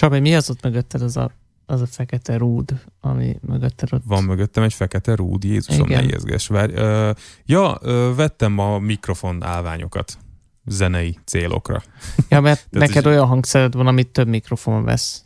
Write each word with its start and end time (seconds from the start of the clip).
Csabi, 0.00 0.20
mi 0.20 0.34
az 0.34 0.50
ott 0.50 0.62
mögötted 0.62 1.02
az 1.02 1.16
a, 1.16 1.30
az 1.66 1.80
a 1.80 1.86
fekete 1.86 2.36
rúd, 2.36 2.82
ami 3.00 3.38
mögötted 3.46 3.92
ott? 3.92 4.02
Van 4.04 4.24
mögöttem 4.24 4.62
egy 4.62 4.74
fekete 4.74 5.14
rúd, 5.14 5.44
Jézusom, 5.44 5.86
Igen. 5.86 6.00
ne 6.00 6.08
ijeszges, 6.08 6.46
várj. 6.46 6.72
Ö, 6.74 7.10
ja, 7.44 7.78
ö, 7.82 8.12
vettem 8.16 8.58
a 8.58 8.78
mikrofon 8.78 9.42
állványokat 9.42 10.18
zenei 10.64 11.18
célokra. 11.24 11.82
Ja, 12.28 12.40
mert 12.40 12.66
neked 12.70 13.06
olyan 13.06 13.26
hangszered 13.26 13.74
van, 13.74 13.86
amit 13.86 14.08
több 14.08 14.28
mikrofon 14.28 14.84
vesz. 14.84 15.24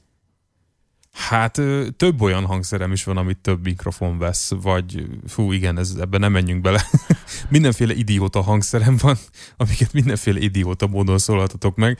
Hát 1.12 1.60
több 1.96 2.20
olyan 2.20 2.44
hangszerem 2.44 2.92
is 2.92 3.04
van, 3.04 3.16
amit 3.16 3.38
több 3.38 3.64
mikrofon 3.64 4.18
vesz, 4.18 4.50
vagy 4.62 5.06
fú, 5.26 5.52
igen, 5.52 5.78
ez, 5.78 5.94
ebben 6.00 6.20
nem 6.20 6.32
menjünk 6.32 6.60
bele. 6.60 6.84
mindenféle 7.48 7.94
idióta 7.94 8.40
hangszerem 8.40 8.96
van, 9.00 9.16
amiket 9.56 9.92
mindenféle 9.92 10.38
idióta 10.38 10.86
módon 10.86 11.18
szólhatatok 11.18 11.76
meg, 11.76 11.98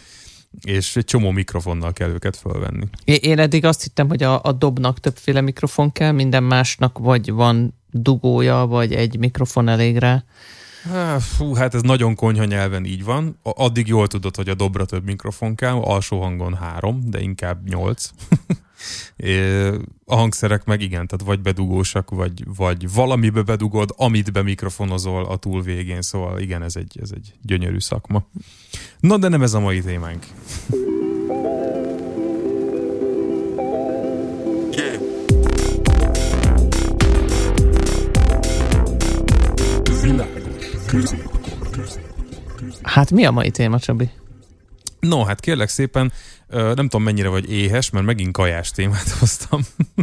és 0.62 0.96
egy 0.96 1.04
csomó 1.04 1.30
mikrofonnal 1.30 1.92
kell 1.92 2.08
őket 2.08 2.36
fölvenni. 2.36 2.86
Én 3.04 3.38
eddig 3.38 3.64
azt 3.64 3.82
hittem, 3.82 4.08
hogy 4.08 4.22
a, 4.22 4.40
a 4.42 4.52
dobnak 4.52 5.00
többféle 5.00 5.40
mikrofon 5.40 5.92
kell, 5.92 6.12
minden 6.12 6.42
másnak 6.42 6.98
vagy 6.98 7.30
van 7.30 7.74
dugója, 7.90 8.66
vagy 8.66 8.92
egy 8.92 9.18
mikrofon 9.18 9.68
elég 9.68 9.96
rá. 9.96 10.24
Fú, 11.18 11.54
hát 11.54 11.74
ez 11.74 11.82
nagyon 11.82 12.14
konyha 12.14 12.44
nyelven 12.44 12.84
így 12.84 13.04
van. 13.04 13.38
Addig 13.42 13.86
jól 13.86 14.06
tudod, 14.06 14.36
hogy 14.36 14.48
a 14.48 14.54
dobra 14.54 14.84
több 14.84 15.04
mikrofon 15.04 15.54
kell, 15.54 15.74
alsó 15.74 16.20
hangon 16.20 16.54
három, 16.54 17.00
de 17.06 17.20
inkább 17.20 17.68
nyolc. 17.68 18.10
A 20.06 20.14
hangszerek 20.14 20.64
meg 20.64 20.80
igen, 20.80 21.06
tehát 21.06 21.26
vagy 21.26 21.40
bedugósak, 21.40 22.10
vagy, 22.10 22.44
vagy 22.56 22.92
valamibe 22.92 23.42
bedugod, 23.42 23.90
amit 23.96 24.32
bemikrofonozol 24.32 25.24
a 25.24 25.36
túl 25.36 25.62
végén, 25.62 26.02
szóval 26.02 26.40
igen, 26.40 26.62
ez 26.62 26.76
egy, 26.76 26.98
ez 27.02 27.10
egy 27.14 27.34
gyönyörű 27.42 27.78
szakma. 27.78 28.26
Na, 29.00 29.16
de 29.16 29.28
nem 29.28 29.42
ez 29.42 29.54
a 29.54 29.60
mai 29.60 29.80
témánk. 29.80 30.26
Hát 42.82 43.10
mi 43.10 43.24
a 43.24 43.30
mai 43.30 43.50
téma, 43.50 43.78
Csabi? 43.78 44.10
No, 45.00 45.24
hát 45.24 45.40
kérlek 45.40 45.68
szépen, 45.68 46.12
nem 46.54 46.74
tudom 46.74 47.02
mennyire 47.02 47.28
vagy 47.28 47.50
éhes, 47.50 47.90
mert 47.90 48.06
megint 48.06 48.32
kajás 48.32 48.70
témát 48.70 49.08
hoztam. 49.20 49.60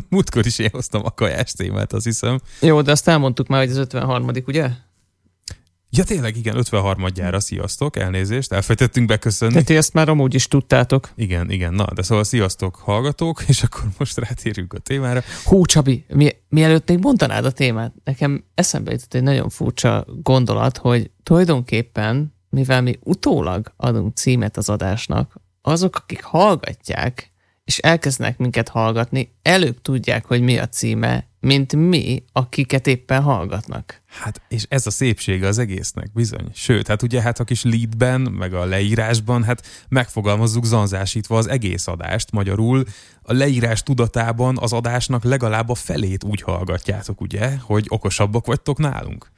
Múltkor 0.09 0.45
is 0.45 0.59
én 0.59 0.69
hoztam 0.71 1.02
a 1.05 1.11
kajás 1.11 1.52
témát, 1.52 1.94
azt 1.94 2.05
hiszem. 2.05 2.39
Jó, 2.61 2.81
de 2.81 2.91
azt 2.91 3.07
elmondtuk 3.07 3.47
már, 3.47 3.59
hogy 3.59 3.69
az 3.69 3.77
53 3.77 4.30
ugye? 4.45 4.69
Ja 5.94 6.03
tényleg, 6.03 6.38
igen, 6.38 6.55
53-adjára, 6.57 7.39
sziasztok, 7.39 7.97
elnézést, 7.97 8.52
elfejtettünk 8.52 9.07
beköszönni. 9.07 9.52
Tehát 9.52 9.67
ti 9.67 9.75
ezt 9.75 9.94
már 9.94 10.09
amúgy 10.09 10.33
is 10.33 10.47
tudtátok. 10.47 11.09
Igen, 11.16 11.49
igen, 11.49 11.73
na, 11.73 11.88
de 11.94 12.02
szóval 12.02 12.23
sziasztok 12.23 12.75
hallgatók, 12.75 13.44
és 13.47 13.63
akkor 13.63 13.83
most 13.97 14.17
rátérünk 14.17 14.73
a 14.73 14.79
témára. 14.79 15.22
Hú, 15.44 15.66
Csabi, 15.66 16.05
mi, 16.07 16.29
mielőtt 16.49 16.89
még 16.89 16.99
mondanád 16.99 17.45
a 17.45 17.52
témát, 17.52 17.94
nekem 18.03 18.44
eszembe 18.53 18.91
jutott 18.91 19.13
egy 19.13 19.23
nagyon 19.23 19.49
furcsa 19.49 20.05
gondolat, 20.22 20.77
hogy 20.77 21.11
tulajdonképpen, 21.23 22.33
mivel 22.49 22.81
mi 22.81 22.99
utólag 23.03 23.73
adunk 23.77 24.16
címet 24.16 24.57
az 24.57 24.69
adásnak, 24.69 25.41
azok, 25.61 25.95
akik 25.95 26.23
hallgatják, 26.23 27.31
és 27.63 27.77
elkezdenek 27.77 28.37
minket 28.37 28.69
hallgatni, 28.69 29.35
előbb 29.41 29.81
tudják, 29.81 30.25
hogy 30.25 30.41
mi 30.41 30.57
a 30.57 30.67
címe, 30.67 31.27
mint 31.39 31.75
mi, 31.75 32.23
akiket 32.31 32.87
éppen 32.87 33.21
hallgatnak. 33.21 34.01
Hát, 34.05 34.41
és 34.47 34.65
ez 34.69 34.85
a 34.85 34.91
szépsége 34.91 35.47
az 35.47 35.57
egésznek, 35.57 36.11
bizony. 36.13 36.51
Sőt, 36.53 36.87
hát 36.87 37.01
ugye 37.01 37.21
hát 37.21 37.39
a 37.39 37.43
kis 37.43 37.63
leadben, 37.63 38.21
meg 38.21 38.53
a 38.53 38.65
leírásban, 38.65 39.43
hát 39.43 39.67
megfogalmazzuk 39.89 40.65
zanzásítva 40.65 41.37
az 41.37 41.49
egész 41.49 41.87
adást, 41.87 42.31
magyarul 42.31 42.83
a 43.21 43.33
leírás 43.33 43.83
tudatában 43.83 44.57
az 44.57 44.73
adásnak 44.73 45.23
legalább 45.23 45.69
a 45.69 45.75
felét 45.75 46.23
úgy 46.23 46.41
hallgatjátok, 46.41 47.21
ugye, 47.21 47.57
hogy 47.57 47.85
okosabbak 47.89 48.45
vagytok 48.45 48.77
nálunk. 48.77 49.31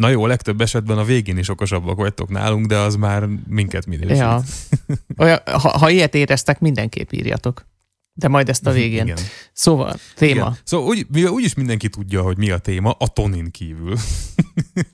Na 0.00 0.08
jó, 0.08 0.26
legtöbb 0.26 0.60
esetben 0.60 0.98
a 0.98 1.04
végén 1.04 1.38
is 1.38 1.48
okosabbak 1.48 1.96
vagytok 1.96 2.28
nálunk, 2.28 2.66
de 2.66 2.76
az 2.76 2.96
már 2.96 3.28
minket 3.48 3.86
minősít. 3.86 4.16
Ja. 4.16 4.42
Olyan, 5.22 5.38
ha, 5.44 5.78
ha 5.78 5.90
ilyet 5.90 6.14
éreztek, 6.14 6.60
mindenképp 6.60 7.12
írjatok. 7.12 7.66
De 8.12 8.28
majd 8.28 8.48
ezt 8.48 8.66
a 8.66 8.70
végén. 8.70 9.06
Igen. 9.06 9.18
Szóval, 9.52 9.96
téma. 10.14 10.40
Igen. 10.40 10.58
Szóval 10.64 10.86
úgy, 10.86 11.06
mivel 11.12 11.30
úgyis 11.30 11.54
mindenki 11.54 11.88
tudja, 11.88 12.22
hogy 12.22 12.36
mi 12.36 12.50
a 12.50 12.58
téma, 12.58 12.90
a 12.90 13.08
Tonin 13.08 13.50
kívül. 13.50 13.96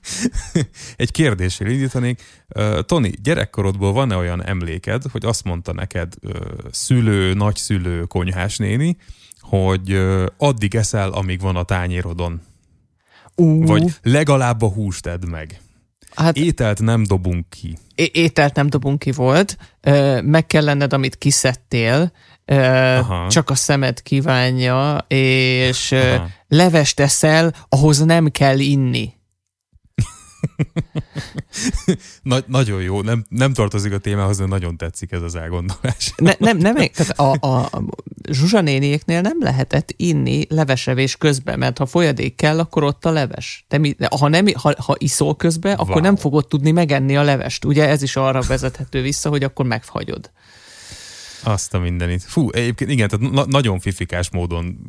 Egy 0.95 1.11
kérdéssel 1.11 1.67
indítanék. 1.67 2.21
Uh, 2.55 2.79
Toni, 2.79 3.11
gyerekkorodból 3.23 3.93
van-e 3.93 4.15
olyan 4.15 4.43
emléked, 4.45 5.03
hogy 5.11 5.25
azt 5.25 5.43
mondta 5.43 5.73
neked 5.73 6.13
uh, 6.21 6.33
szülő, 6.71 7.33
nagyszülő, 7.33 8.03
konyhás 8.03 8.57
néni, 8.57 8.97
hogy 9.39 9.93
uh, 9.93 10.25
addig 10.37 10.75
eszel, 10.75 11.09
amíg 11.09 11.41
van 11.41 11.55
a 11.55 11.63
tányérodon? 11.63 12.41
Ú, 13.35 13.65
Vagy 13.65 13.93
legalább 14.01 14.61
a 14.61 14.67
húst 14.67 15.05
edd 15.07 15.25
meg. 15.27 15.61
hát 16.15 16.37
Ételt 16.37 16.81
nem 16.81 17.03
dobunk 17.03 17.45
ki. 17.49 17.77
é- 17.95 18.15
ételt 18.15 18.55
nem 18.55 18.69
dobunk 18.69 18.99
ki 18.99 19.11
volt, 19.11 19.57
ö, 19.81 20.21
meg 20.21 20.45
kell 20.47 20.63
lenned, 20.63 20.93
amit 20.93 21.17
kiszedtél, 21.17 22.11
ö, 22.45 22.55
Aha. 22.95 23.29
csak 23.29 23.49
a 23.49 23.55
szemed 23.55 24.01
kívánja, 24.01 25.05
és 25.07 25.91
Aha. 25.91 26.27
levest 26.47 26.99
eszel, 26.99 27.53
ahhoz 27.69 27.99
nem 27.99 28.27
kell 28.31 28.59
inni. 28.59 29.13
Na, 32.23 32.37
nagyon 32.47 32.81
jó, 32.81 33.01
nem, 33.01 33.25
nem 33.29 33.53
tartozik 33.53 33.93
a 33.93 33.97
témához, 33.97 34.37
de 34.37 34.45
nagyon 34.45 34.77
tetszik 34.77 35.11
ez 35.11 35.21
az 35.21 35.35
elgondolás. 35.35 36.13
Ne, 36.15 36.33
nem, 36.37 36.57
nem, 36.57 36.75
tehát 36.75 37.19
a, 37.19 37.47
a 37.47 37.69
Zsuzsa 38.31 38.61
néniéknél 38.61 39.21
nem 39.21 39.37
lehetett 39.39 39.93
inni 39.97 40.45
levesevés 40.49 41.15
közben, 41.17 41.59
mert 41.59 41.77
ha 41.77 41.85
folyadék 41.85 42.35
kell, 42.35 42.59
akkor 42.59 42.83
ott 42.83 43.05
a 43.05 43.11
leves. 43.11 43.65
De 43.67 43.77
mi, 43.77 43.95
ha, 44.19 44.27
nem, 44.27 44.45
ha, 44.53 44.73
ha 44.77 44.95
iszol 44.97 45.35
közben, 45.35 45.73
akkor 45.73 45.93
Wow. 45.93 46.01
nem 46.03 46.15
fogod 46.15 46.47
tudni 46.47 46.71
megenni 46.71 47.17
a 47.17 47.21
levest. 47.23 47.65
Ugye 47.65 47.87
ez 47.87 48.01
is 48.01 48.15
arra 48.15 48.41
vezethető 48.41 49.01
vissza, 49.01 49.29
hogy 49.29 49.43
akkor 49.43 49.65
megfagyod. 49.65 50.31
Azt 51.43 51.73
a 51.73 51.79
mindenit. 51.79 52.23
Fú, 52.23 52.49
egyébként 52.51 52.91
igen, 52.91 53.07
tehát 53.07 53.31
na- 53.31 53.45
nagyon 53.45 53.79
fifikás 53.79 54.29
módon 54.29 54.79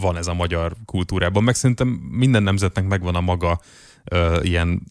van 0.00 0.16
ez 0.16 0.26
a 0.26 0.34
magyar 0.34 0.76
kultúrában, 0.84 1.42
meg 1.44 1.54
szerintem 1.54 1.88
minden 2.10 2.42
nemzetnek 2.42 2.86
megvan 2.86 3.14
a 3.14 3.20
maga 3.20 3.60
ilyen 4.42 4.82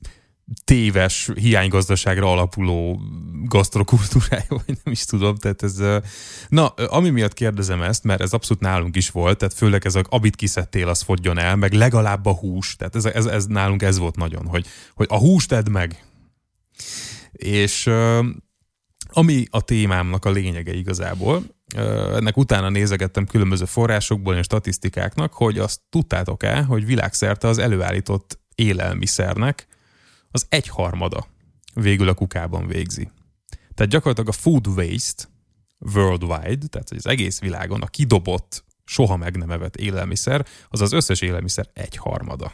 téves, 0.64 1.30
hiánygazdaságra 1.36 2.32
alapuló 2.32 3.02
gasztrokultúrája, 3.44 4.46
vagy 4.66 4.78
nem 4.84 4.94
is 4.94 5.06
tudom, 5.06 5.36
tehát 5.36 5.64
ez... 5.64 5.82
Na, 6.50 6.68
ami 6.68 7.10
miatt 7.10 7.34
kérdezem 7.34 7.82
ezt, 7.82 8.04
mert 8.04 8.22
ez 8.22 8.34
abszolút 8.34 8.64
nálunk 8.64 8.96
is 8.96 9.10
volt, 9.10 9.38
tehát 9.38 9.54
főleg 9.54 9.86
ez 9.86 9.96
a 9.96 10.04
abit 10.10 10.36
kiszedtél, 10.36 10.88
az 10.88 11.02
fogjon 11.02 11.38
el, 11.38 11.56
meg 11.56 11.74
legalább 11.74 12.26
a 12.26 12.34
hús, 12.34 12.76
tehát 12.76 12.96
ez, 12.96 13.06
ez, 13.06 13.26
ez 13.26 13.46
nálunk 13.46 13.82
ez 13.82 13.98
volt 13.98 14.16
nagyon, 14.16 14.46
hogy, 14.46 14.66
hogy 14.94 15.08
a 15.10 15.18
húst 15.18 15.52
edd 15.52 15.70
meg. 15.70 16.04
És 17.32 17.90
ami 19.12 19.46
a 19.50 19.62
témámnak 19.62 20.26
a 20.26 20.32
lényege 20.32 20.74
igazából, 20.74 21.44
ennek 22.16 22.38
utána 22.38 22.70
nézegettem 22.70 23.26
különböző 23.26 23.66
forrásokból 23.66 24.36
és 24.36 24.46
statisztikáknak, 24.46 25.34
hogy 25.34 25.58
azt 25.58 25.80
tudtátok-e, 25.90 26.62
hogy 26.62 26.86
világszerte 26.86 27.48
az 27.48 27.58
előállított 27.58 28.40
élelmiszernek 28.60 29.68
az 30.32 30.46
egyharmada 30.50 31.28
végül 31.74 32.08
a 32.08 32.14
kukában 32.14 32.68
végzi. 32.68 33.10
Tehát 33.74 33.92
gyakorlatilag 33.92 34.30
a 34.30 34.40
food 34.42 34.68
waste 34.68 35.24
worldwide, 35.96 36.68
tehát 36.68 36.90
az 36.90 37.08
egész 37.08 37.40
világon 37.40 37.82
a 37.82 37.88
kidobott, 37.88 38.64
soha 38.86 39.18
meg 39.18 39.38
nem 39.38 39.52
evett 39.52 39.76
élelmiszer, 39.76 40.46
az 40.68 40.82
az 40.82 40.92
összes 40.92 41.22
élelmiszer 41.22 41.70
egyharmada. 41.74 42.54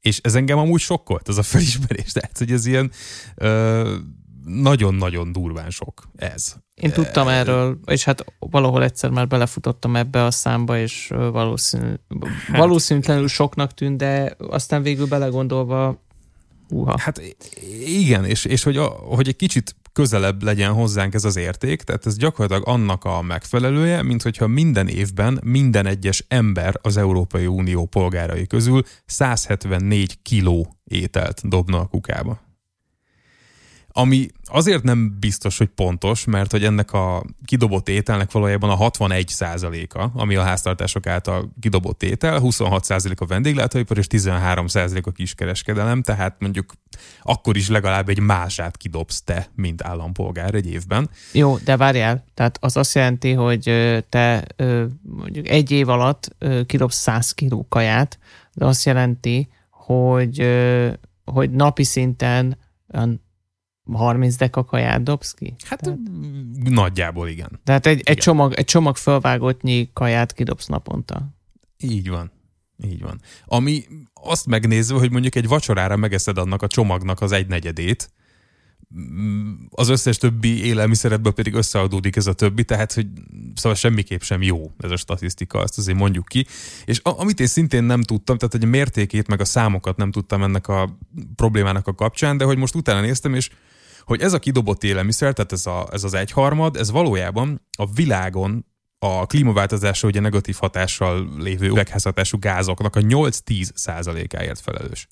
És 0.00 0.18
ez 0.22 0.34
engem 0.34 0.58
amúgy 0.58 0.80
sokkolt, 0.80 1.28
ez 1.28 1.38
a 1.38 1.42
felismerés. 1.42 2.12
Tehát, 2.12 2.38
hogy 2.38 2.52
ez 2.52 2.66
ilyen 2.66 2.92
ö, 3.34 3.96
nagyon-nagyon 4.44 5.32
durván 5.32 5.70
sok 5.70 6.08
ez. 6.16 6.54
Én 6.74 6.92
tudtam 6.92 7.28
erről, 7.28 7.78
és 7.86 8.04
hát 8.04 8.24
valahol 8.38 8.82
egyszer 8.82 9.10
már 9.10 9.28
belefutottam 9.28 9.96
ebbe 9.96 10.24
a 10.24 10.30
számba, 10.30 10.78
és 10.78 11.12
valószínű, 11.16 11.94
valószínűtlenül 12.52 13.28
soknak 13.28 13.74
tűnt, 13.74 13.96
de 13.96 14.36
aztán 14.38 14.82
végül 14.82 15.06
belegondolva, 15.06 16.02
uha. 16.70 16.94
Hát 16.98 17.22
igen, 17.84 18.24
és, 18.24 18.44
és 18.44 18.62
hogy, 18.62 18.76
a, 18.76 18.84
hogy 18.86 19.28
egy 19.28 19.36
kicsit 19.36 19.76
közelebb 19.92 20.42
legyen 20.42 20.72
hozzánk 20.72 21.14
ez 21.14 21.24
az 21.24 21.36
érték, 21.36 21.82
tehát 21.82 22.06
ez 22.06 22.16
gyakorlatilag 22.16 22.68
annak 22.68 23.04
a 23.04 23.22
megfelelője, 23.22 24.02
mint 24.02 24.22
hogyha 24.22 24.46
minden 24.46 24.88
évben 24.88 25.40
minden 25.44 25.86
egyes 25.86 26.24
ember 26.28 26.74
az 26.82 26.96
Európai 26.96 27.46
Unió 27.46 27.86
polgárai 27.86 28.46
közül 28.46 28.82
174 29.06 30.22
kiló 30.22 30.76
ételt 30.84 31.48
dobna 31.48 31.80
a 31.80 31.86
kukába. 31.86 32.47
Ami 33.98 34.28
azért 34.44 34.82
nem 34.82 35.16
biztos, 35.20 35.58
hogy 35.58 35.66
pontos, 35.66 36.24
mert 36.24 36.50
hogy 36.50 36.64
ennek 36.64 36.92
a 36.92 37.24
kidobott 37.44 37.88
ételnek 37.88 38.32
valójában 38.32 38.70
a 38.70 38.74
61 38.74 39.32
a 39.38 40.10
ami 40.14 40.34
a 40.34 40.42
háztartások 40.42 41.06
által 41.06 41.52
kidobott 41.60 42.02
étel, 42.02 42.38
26 42.38 42.86
a 43.16 43.26
vendéglátóipar 43.26 43.98
és 43.98 44.06
13 44.06 44.66
a 45.02 45.10
kiskereskedelem, 45.10 46.02
tehát 46.02 46.36
mondjuk 46.38 46.72
akkor 47.22 47.56
is 47.56 47.68
legalább 47.68 48.08
egy 48.08 48.20
mását 48.20 48.76
kidobsz 48.76 49.22
te, 49.22 49.48
mint 49.54 49.82
állampolgár 49.82 50.54
egy 50.54 50.70
évben. 50.70 51.10
Jó, 51.32 51.56
de 51.56 51.76
várjál, 51.76 52.24
tehát 52.34 52.58
az 52.60 52.76
azt 52.76 52.94
jelenti, 52.94 53.32
hogy 53.32 53.62
te 54.08 54.44
mondjuk 55.02 55.48
egy 55.48 55.70
év 55.70 55.88
alatt 55.88 56.36
kidobsz 56.66 56.96
100 56.96 57.32
kiló 57.32 57.66
kaját, 57.68 58.18
de 58.52 58.64
azt 58.64 58.84
jelenti, 58.84 59.48
hogy, 59.70 60.46
hogy 61.24 61.50
napi 61.50 61.84
szinten 61.84 62.58
30 63.92 64.36
deka 64.36 64.64
kaját 64.64 65.02
dobsz 65.02 65.32
ki? 65.32 65.54
Hát 65.64 65.80
Tehát... 65.80 65.98
nagyjából 66.64 67.28
igen. 67.28 67.60
Tehát 67.64 67.86
egy, 67.86 67.98
igen. 67.98 68.14
egy, 68.14 68.22
csomag, 68.22 68.52
egy 68.52 68.64
csomag 68.64 68.96
fölvágottnyi 68.96 69.90
kaját 69.92 70.32
kidobsz 70.32 70.66
naponta. 70.66 71.28
Így 71.78 72.08
van. 72.08 72.30
Így 72.84 73.02
van. 73.02 73.20
Ami 73.44 73.84
azt 74.14 74.46
megnézve, 74.46 74.98
hogy 74.98 75.10
mondjuk 75.10 75.34
egy 75.34 75.48
vacsorára 75.48 75.96
megeszed 75.96 76.38
annak 76.38 76.62
a 76.62 76.66
csomagnak 76.66 77.20
az 77.20 77.32
egy 77.32 77.46
negyedét, 77.46 78.10
az 79.70 79.88
összes 79.88 80.16
többi 80.16 80.64
élelmiszeredből 80.64 81.32
pedig 81.32 81.54
összeadódik 81.54 82.16
ez 82.16 82.26
a 82.26 82.32
többi, 82.32 82.64
tehát 82.64 82.92
hogy 82.92 83.06
szóval 83.54 83.74
semmiképp 83.74 84.20
sem 84.20 84.42
jó 84.42 84.72
ez 84.78 84.90
a 84.90 84.96
statisztika, 84.96 85.58
azt 85.58 85.78
azért 85.78 85.98
mondjuk 85.98 86.26
ki. 86.26 86.46
És 86.84 87.00
a, 87.02 87.20
amit 87.20 87.40
én 87.40 87.46
szintén 87.46 87.84
nem 87.84 88.02
tudtam, 88.02 88.38
tehát 88.38 88.54
hogy 88.54 88.64
a 88.64 88.66
mértékét 88.66 89.28
meg 89.28 89.40
a 89.40 89.44
számokat 89.44 89.96
nem 89.96 90.10
tudtam 90.10 90.42
ennek 90.42 90.68
a 90.68 90.98
problémának 91.34 91.86
a 91.86 91.94
kapcsán, 91.94 92.36
de 92.36 92.44
hogy 92.44 92.58
most 92.58 92.74
utána 92.74 93.00
néztem, 93.00 93.34
és 93.34 93.50
hogy 94.08 94.20
ez 94.20 94.32
a 94.32 94.38
kidobott 94.38 94.84
élelmiszer, 94.84 95.32
tehát 95.32 95.52
ez, 95.52 95.66
a, 95.66 95.88
ez 95.92 96.04
az 96.04 96.14
egyharmad, 96.14 96.76
ez 96.76 96.90
valójában 96.90 97.66
a 97.78 97.92
világon 97.92 98.66
a 98.98 99.26
klímaváltozásra 99.26 100.08
ugye 100.08 100.20
negatív 100.20 100.56
hatással 100.60 101.28
lévő 101.38 101.66
üvegházhatású 101.68 102.38
gázoknak 102.38 102.96
a 102.96 103.00
8-10 103.00 103.70
százalékáért 103.74 104.60
felelős. 104.60 105.06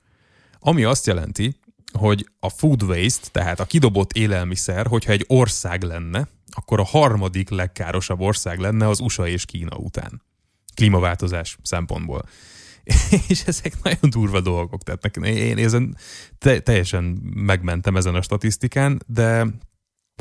Ami 0.58 0.84
azt 0.84 1.06
jelenti, 1.06 1.56
hogy 1.98 2.28
a 2.40 2.48
food 2.48 2.82
waste, 2.82 3.28
tehát 3.30 3.60
a 3.60 3.64
kidobott 3.64 4.12
élelmiszer, 4.12 4.86
hogyha 4.86 5.12
egy 5.12 5.24
ország 5.28 5.82
lenne, 5.82 6.28
akkor 6.50 6.80
a 6.80 6.84
harmadik 6.84 7.50
legkárosabb 7.50 8.20
ország 8.20 8.58
lenne 8.58 8.88
az 8.88 9.00
USA 9.00 9.28
és 9.28 9.44
Kína 9.44 9.76
után. 9.76 10.22
Klímaváltozás 10.74 11.58
szempontból. 11.62 12.22
és 13.28 13.42
ezek 13.46 13.82
nagyon 13.82 14.10
durva 14.10 14.40
dolgok. 14.40 14.82
Tehát 14.82 15.16
én 15.26 15.58
ezen 15.58 15.96
te, 16.38 16.60
teljesen 16.60 17.04
megmentem 17.34 17.96
ezen 17.96 18.14
a 18.14 18.22
statisztikán, 18.22 19.02
de 19.06 19.46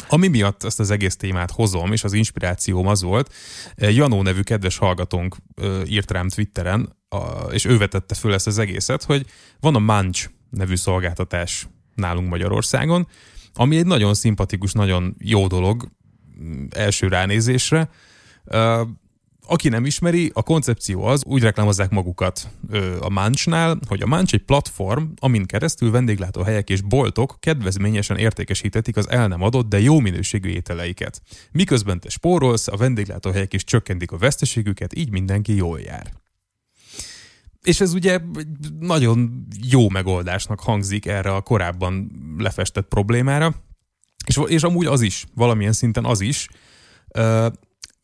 ami 0.07 0.27
miatt 0.27 0.63
ezt 0.63 0.79
az 0.79 0.91
egész 0.91 1.15
témát 1.15 1.51
hozom, 1.51 1.91
és 1.91 2.03
az 2.03 2.13
inspirációm 2.13 2.87
az 2.87 3.01
volt, 3.01 3.33
Janó 3.75 4.21
nevű 4.21 4.41
kedves 4.41 4.77
hallgatónk 4.77 5.35
írt 5.85 6.11
rám 6.11 6.29
Twitteren, 6.29 6.95
és 7.51 7.65
ő 7.65 7.77
vetette 7.77 8.15
föl 8.15 8.33
ezt 8.33 8.47
az 8.47 8.57
egészet, 8.57 9.03
hogy 9.03 9.25
van 9.59 9.75
a 9.75 9.79
Munch 9.79 10.29
nevű 10.49 10.75
szolgáltatás 10.75 11.67
nálunk 11.95 12.29
Magyarországon, 12.29 13.07
ami 13.53 13.77
egy 13.77 13.85
nagyon 13.85 14.13
szimpatikus, 14.13 14.71
nagyon 14.71 15.15
jó 15.19 15.47
dolog 15.47 15.89
mm, 16.41 16.65
első 16.69 17.07
ránézésre. 17.07 17.89
Aki 19.47 19.69
nem 19.69 19.85
ismeri, 19.85 20.31
a 20.33 20.43
koncepció 20.43 21.03
az, 21.03 21.23
úgy 21.25 21.41
reklámozzák 21.41 21.89
magukat 21.89 22.49
a 22.99 23.09
Munchnál, 23.09 23.79
hogy 23.87 24.01
a 24.01 24.07
Munch 24.07 24.33
egy 24.33 24.43
platform, 24.43 25.03
amin 25.19 25.45
keresztül 25.45 25.91
vendéglátóhelyek 25.91 26.69
és 26.69 26.81
boltok 26.81 27.37
kedvezményesen 27.39 28.17
értékesítetik 28.17 28.97
az 28.97 29.09
el 29.09 29.27
nem 29.27 29.41
adott, 29.41 29.69
de 29.69 29.79
jó 29.79 29.99
minőségű 29.99 30.49
ételeiket. 30.49 31.21
Miközben 31.51 31.99
te 31.99 32.09
spórolsz, 32.09 32.67
a 32.67 32.77
vendéglátóhelyek 32.77 33.53
is 33.53 33.63
csökkentik 33.63 34.11
a 34.11 34.17
veszteségüket, 34.17 34.97
így 34.97 35.11
mindenki 35.11 35.55
jól 35.55 35.79
jár. 35.79 36.13
És 37.63 37.81
ez 37.81 37.93
ugye 37.93 38.19
nagyon 38.79 39.47
jó 39.61 39.89
megoldásnak 39.89 40.59
hangzik 40.59 41.05
erre 41.05 41.33
a 41.33 41.41
korábban 41.41 42.11
lefestett 42.37 42.87
problémára, 42.87 43.55
és, 44.27 44.39
és 44.47 44.63
amúgy 44.63 44.85
az 44.85 45.01
is, 45.01 45.25
valamilyen 45.33 45.73
szinten 45.73 46.05
az 46.05 46.21
is, 46.21 46.47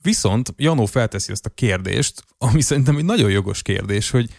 Viszont 0.02 0.54
Janó 0.58 0.86
felteszi 0.86 1.32
ezt 1.32 1.46
a 1.46 1.50
kérdést, 1.50 2.24
ami 2.38 2.62
szerintem 2.62 2.98
egy 2.98 3.06
nagyon 3.06 3.30
jogos 3.30 3.62
kérdés, 3.62 4.10
hogy 4.10 4.30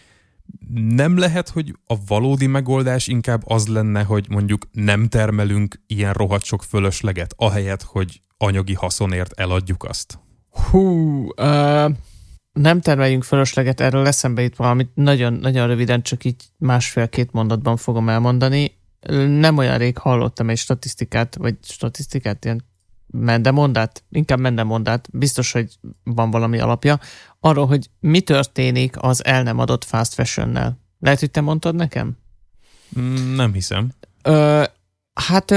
nem 0.73 1.17
lehet, 1.17 1.49
hogy 1.49 1.75
a 1.85 1.95
valódi 2.07 2.47
megoldás 2.47 3.07
inkább 3.07 3.41
az 3.45 3.67
lenne, 3.67 4.03
hogy 4.03 4.25
mondjuk 4.29 4.67
nem 4.71 5.07
termelünk 5.07 5.81
ilyen 5.87 6.13
rohadt 6.13 6.43
sok 6.43 6.63
fölösleget, 6.63 7.33
ahelyett, 7.37 7.81
hogy 7.81 8.21
anyagi 8.37 8.73
haszonért 8.73 9.39
eladjuk 9.39 9.83
azt? 9.83 10.19
Hú, 10.49 10.79
uh, 11.37 11.91
nem 12.53 12.81
termeljünk 12.81 13.23
fölösleget, 13.23 13.81
erről 13.81 14.07
eszembe 14.07 14.43
itt 14.43 14.55
valamit 14.55 14.89
nagyon, 14.93 15.33
nagyon 15.33 15.67
röviden, 15.67 16.01
csak 16.01 16.23
így 16.23 16.43
másfél-két 16.57 17.31
mondatban 17.31 17.77
fogom 17.77 18.09
elmondani. 18.09 18.77
Nem 19.27 19.57
olyan 19.57 19.77
rég 19.77 19.97
hallottam 19.97 20.49
egy 20.49 20.57
statisztikát, 20.57 21.35
vagy 21.35 21.55
statisztikát, 21.61 22.45
ilyen 22.45 22.63
mendemondát, 23.17 24.03
inkább 24.09 24.39
mendemondát, 24.39 25.07
biztos, 25.11 25.51
hogy 25.51 25.77
van 26.03 26.31
valami 26.31 26.59
alapja, 26.59 26.99
arról, 27.39 27.65
hogy 27.65 27.89
mi 27.99 28.21
történik 28.21 28.95
az 28.99 29.25
el 29.25 29.43
nem 29.43 29.59
adott 29.59 29.83
fast 29.83 30.13
fashion-nel. 30.13 30.79
Lehet, 30.99 31.19
hogy 31.19 31.31
te 31.31 31.41
mondtad 31.41 31.75
nekem? 31.75 32.17
Mm, 32.99 33.35
nem 33.35 33.53
hiszem. 33.53 33.91
Ö, 34.21 34.63
hát 35.13 35.51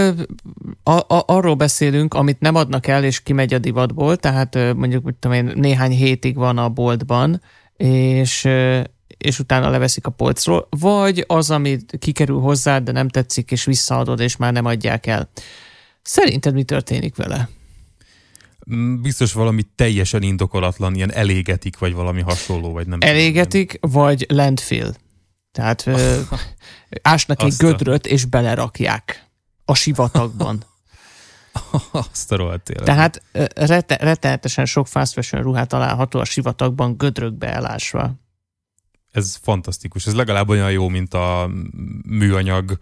a, 0.82 0.91
a, 0.91 1.23
arról 1.26 1.55
beszélünk, 1.55 2.14
amit 2.14 2.41
nem 2.41 2.55
adnak 2.55 2.87
el, 2.87 3.05
és 3.05 3.23
kimegy 3.23 3.55
a 3.55 3.59
divatból, 3.59 4.17
tehát 4.17 4.55
mondjuk 4.75 5.05
mit 5.05 5.14
tudom 5.14 5.37
én, 5.37 5.52
néhány 5.55 5.93
hétig 5.93 6.37
van 6.37 6.59
a 6.59 6.69
boltban, 6.69 7.41
és 7.76 8.49
és 9.19 9.38
utána 9.38 9.70
leveszik 9.70 10.06
a 10.06 10.11
polcról, 10.11 10.69
vagy 10.70 11.25
az, 11.26 11.50
amit 11.50 11.97
kikerül 11.99 12.41
hozzá, 12.41 12.79
de 12.79 12.93
nem 12.93 13.09
tetszik, 13.09 13.50
és 13.50 13.64
visszaadod, 13.64 14.20
és 14.20 14.37
már 14.37 14.52
nem 14.52 14.64
adják 14.64 15.06
el. 15.06 15.29
Szerinted 16.06 16.55
mi 16.55 16.62
történik 16.62 17.17
vele? 17.17 17.49
Mm, 18.70 19.03
biztos 19.03 19.32
valami 19.32 19.62
teljesen 19.75 20.23
indokolatlan, 20.23 20.94
ilyen 20.94 21.12
elégetik, 21.12 21.79
vagy 21.79 21.94
valami 21.94 22.20
hasonló, 22.20 22.73
vagy 22.73 22.87
nem 22.87 22.99
Elégetik, 23.03 23.79
tudom, 23.81 24.03
vagy 24.03 24.26
landfill. 24.29 24.94
Tehát 25.53 25.87
ö, 25.87 26.20
ásnak 27.03 27.43
egy 27.43 27.55
gödröt, 27.58 28.06
és 28.06 28.25
belerakják 28.25 29.26
a 29.64 29.75
sivatagban. 29.75 30.64
Azt 32.12 32.32
a 32.32 32.37
rohadt 32.37 32.73
Tehát 32.85 33.23
rete, 33.55 33.97
rettenetesen 33.97 34.64
sok 34.64 34.87
fast 34.87 35.12
fashion 35.12 35.43
ruhát 35.43 35.69
található 35.69 36.20
a 36.20 36.25
sivatagban 36.25 36.97
gödrökbe 36.97 37.52
elásva. 37.52 38.14
Ez 39.12 39.38
fantasztikus. 39.43 40.06
Ez 40.06 40.14
legalább 40.14 40.49
olyan 40.49 40.70
jó, 40.70 40.88
mint 40.88 41.14
a 41.14 41.50
műanyag 42.09 42.79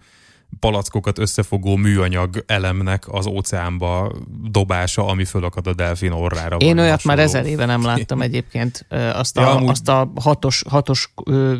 palackokat 0.61 1.19
összefogó 1.19 1.77
műanyag 1.77 2.45
elemnek 2.47 3.05
az 3.09 3.27
óceánba 3.27 4.13
dobása, 4.51 5.07
ami 5.07 5.25
fölakad 5.25 5.67
a 5.67 5.75
delfin 5.75 6.13
orrára. 6.13 6.57
Én 6.57 6.79
olyat 6.79 6.91
hasonló. 6.91 7.17
már 7.17 7.27
ezer 7.27 7.47
éve 7.47 7.65
nem 7.65 7.85
láttam 7.85 8.23
egyébként. 8.29 8.87
Azt 9.13 9.39
a, 9.39 9.41
ja, 9.41 9.51
amúgy... 9.51 9.69
azt 9.69 9.89
a 9.89 10.13
hatos, 10.21 10.63
hatos 10.69 11.13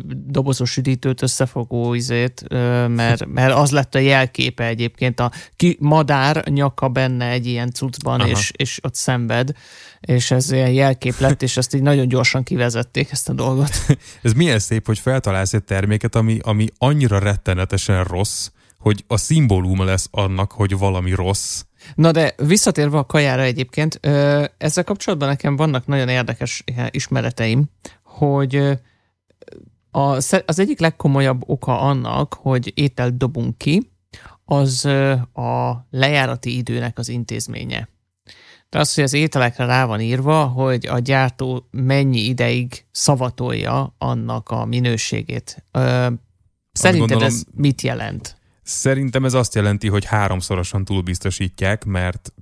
dobozos 0.07 0.77
üdítőt 0.77 1.21
összefogó 1.21 1.93
izét, 1.93 2.45
mert, 2.87 3.25
mert 3.37 3.53
az 3.53 3.71
lett 3.71 3.95
a 3.95 3.99
jelképe 3.99 4.65
egyébként. 4.65 5.19
A 5.19 5.31
ki, 5.55 5.77
madár 5.79 6.47
nyaka 6.47 6.87
benne 6.87 7.29
egy 7.29 7.45
ilyen 7.45 7.71
cuccban, 7.71 8.21
és, 8.21 8.51
és 8.55 8.79
ott 8.83 8.95
szenved 8.95 9.51
és 10.05 10.31
ez 10.31 10.51
ilyen 10.51 10.71
jelkép 10.71 11.19
lett, 11.19 11.41
és 11.41 11.57
ezt 11.57 11.75
így 11.75 11.81
nagyon 11.81 12.07
gyorsan 12.07 12.43
kivezették 12.43 13.11
ezt 13.11 13.29
a 13.29 13.33
dolgot. 13.33 13.71
ez 14.21 14.33
milyen 14.33 14.59
szép, 14.59 14.85
hogy 14.85 14.99
feltalálsz 14.99 15.53
egy 15.53 15.63
terméket, 15.63 16.15
ami, 16.15 16.39
ami 16.41 16.67
annyira 16.77 17.19
rettenetesen 17.19 18.03
rossz, 18.03 18.49
hogy 18.85 19.03
a 19.07 19.17
szimbóluma 19.17 19.83
lesz 19.83 20.07
annak, 20.11 20.51
hogy 20.51 20.77
valami 20.77 21.11
rossz. 21.11 21.63
Na 21.95 22.11
de 22.11 22.33
visszatérve 22.37 22.97
a 22.97 23.05
kajára 23.05 23.41
egyébként, 23.41 23.99
ezzel 24.57 24.83
kapcsolatban 24.83 25.27
nekem 25.27 25.55
vannak 25.55 25.87
nagyon 25.87 26.09
érdekes 26.09 26.63
ismereteim, 26.89 27.63
hogy 28.03 28.79
az 29.91 30.59
egyik 30.59 30.79
legkomolyabb 30.79 31.43
oka 31.45 31.79
annak, 31.79 32.33
hogy 32.33 32.71
ételt 32.75 33.17
dobunk 33.17 33.57
ki, 33.57 33.91
az 34.43 34.85
a 35.33 35.85
lejárati 35.89 36.57
időnek 36.57 36.97
az 36.97 37.09
intézménye. 37.09 37.89
De 38.69 38.79
az, 38.79 38.93
hogy 38.93 39.03
az 39.03 39.13
ételekre 39.13 39.65
rá 39.65 39.85
van 39.85 40.01
írva, 40.01 40.45
hogy 40.45 40.87
a 40.87 40.99
gyártó 40.99 41.67
mennyi 41.71 42.19
ideig 42.19 42.85
szavatolja 42.91 43.95
annak 43.97 44.49
a 44.49 44.65
minőségét. 44.65 45.63
Szerinted 46.71 47.09
gondolom, 47.09 47.23
ez 47.23 47.43
mit 47.51 47.81
jelent? 47.81 48.43
Szerintem 48.67 49.25
ez 49.25 49.33
azt 49.33 49.55
jelenti, 49.55 49.87
hogy 49.87 50.05
háromszorosan 50.05 50.85
túlbiztosítják, 50.85 51.83
mert 51.83 52.33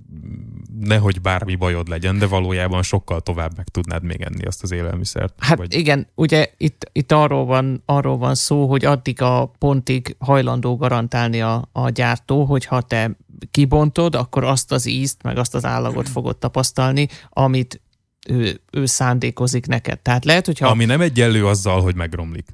nehogy 0.80 1.20
bármi 1.20 1.54
bajod 1.54 1.88
legyen, 1.88 2.18
de 2.18 2.26
valójában 2.26 2.82
sokkal 2.82 3.20
tovább 3.20 3.56
meg 3.56 3.68
tudnád 3.68 4.02
még 4.02 4.20
enni 4.20 4.44
azt 4.44 4.62
az 4.62 4.70
élelmiszert. 4.70 5.34
Hát 5.38 5.58
vagy... 5.58 5.74
igen, 5.74 6.06
ugye 6.14 6.52
itt, 6.56 6.90
itt 6.92 7.12
arról, 7.12 7.44
van, 7.44 7.82
arról 7.86 8.16
van 8.16 8.34
szó, 8.34 8.66
hogy 8.66 8.84
addig 8.84 9.22
a 9.22 9.46
pontig 9.58 10.16
hajlandó 10.18 10.76
garantálni 10.76 11.40
a, 11.40 11.68
a 11.72 11.88
gyártó, 11.88 12.44
hogyha 12.44 12.80
te 12.80 13.16
kibontod, 13.50 14.14
akkor 14.14 14.44
azt 14.44 14.72
az 14.72 14.86
ízt, 14.86 15.22
meg 15.22 15.38
azt 15.38 15.54
az 15.54 15.64
állagot 15.64 16.08
fogod 16.08 16.36
tapasztalni, 16.36 17.08
amit 17.28 17.80
ő, 18.28 18.60
ő 18.70 18.86
szándékozik 18.86 19.66
neked. 19.66 19.98
Tehát 19.98 20.24
lehet, 20.24 20.46
hogyha... 20.46 20.68
Ami 20.68 20.84
nem 20.84 21.00
egyenlő 21.00 21.46
azzal, 21.46 21.82
hogy 21.82 21.94
megromlik. 21.94 22.46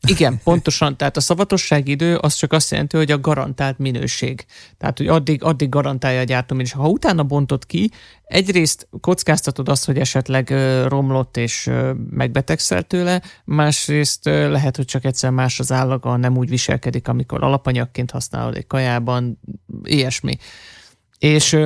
Igen, 0.00 0.40
pontosan. 0.44 0.96
Tehát 0.96 1.16
a 1.16 1.20
szavatosság 1.20 1.88
idő 1.88 2.16
az 2.16 2.34
csak 2.34 2.52
azt 2.52 2.70
jelenti, 2.70 2.96
hogy 2.96 3.10
a 3.10 3.20
garantált 3.20 3.78
minőség. 3.78 4.46
Tehát, 4.78 4.98
hogy 4.98 5.06
addig, 5.06 5.42
addig 5.42 5.68
garantálja 5.68 6.20
a 6.20 6.24
gyártó 6.24 6.56
és 6.56 6.72
ha 6.72 6.88
utána 6.88 7.22
bontod 7.22 7.66
ki, 7.66 7.90
egyrészt 8.24 8.88
kockáztatod 9.00 9.68
azt, 9.68 9.84
hogy 9.84 9.98
esetleg 9.98 10.54
romlott 10.86 11.36
és 11.36 11.70
megbetegszel 12.10 12.82
tőle, 12.82 13.22
másrészt 13.44 14.24
lehet, 14.24 14.76
hogy 14.76 14.84
csak 14.84 15.04
egyszer 15.04 15.30
más 15.30 15.60
az 15.60 15.72
állaga, 15.72 16.16
nem 16.16 16.36
úgy 16.36 16.48
viselkedik, 16.48 17.08
amikor 17.08 17.44
alapanyagként 17.44 18.10
használod 18.10 18.56
egy 18.56 18.66
kajában, 18.66 19.40
ilyesmi. 19.82 20.36
És 21.18 21.58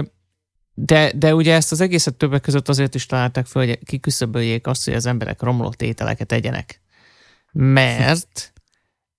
de, 0.84 1.12
de 1.14 1.34
ugye 1.34 1.54
ezt 1.54 1.72
az 1.72 1.80
egészet 1.80 2.14
többek 2.14 2.40
között 2.40 2.68
azért 2.68 2.94
is 2.94 3.06
találták 3.06 3.46
fel, 3.46 3.66
hogy 3.66 3.78
kiküszöböljék 3.84 4.66
azt, 4.66 4.84
hogy 4.84 4.94
az 4.94 5.06
emberek 5.06 5.42
romlott 5.42 5.82
ételeket 5.82 6.32
egyenek. 6.32 6.80
Mert 7.52 8.52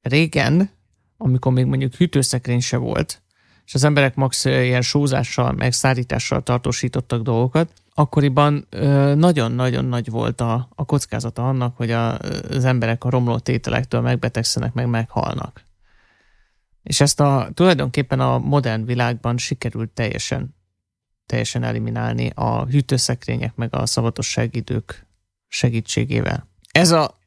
régen, 0.02 0.70
amikor 1.18 1.52
még 1.52 1.66
mondjuk 1.66 1.94
hűtőszekrény 1.94 2.60
se 2.60 2.78
volt, 2.78 3.22
és 3.66 3.74
az 3.74 3.84
emberek 3.84 4.16
max 4.16 4.46
ilyen 4.46 4.82
sózással, 4.82 5.52
meg 5.52 5.74
szárítással 5.74 6.44
tartósítottak 6.44 7.22
dolgokat, 7.22 7.74
akkoriban 7.94 8.68
nagyon-nagyon 9.16 9.86
nagy 9.86 10.10
volt 10.10 10.42
a, 10.42 10.70
a 10.76 10.86
kockázata 10.86 11.48
annak, 11.48 11.78
hogy 11.78 11.92
a, 11.92 12.18
az 12.50 12.66
emberek 12.66 13.04
a 13.04 13.10
romlott 13.10 13.48
ételektől 13.48 14.02
megbetegszenek, 14.02 14.74
meg 14.74 14.88
meghalnak. 14.88 15.66
És 16.84 17.02
ezt 17.02 17.20
a, 17.20 17.50
tulajdonképpen 17.54 18.20
a 18.20 18.38
modern 18.38 18.86
világban 18.86 19.38
sikerült 19.38 19.90
teljesen 19.90 20.60
teljesen 21.32 21.64
eliminálni 21.64 22.32
a 22.36 22.66
hűtőszekrények 22.66 23.56
meg 23.56 23.76
a 23.76 23.86
szavatosságidők 23.86 25.08
segítségével. 25.48 26.48
Ez 26.72 26.92
a, 26.92 27.20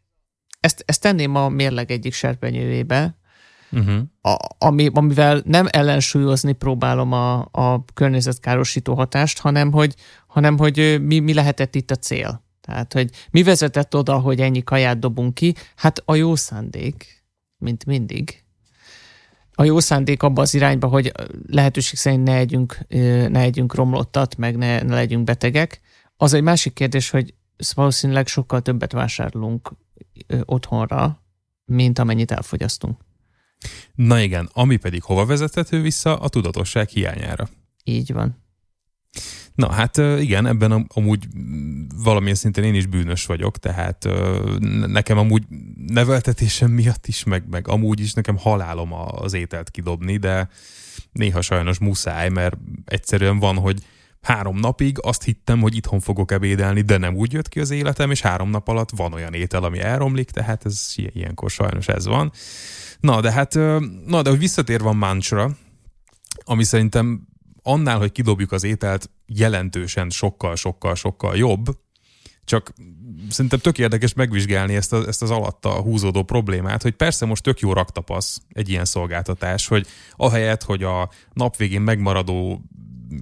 ezt, 0.60 0.82
ezt 0.86 1.00
tenném 1.00 1.34
a 1.34 1.48
mérleg 1.48 1.90
egyik 1.90 2.12
serpenyőjébe, 2.12 3.16
uh-huh. 3.70 4.02
a, 4.20 4.36
ami, 4.58 4.90
amivel 4.92 5.42
nem 5.44 5.66
ellensúlyozni 5.70 6.52
próbálom 6.52 7.12
a, 7.12 7.48
a 7.50 7.84
környezetkárosító 7.94 8.94
hatást, 8.94 9.38
hanem 9.38 9.72
hogy, 9.72 9.94
hanem 10.26 10.58
hogy 10.58 11.02
mi, 11.02 11.18
mi 11.18 11.34
lehetett 11.34 11.74
itt 11.74 11.90
a 11.90 11.96
cél. 11.96 12.44
Tehát, 12.60 12.92
hogy 12.92 13.10
mi 13.30 13.42
vezetett 13.42 13.96
oda, 13.96 14.18
hogy 14.18 14.40
ennyi 14.40 14.62
kaját 14.62 14.98
dobunk 14.98 15.34
ki? 15.34 15.54
Hát 15.76 16.02
a 16.04 16.14
jó 16.14 16.34
szándék, 16.34 17.24
mint 17.58 17.86
mindig 17.86 18.43
a 19.54 19.64
jó 19.64 19.80
szándék 19.80 20.22
abba 20.22 20.42
az 20.42 20.54
irányba, 20.54 20.86
hogy 20.86 21.12
lehetőség 21.46 21.98
szerint 21.98 22.24
ne 22.24 22.36
együnk, 22.36 22.78
ne 23.28 23.40
együnk 23.40 23.74
romlottat, 23.74 24.36
meg 24.36 24.56
ne, 24.56 24.82
ne 24.82 24.94
legyünk 24.94 25.24
betegek. 25.24 25.80
Az 26.16 26.32
egy 26.32 26.42
másik 26.42 26.72
kérdés, 26.72 27.10
hogy 27.10 27.34
valószínűleg 27.74 28.26
sokkal 28.26 28.62
többet 28.62 28.92
vásárolunk 28.92 29.72
otthonra, 30.44 31.22
mint 31.64 31.98
amennyit 31.98 32.30
elfogyasztunk. 32.30 33.00
Na 33.94 34.20
igen, 34.20 34.48
ami 34.52 34.76
pedig 34.76 35.02
hova 35.02 35.26
vezethető 35.26 35.80
vissza? 35.80 36.20
A 36.20 36.28
tudatosság 36.28 36.88
hiányára. 36.88 37.48
Így 37.84 38.12
van. 38.12 38.42
Na 39.54 39.72
hát 39.72 39.96
igen, 39.96 40.46
ebben 40.46 40.86
amúgy 40.94 41.26
valamilyen 41.96 42.34
szinten 42.34 42.64
én 42.64 42.74
is 42.74 42.86
bűnös 42.86 43.26
vagyok, 43.26 43.58
tehát 43.58 44.08
nekem 44.86 45.18
amúgy 45.18 45.42
neveltetésem 45.86 46.70
miatt 46.70 47.06
is, 47.06 47.24
meg, 47.24 47.48
meg 47.50 47.68
amúgy 47.68 48.00
is 48.00 48.12
nekem 48.12 48.36
halálom 48.38 48.92
az 48.92 49.32
ételt 49.32 49.70
kidobni, 49.70 50.16
de 50.16 50.48
néha 51.12 51.40
sajnos 51.40 51.78
muszáj, 51.78 52.28
mert 52.28 52.56
egyszerűen 52.84 53.38
van, 53.38 53.56
hogy 53.56 53.82
három 54.22 54.58
napig 54.58 54.98
azt 55.00 55.22
hittem, 55.22 55.60
hogy 55.60 55.76
itthon 55.76 56.00
fogok 56.00 56.32
ebédelni, 56.32 56.80
de 56.80 56.96
nem 56.96 57.14
úgy 57.14 57.32
jött 57.32 57.48
ki 57.48 57.60
az 57.60 57.70
életem, 57.70 58.10
és 58.10 58.20
három 58.20 58.50
nap 58.50 58.68
alatt 58.68 58.90
van 58.96 59.12
olyan 59.12 59.34
étel, 59.34 59.64
ami 59.64 59.80
elromlik, 59.80 60.30
tehát 60.30 60.64
ez 60.64 60.92
ilyenkor 60.96 61.50
sajnos 61.50 61.88
ez 61.88 62.06
van. 62.06 62.32
Na, 63.00 63.20
de 63.20 63.32
hát, 63.32 63.54
na, 64.06 64.22
de 64.22 64.30
hogy 64.30 64.38
visszatérve 64.38 64.88
a 64.88 64.92
mantra, 64.92 65.56
ami 66.44 66.64
szerintem 66.64 67.28
annál, 67.62 67.98
hogy 67.98 68.12
kidobjuk 68.12 68.52
az 68.52 68.64
ételt, 68.64 69.10
jelentősen 69.26 70.10
sokkal-sokkal-sokkal 70.10 71.36
jobb, 71.36 71.64
csak 72.44 72.72
szerintem 73.30 73.58
tök 73.58 73.78
érdekes 73.78 74.12
megvizsgálni 74.12 74.74
ezt, 74.74 74.92
a, 74.92 75.06
ezt 75.06 75.22
az 75.22 75.30
alatta 75.30 75.70
húzódó 75.70 76.22
problémát, 76.22 76.82
hogy 76.82 76.92
persze 76.92 77.26
most 77.26 77.42
tök 77.42 77.60
jó 77.60 77.72
raktapasz 77.72 78.40
egy 78.48 78.68
ilyen 78.68 78.84
szolgáltatás, 78.84 79.66
hogy 79.66 79.86
ahelyett, 80.16 80.62
hogy 80.62 80.82
a 80.82 81.10
nap 81.32 81.56
végén 81.56 81.80
megmaradó, 81.80 82.62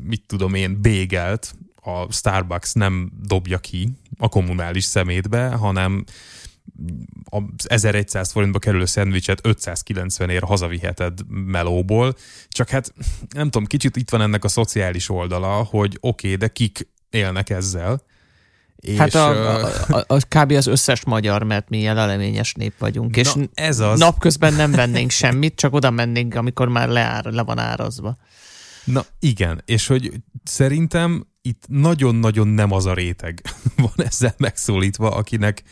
mit 0.03 0.23
tudom 0.27 0.55
én, 0.55 0.81
bégelt 0.81 1.55
a 1.83 2.13
Starbucks 2.13 2.73
nem 2.73 3.13
dobja 3.27 3.59
ki 3.59 3.89
a 4.19 4.29
kommunális 4.29 4.85
szemétbe, 4.85 5.49
hanem 5.49 6.05
az 7.25 7.71
1100 7.71 8.31
forintba 8.31 8.59
kerülő 8.59 8.85
szendvicset 8.85 9.47
590 9.47 10.31
ér 10.31 10.43
hazaviheted 10.43 11.19
melóból, 11.29 12.15
csak 12.49 12.69
hát 12.69 12.93
nem 13.35 13.51
tudom, 13.51 13.67
kicsit 13.67 13.97
itt 13.97 14.11
van 14.11 14.21
ennek 14.21 14.45
a 14.45 14.49
szociális 14.49 15.09
oldala, 15.09 15.49
hogy 15.49 15.97
oké, 16.01 16.27
okay, 16.27 16.39
de 16.39 16.49
kik 16.49 16.89
élnek 17.11 17.51
ezzel, 17.51 18.03
és, 18.83 18.99
hát 18.99 19.15
a, 19.15 19.57
a, 19.57 19.71
a, 19.89 20.05
a, 20.07 20.17
kb. 20.29 20.51
az 20.51 20.67
összes 20.67 21.05
magyar, 21.05 21.43
mert 21.43 21.69
mi 21.69 21.79
ilyen 21.79 21.95
leleményes 21.95 22.55
nép 22.55 22.75
vagyunk, 22.79 23.17
és 23.17 23.33
na, 23.33 23.43
ez 23.55 23.79
az. 23.79 23.99
napközben 23.99 24.55
nem 24.55 24.71
vennénk 24.71 25.11
semmit, 25.11 25.55
csak 25.55 25.75
oda 25.75 25.91
mennénk, 25.91 26.35
amikor 26.35 26.69
már 26.69 26.89
leár, 26.89 27.25
le 27.25 27.43
van 27.43 27.59
árazva. 27.59 28.17
Na 28.85 29.05
igen, 29.19 29.63
és 29.65 29.87
hogy 29.87 30.13
szerintem 30.45 31.27
itt 31.43 31.65
nagyon-nagyon 31.69 32.49
nem 32.49 32.73
az 32.73 32.87
a 32.87 32.95
réteg 32.95 33.43
van 33.77 34.07
ezzel 34.07 34.35
megszólítva, 34.37 35.11
akinek 35.11 35.63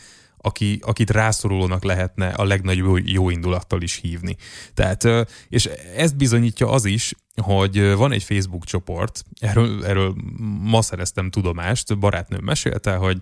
aki, 0.41 0.79
akit 0.81 1.09
rászorulónak 1.09 1.83
lehetne 1.83 2.27
a 2.27 2.43
legnagyobb 2.43 3.07
jó 3.07 3.29
indulattal 3.29 3.81
is 3.81 3.95
hívni. 3.95 4.35
Tehát, 4.73 5.07
és 5.49 5.65
ezt 5.95 6.17
bizonyítja 6.17 6.69
az 6.69 6.85
is, 6.85 7.13
hogy 7.41 7.93
van 7.93 8.11
egy 8.11 8.23
Facebook 8.23 8.65
csoport, 8.65 9.23
erről, 9.39 9.85
erről 9.85 10.15
ma 10.61 10.81
szereztem 10.81 11.29
tudomást, 11.29 11.99
barátnőm 11.99 12.43
mesélte, 12.43 12.95
hogy 12.95 13.17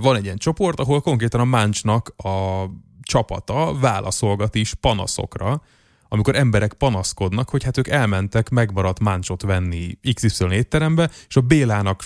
van 0.00 0.16
egy 0.16 0.24
ilyen 0.24 0.38
csoport, 0.38 0.80
ahol 0.80 1.00
konkrétan 1.00 1.40
a 1.40 1.44
Máncsnak 1.44 2.14
a 2.16 2.64
csapata 3.02 3.78
válaszolgat 3.78 4.54
is 4.54 4.74
panaszokra, 4.74 5.62
amikor 6.08 6.36
emberek 6.36 6.72
panaszkodnak, 6.72 7.48
hogy 7.48 7.62
hát 7.64 7.78
ők 7.78 7.88
elmentek 7.88 8.48
megmaradt 8.48 9.00
máncsot 9.00 9.42
venni 9.42 9.98
XY 10.14 10.44
étterembe, 10.50 11.10
és 11.28 11.36
a 11.36 11.40
Bélának 11.40 12.04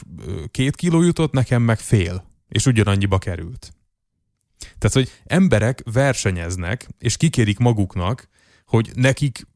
két 0.50 0.76
kiló 0.76 1.02
jutott, 1.02 1.32
nekem 1.32 1.62
meg 1.62 1.78
fél, 1.78 2.24
és 2.48 2.66
ugyanannyiba 2.66 3.18
került. 3.18 3.72
Tehát, 4.78 4.96
hogy 4.96 5.10
emberek 5.24 5.82
versenyeznek, 5.92 6.88
és 6.98 7.16
kikérik 7.16 7.58
maguknak, 7.58 8.28
hogy 8.66 8.90
nekik 8.94 9.46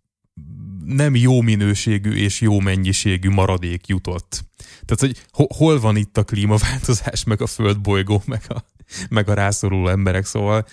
nem 0.84 1.16
jó 1.16 1.40
minőségű 1.40 2.12
és 2.12 2.40
jó 2.40 2.60
mennyiségű 2.60 3.28
maradék 3.28 3.86
jutott. 3.86 4.44
Tehát, 4.84 5.00
hogy 5.00 5.46
hol 5.56 5.80
van 5.80 5.96
itt 5.96 6.18
a 6.18 6.24
klímaváltozás, 6.24 7.24
meg 7.24 7.40
a 7.40 7.46
földbolygó, 7.46 8.22
meg 8.26 8.42
a, 8.48 8.64
meg 9.08 9.28
a 9.28 9.34
rászoruló 9.34 9.88
emberek, 9.88 10.24
szóval 10.24 10.66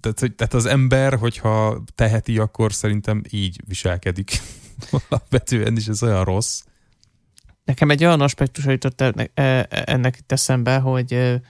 tehát, 0.00 0.20
hogy, 0.20 0.34
tehát 0.34 0.54
az 0.54 0.66
ember, 0.66 1.14
hogyha 1.14 1.82
teheti, 1.94 2.38
akkor 2.38 2.72
szerintem 2.72 3.22
így 3.30 3.60
viselkedik. 3.66 4.40
Alapvetően 5.08 5.76
is 5.76 5.86
ez 5.86 6.02
olyan 6.02 6.24
rossz. 6.24 6.62
Nekem 7.64 7.90
egy 7.90 8.04
olyan 8.04 8.20
aspektus 8.20 8.64
jutott 8.64 9.00
e, 9.00 9.30
e, 9.34 9.68
ennek 9.68 10.16
itt 10.18 10.32
eszembe, 10.32 10.78
hogy 10.78 11.40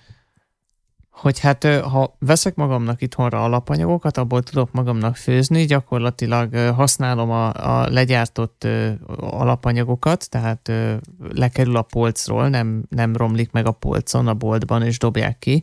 hogy 1.15 1.39
hát 1.39 1.65
ha 1.65 2.17
veszek 2.19 2.55
magamnak 2.55 3.03
itthonra 3.03 3.45
alapanyagokat, 3.45 4.17
abból 4.17 4.43
tudok 4.43 4.73
magamnak 4.73 5.17
főzni, 5.17 5.65
gyakorlatilag 5.65 6.55
használom 6.55 7.31
a, 7.31 7.53
a 7.53 7.89
legyártott 7.91 8.67
alapanyagokat, 9.19 10.31
tehát 10.31 10.73
lekerül 11.33 11.77
a 11.77 11.83
polcról, 11.83 12.49
nem, 12.49 12.85
nem 12.89 13.17
romlik 13.17 13.51
meg 13.51 13.67
a 13.67 13.71
polcon 13.71 14.29
a 14.29 14.35
boltban, 14.35 14.83
és 14.83 14.99
dobják 14.99 15.39
ki. 15.39 15.63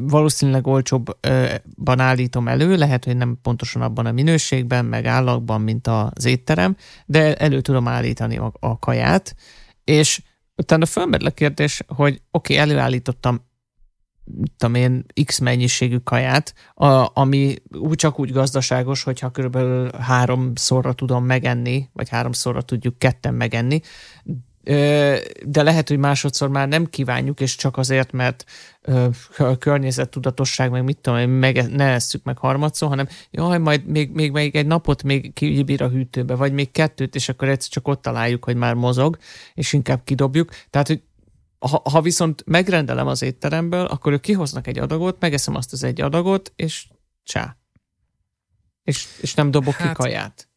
Valószínűleg 0.00 0.66
olcsóbban 0.66 2.00
állítom 2.00 2.48
elő, 2.48 2.76
lehet, 2.76 3.04
hogy 3.04 3.16
nem 3.16 3.38
pontosan 3.42 3.82
abban 3.82 4.06
a 4.06 4.12
minőségben, 4.12 4.84
meg 4.84 5.06
állagban, 5.06 5.60
mint 5.60 5.86
az 5.86 6.24
étterem, 6.24 6.76
de 7.06 7.34
elő 7.34 7.60
tudom 7.60 7.88
állítani 7.88 8.36
a, 8.36 8.52
a 8.60 8.78
kaját, 8.78 9.34
és 9.84 10.22
utána 10.56 10.86
fölmerül 10.86 11.26
a 11.26 11.30
kérdés, 11.30 11.82
hogy 11.86 12.20
oké, 12.30 12.54
okay, 12.54 12.56
előállítottam 12.56 13.46
tudom 14.56 14.74
én, 14.74 15.04
x 15.24 15.38
mennyiségű 15.38 15.96
kaját, 15.96 16.54
a, 16.74 17.20
ami 17.20 17.54
úgy 17.72 17.96
csak 17.96 18.18
úgy 18.18 18.32
gazdaságos, 18.32 19.02
hogyha 19.02 19.30
körülbelül 19.30 19.90
háromszorra 19.92 20.92
tudom 20.92 21.24
megenni, 21.24 21.88
vagy 21.92 22.08
háromszorra 22.08 22.62
tudjuk 22.62 22.98
ketten 22.98 23.34
megenni, 23.34 23.80
de 25.46 25.62
lehet, 25.62 25.88
hogy 25.88 25.98
másodszor 25.98 26.48
már 26.48 26.68
nem 26.68 26.86
kívánjuk, 26.86 27.40
és 27.40 27.56
csak 27.56 27.76
azért, 27.76 28.12
mert 28.12 28.44
a 29.38 29.58
környezettudatosság, 29.58 30.70
meg 30.70 30.84
mit 30.84 30.98
tudom, 30.98 31.30
meg 31.30 31.70
ne 31.70 31.84
esszük 31.84 32.24
meg 32.24 32.38
harmadszor, 32.38 32.88
hanem 32.88 33.08
jaj, 33.30 33.58
majd 33.58 33.86
még, 33.86 34.10
még, 34.10 34.32
még 34.32 34.56
egy 34.56 34.66
napot 34.66 35.02
még 35.02 35.32
kibír 35.32 35.82
a 35.82 35.88
hűtőbe, 35.88 36.34
vagy 36.34 36.52
még 36.52 36.70
kettőt, 36.70 37.14
és 37.14 37.28
akkor 37.28 37.48
egyszer 37.48 37.70
csak 37.70 37.88
ott 37.88 38.02
találjuk, 38.02 38.44
hogy 38.44 38.56
már 38.56 38.74
mozog, 38.74 39.18
és 39.54 39.72
inkább 39.72 40.00
kidobjuk. 40.04 40.50
Tehát, 40.70 40.86
hogy 40.86 41.02
ha, 41.58 41.82
ha 41.90 42.00
viszont 42.00 42.42
megrendelem 42.46 43.06
az 43.06 43.22
étteremből, 43.22 43.84
akkor 43.84 44.12
ők 44.12 44.20
kihoznak 44.20 44.66
egy 44.66 44.78
adagot, 44.78 45.20
megeszem 45.20 45.54
azt 45.54 45.72
az 45.72 45.82
egy 45.82 46.00
adagot, 46.00 46.52
és 46.56 46.86
csá. 47.24 47.56
És, 48.82 49.06
és 49.20 49.34
nem 49.34 49.50
dobok 49.50 49.74
hát, 49.74 49.88
ki 49.88 49.94
kaját. 49.94 50.48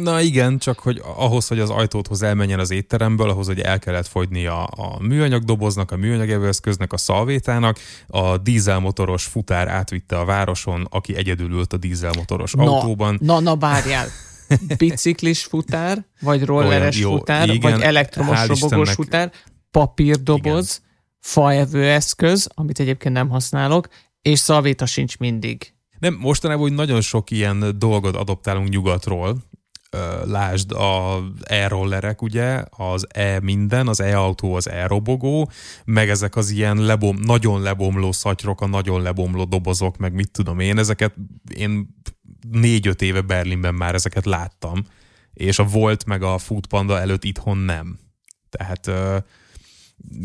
Na 0.00 0.20
igen, 0.20 0.58
csak 0.58 0.78
hogy 0.78 1.02
ahhoz, 1.16 1.48
hogy 1.48 1.60
az 1.60 1.70
ajtóthoz 1.70 2.22
elmenjen 2.22 2.58
az 2.58 2.70
étteremből, 2.70 3.30
ahhoz, 3.30 3.46
hogy 3.46 3.60
el 3.60 3.78
kellett 3.78 4.06
fogyni 4.06 4.46
a, 4.46 4.62
a 4.70 4.98
műanyag 5.00 5.44
doboznak, 5.44 5.90
a 5.90 5.96
műanyag 5.96 6.30
evőeszköznek, 6.30 6.92
a 6.92 6.96
szalvétának, 6.96 7.78
a 8.06 8.38
dízelmotoros 8.38 9.24
futár 9.24 9.68
átvitte 9.68 10.18
a 10.18 10.24
városon, 10.24 10.86
aki 10.90 11.16
egyedül 11.16 11.50
ült 11.50 11.72
a 11.72 11.76
dízelmotoros 11.76 12.52
na, 12.52 12.62
autóban. 12.62 13.18
Na, 13.22 13.40
na, 13.40 13.56
várjál! 13.56 14.08
Biciklis 14.78 15.44
futár, 15.44 16.04
vagy 16.20 16.44
rolleres 16.44 16.96
Olyan, 16.96 17.10
jó, 17.10 17.16
futár, 17.16 17.48
igen, 17.48 17.72
vagy 17.72 17.80
elektromos 17.80 18.46
robogós 18.46 18.92
futár, 18.92 19.32
papírdoboz, 19.76 20.82
faevőeszköz, 21.18 22.48
amit 22.54 22.80
egyébként 22.80 23.14
nem 23.14 23.28
használok, 23.28 23.88
és 24.22 24.38
szalvéta 24.38 24.86
sincs 24.86 25.18
mindig. 25.18 25.74
Nem, 25.98 26.14
mostanában 26.14 26.64
úgy 26.64 26.72
nagyon 26.72 27.00
sok 27.00 27.30
ilyen 27.30 27.78
dolgot 27.78 28.16
adoptálunk 28.16 28.68
nyugatról, 28.68 29.36
lásd 30.24 30.72
a 30.72 31.22
e-rollerek, 31.42 32.22
ugye, 32.22 32.62
az 32.70 33.06
e-minden, 33.08 33.88
az 33.88 34.00
e-autó, 34.00 34.54
az 34.54 34.68
e-robogó, 34.68 35.50
meg 35.84 36.08
ezek 36.08 36.36
az 36.36 36.50
ilyen 36.50 36.76
lebom, 36.76 37.16
nagyon 37.16 37.62
lebomló 37.62 38.12
szatyrok, 38.12 38.60
a 38.60 38.66
nagyon 38.66 39.02
lebomló 39.02 39.44
dobozok, 39.44 39.96
meg 39.96 40.12
mit 40.12 40.30
tudom 40.30 40.58
én, 40.58 40.78
ezeket 40.78 41.14
én 41.54 41.88
négy-öt 42.50 43.02
éve 43.02 43.20
Berlinben 43.20 43.74
már 43.74 43.94
ezeket 43.94 44.24
láttam, 44.24 44.84
és 45.32 45.58
a 45.58 45.64
Volt 45.64 46.04
meg 46.04 46.22
a 46.22 46.38
Food 46.38 46.66
Panda 46.66 46.98
előtt 46.98 47.24
itthon 47.24 47.58
nem. 47.58 47.98
Tehát 48.48 48.90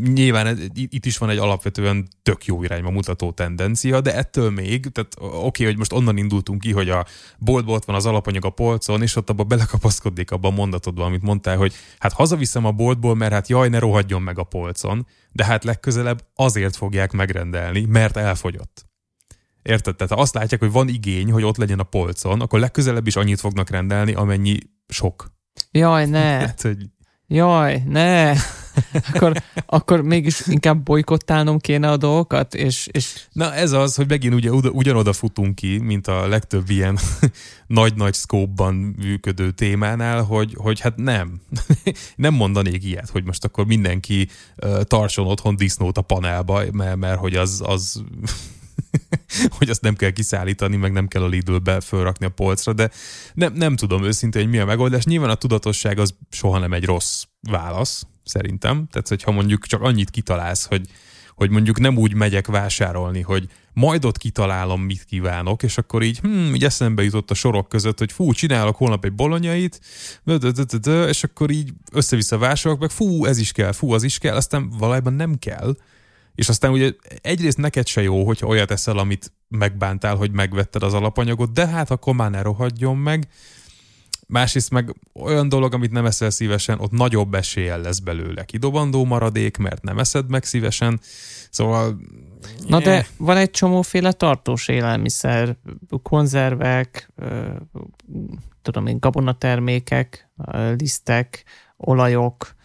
nyilván 0.04 0.72
itt 0.74 1.06
is 1.06 1.18
van 1.18 1.30
egy 1.30 1.38
alapvetően 1.38 2.08
tök 2.24 2.46
jó 2.46 2.64
irányba 2.64 2.90
mutató 2.90 3.32
tendencia, 3.32 4.02
de 4.02 4.16
ettől 4.16 4.50
még, 4.50 4.92
tehát 4.92 5.14
oké, 5.20 5.38
okay, 5.38 5.66
hogy 5.66 5.78
most 5.78 5.94
onnan 5.94 6.18
indultunk 6.18 6.62
ki, 6.62 6.72
hogy 6.72 6.90
a 6.90 7.06
boltból 7.38 7.76
ott 7.76 7.86
van 7.86 7.96
az 7.96 8.06
alapanyag 8.06 8.46
a 8.46 8.50
polcon, 8.50 9.02
és 9.02 9.16
ott 9.16 9.30
abba 9.30 9.44
belekapaszkodik 9.44 10.32
abban 10.32 10.52
a 10.52 10.56
mondatodban, 10.56 11.06
amit 11.06 11.22
mondtál, 11.22 11.58
hogy 11.58 11.74
hát 12.00 12.14
hazaviszem 12.14 12.66
a 12.66 12.72
boltból, 12.72 13.16
mert 13.16 13.34
hát 13.34 13.48
jaj, 13.48 13.70
ne 13.70 13.80
rohadjon 13.80 14.22
meg 14.22 14.40
a 14.40 14.44
polcon, 14.44 15.08
de 15.32 15.46
hát 15.46 15.64
legközelebb 15.64 16.26
azért 16.36 16.76
fogják 16.76 17.12
megrendelni, 17.12 17.86
mert 17.86 18.18
elfogyott. 18.18 18.86
Érted? 19.62 19.96
Tehát 19.96 20.14
ha 20.14 20.22
azt 20.22 20.34
látják, 20.34 20.60
hogy 20.60 20.72
van 20.72 20.88
igény, 20.88 21.32
hogy 21.32 21.44
ott 21.44 21.58
legyen 21.58 21.80
a 21.80 21.84
polcon, 21.84 22.42
akkor 22.42 22.60
legközelebb 22.60 23.08
is 23.08 23.16
annyit 23.16 23.40
fognak 23.40 23.70
rendelni, 23.70 24.14
amennyi 24.14 24.58
sok. 24.88 25.32
Jaj, 25.72 26.06
ne. 26.06 26.20
hát, 26.46 26.62
hogy... 26.62 26.78
Jaj, 27.28 27.84
ne 27.88 28.34
akkor, 29.14 29.44
akkor 29.66 30.02
mégis 30.02 30.48
inkább 30.48 30.84
bolykottálnom 30.84 31.60
kéne 31.60 31.90
a 31.90 31.98
dolgokat, 31.98 32.56
és, 32.56 32.88
és... 32.92 33.22
Na 33.32 33.54
ez 33.54 33.72
az, 33.72 33.96
hogy 33.96 34.08
megint 34.08 34.34
ugye 34.34 34.52
ugyanoda 34.52 35.14
futunk 35.14 35.56
ki, 35.56 35.78
mint 35.78 36.08
a 36.08 36.28
legtöbb 36.28 36.70
ilyen 36.70 37.00
nagy-nagy 37.68 38.14
szkópban 38.14 38.74
működő 38.74 39.52
témánál, 39.52 40.24
hogy, 40.24 40.54
hogy 40.58 40.80
hát 40.80 40.96
nem. 40.96 41.42
nem 42.16 42.34
mondanék 42.34 42.84
ilyet, 42.84 43.10
hogy 43.10 43.24
most 43.24 43.46
akkor 43.46 43.66
mindenki 43.66 44.28
tartson 44.82 45.28
otthon 45.28 45.56
disznót 45.56 45.98
a 45.98 46.02
panelba, 46.02 46.64
mert, 46.72 46.96
mert 46.96 47.20
hogy 47.20 47.36
az, 47.36 47.62
az 47.66 48.04
hogy 49.58 49.70
azt 49.70 49.82
nem 49.82 49.96
kell 49.96 50.10
kiszállítani, 50.10 50.76
meg 50.76 50.92
nem 50.92 51.08
kell 51.08 51.24
a 51.24 51.28
Lidl-be 51.28 51.80
fölrakni 51.80 52.26
a 52.26 52.30
polcra, 52.30 52.74
de 52.74 52.90
nem, 53.34 53.54
nem 53.54 53.76
tudom 53.76 54.04
őszintén, 54.04 54.42
hogy 54.42 54.52
mi 54.52 54.58
a 54.58 54.66
megoldás. 54.66 55.04
Nyilván 55.04 55.30
a 55.30 55.36
tudatosság 55.36 56.00
az 56.00 56.16
soha 56.30 56.60
nem 56.60 56.74
egy 56.74 56.86
rossz 56.86 57.24
válasz, 57.42 58.06
szerintem. 58.24 58.88
Tehát, 58.92 59.08
hogyha 59.08 59.32
mondjuk 59.32 59.66
csak 59.66 59.82
annyit 59.82 60.10
kitalálsz, 60.10 60.66
hogy, 60.66 60.88
hogy 61.36 61.50
mondjuk 61.50 61.80
nem 61.80 61.98
úgy 61.98 62.14
megyek 62.14 62.48
vásárolni, 62.48 63.22
hogy 63.22 63.48
majd 63.74 64.06
ott 64.06 64.18
kitalálom, 64.18 64.82
mit 64.82 65.04
kívánok, 65.04 65.64
és 65.64 65.78
akkor 65.78 66.04
így, 66.04 66.20
hm, 66.20 66.54
így 66.54 66.64
eszembe 66.64 67.04
jutott 67.04 67.32
a 67.32 67.34
sorok 67.34 67.70
között, 67.70 68.00
hogy 68.00 68.12
fú, 68.12 68.32
csinálok 68.32 68.76
holnap 68.76 69.06
egy 69.06 69.14
bolonyait, 69.14 69.82
és 71.08 71.24
akkor 71.24 71.50
így 71.50 71.74
össze-vissza 71.92 72.38
vásárolok, 72.38 72.82
meg 72.82 72.90
fú, 72.90 73.26
ez 73.26 73.38
is 73.38 73.52
kell, 73.52 73.72
fú, 73.72 73.92
az 73.92 74.04
is 74.04 74.18
kell, 74.18 74.36
aztán 74.36 74.70
valójában 74.70 75.14
nem 75.14 75.38
kell. 75.40 75.76
És 76.36 76.50
aztán 76.50 76.72
ugye 76.72 76.92
egyrészt 77.22 77.58
neked 77.58 77.88
se 77.88 78.02
jó, 78.02 78.26
hogyha 78.26 78.48
olyat 78.48 78.72
eszel, 78.72 78.98
amit 78.98 79.32
megbántál, 79.48 80.16
hogy 80.16 80.32
megvetted 80.32 80.84
az 80.84 80.94
alapanyagot, 80.94 81.52
de 81.52 81.68
hát 81.68 81.92
akkor 81.92 82.16
már 82.16 82.32
ne 82.32 82.42
rohadjon 82.42 82.98
meg. 82.98 83.28
Másrészt 84.28 84.72
meg 84.72 84.96
olyan 85.14 85.50
dolog, 85.50 85.74
amit 85.74 85.92
nem 85.92 86.06
eszel 86.06 86.30
szívesen, 86.30 86.80
ott 86.80 86.92
nagyobb 86.92 87.34
eséllyel 87.34 87.82
lesz 87.82 88.00
belőle 88.00 88.44
kidobandó 88.44 89.06
maradék, 89.06 89.58
mert 89.58 89.84
nem 89.84 90.00
eszed 90.00 90.30
meg 90.30 90.44
szívesen. 90.44 91.00
Szóval... 91.50 91.98
Na 92.68 92.80
de 92.80 92.92
eh. 92.92 93.06
van 93.18 93.38
egy 93.38 93.52
csomóféle 93.52 94.12
tartós 94.12 94.68
élelmiszer, 94.68 95.58
konzervek, 96.04 97.12
tudom 98.62 98.88
én, 98.88 99.00
gabonatermékek, 99.00 100.30
lisztek, 100.78 101.44
olajok, 101.78 102.56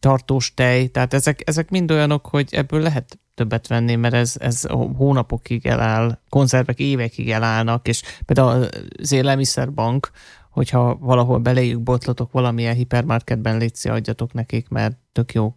tartós 0.00 0.54
tej, 0.54 0.88
tehát 0.88 1.14
ezek, 1.14 1.42
ezek 1.44 1.70
mind 1.70 1.90
olyanok, 1.90 2.26
hogy 2.26 2.48
ebből 2.54 2.80
lehet 2.80 3.18
többet 3.34 3.66
venni, 3.66 3.94
mert 3.94 4.14
ez, 4.14 4.34
ez 4.38 4.62
hónapokig 4.96 5.66
eláll, 5.66 6.18
konzervek 6.28 6.78
évekig 6.78 7.30
elállnak, 7.30 7.88
és 7.88 8.02
például 8.26 8.68
az 8.98 9.12
élelmiszerbank, 9.12 10.10
hogyha 10.50 10.96
valahol 11.00 11.38
beléjük 11.38 11.82
botlatok 11.82 12.32
valamilyen 12.32 12.74
hipermarketben 12.74 13.56
létszi, 13.56 13.88
adjatok 13.88 14.32
nekik, 14.32 14.68
mert 14.68 14.96
tök 15.12 15.32
jó 15.32 15.54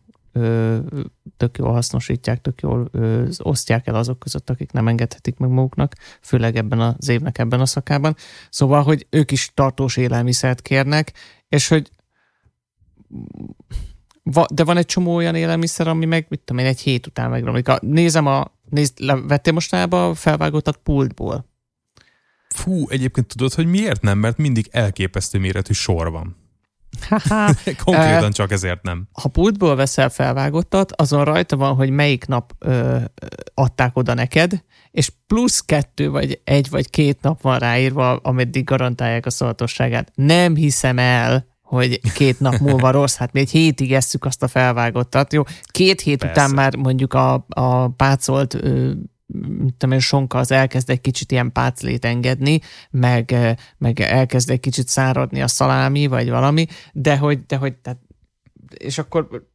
tök 1.37 1.57
jól 1.57 1.71
hasznosítják, 1.71 2.41
tök 2.41 2.61
jól 2.61 2.91
osztják 3.37 3.87
el 3.87 3.95
azok 3.95 4.19
között, 4.19 4.49
akik 4.49 4.71
nem 4.71 4.87
engedhetik 4.87 5.37
meg 5.37 5.49
maguknak, 5.49 5.95
főleg 6.21 6.55
ebben 6.55 6.79
az 6.79 7.09
évnek 7.09 7.37
ebben 7.37 7.59
a 7.59 7.65
szakában. 7.65 8.15
Szóval, 8.49 8.83
hogy 8.83 9.07
ők 9.09 9.31
is 9.31 9.51
tartós 9.53 9.97
élelmiszert 9.97 10.61
kérnek, 10.61 11.13
és 11.49 11.67
hogy 11.67 11.89
Va, 14.23 14.45
de 14.53 14.63
van 14.63 14.77
egy 14.77 14.85
csomó 14.85 15.15
olyan 15.15 15.35
élelmiszer, 15.35 15.87
ami 15.87 16.05
meg, 16.05 16.25
mit 16.29 16.39
tudom 16.39 16.61
én, 16.61 16.67
egy 16.67 16.79
hét 16.79 17.07
után 17.07 17.29
megromlik. 17.29 17.67
Nézem 17.79 18.25
a, 18.25 18.51
nézd, 18.69 19.27
vettél 19.27 19.53
mostanában 19.53 20.09
a 20.09 20.13
felvágottat 20.13 20.77
pultból? 20.77 21.49
Fú, 22.49 22.89
egyébként 22.89 23.27
tudod, 23.27 23.53
hogy 23.53 23.67
miért 23.67 24.01
nem? 24.01 24.17
Mert 24.17 24.37
mindig 24.37 24.67
elképesztő 24.71 25.39
méretű 25.39 25.73
sor 25.73 26.11
van. 26.11 26.35
Konkrétan 27.85 28.31
csak 28.31 28.51
ezért 28.51 28.81
nem. 28.81 29.07
Ha 29.11 29.29
pultból 29.29 29.75
veszel 29.75 30.09
felvágottat, 30.09 30.91
azon 30.91 31.23
rajta 31.23 31.57
van, 31.57 31.75
hogy 31.75 31.89
melyik 31.89 32.25
nap 32.25 32.53
ö, 32.59 32.97
adták 33.53 33.97
oda 33.97 34.13
neked, 34.13 34.63
és 34.91 35.11
plusz 35.27 35.59
kettő, 35.59 36.09
vagy 36.09 36.41
egy, 36.43 36.69
vagy 36.69 36.89
két 36.89 37.21
nap 37.21 37.41
van 37.41 37.59
ráírva, 37.59 38.15
ameddig 38.15 38.63
garantálják 38.63 39.25
a 39.25 39.29
szavatosságát. 39.29 40.11
Nem 40.15 40.55
hiszem 40.55 40.99
el, 40.99 41.50
hogy 41.71 41.99
két 42.13 42.39
nap 42.39 42.57
múlva 42.57 42.91
rossz, 42.91 43.15
hát 43.15 43.33
mi 43.33 43.39
egy 43.39 43.51
hétig 43.51 43.93
esszük 43.93 44.25
azt 44.25 44.43
a 44.43 44.47
felvágottat, 44.47 45.33
jó? 45.33 45.43
Két 45.63 46.01
hét 46.01 46.17
Persze. 46.17 46.41
után 46.41 46.55
már 46.55 46.75
mondjuk 46.75 47.13
a, 47.13 47.45
a 47.49 47.87
pácolt 47.87 48.49
tudom 49.77 49.91
én, 49.91 49.99
sonka 49.99 50.37
az 50.37 50.51
elkezd 50.51 50.89
egy 50.89 51.01
kicsit 51.01 51.31
ilyen 51.31 51.51
páclét 51.51 52.05
engedni, 52.05 52.59
meg, 52.89 53.35
meg 53.77 53.99
elkezd 53.99 54.49
egy 54.49 54.59
kicsit 54.59 54.87
száradni 54.87 55.41
a 55.41 55.47
szalámi, 55.47 56.07
vagy 56.07 56.29
valami, 56.29 56.65
de 56.93 57.17
hogy, 57.17 57.45
de 57.45 57.55
hogy 57.55 57.73
tehát, 57.73 57.99
és 58.77 58.97
akkor 58.97 59.49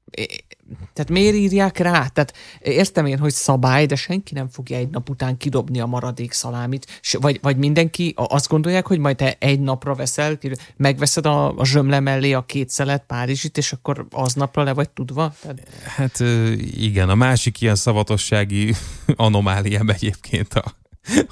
tehát 0.93 1.11
miért 1.11 1.35
írják 1.35 1.79
rá? 1.79 2.07
Tehát 2.07 2.35
értem 2.61 3.07
én, 3.07 3.19
hogy 3.19 3.33
szabály, 3.33 3.87
de 3.87 3.95
senki 3.95 4.35
nem 4.35 4.49
fogja 4.49 4.77
egy 4.77 4.89
nap 4.89 5.09
után 5.09 5.37
kidobni 5.37 5.81
a 5.81 5.87
maradék 5.87 6.33
szalámit, 6.33 7.01
vagy, 7.21 7.39
vagy 7.43 7.57
mindenki 7.57 8.15
azt 8.17 8.49
gondolják, 8.49 8.87
hogy 8.87 8.99
majd 8.99 9.17
te 9.17 9.37
egy 9.39 9.61
napra 9.61 9.95
veszel, 9.95 10.39
megveszed 10.77 11.27
a, 11.27 11.59
a 11.59 11.65
zsömle 11.65 12.01
mellé 12.01 12.33
a 12.33 12.45
két 12.45 12.71
szelet 12.71 13.05
Párizsit, 13.07 13.57
és 13.57 13.73
akkor 13.73 14.07
aznapra 14.11 14.63
le 14.63 14.73
vagy 14.73 14.91
tudva? 14.91 15.35
Tehát... 15.41 15.69
Hát 15.85 16.21
igen, 16.61 17.09
a 17.09 17.15
másik 17.15 17.61
ilyen 17.61 17.77
szavatossági 17.77 18.75
anomáliám 19.17 19.89
egyébként 19.89 20.55
a, 20.55 20.65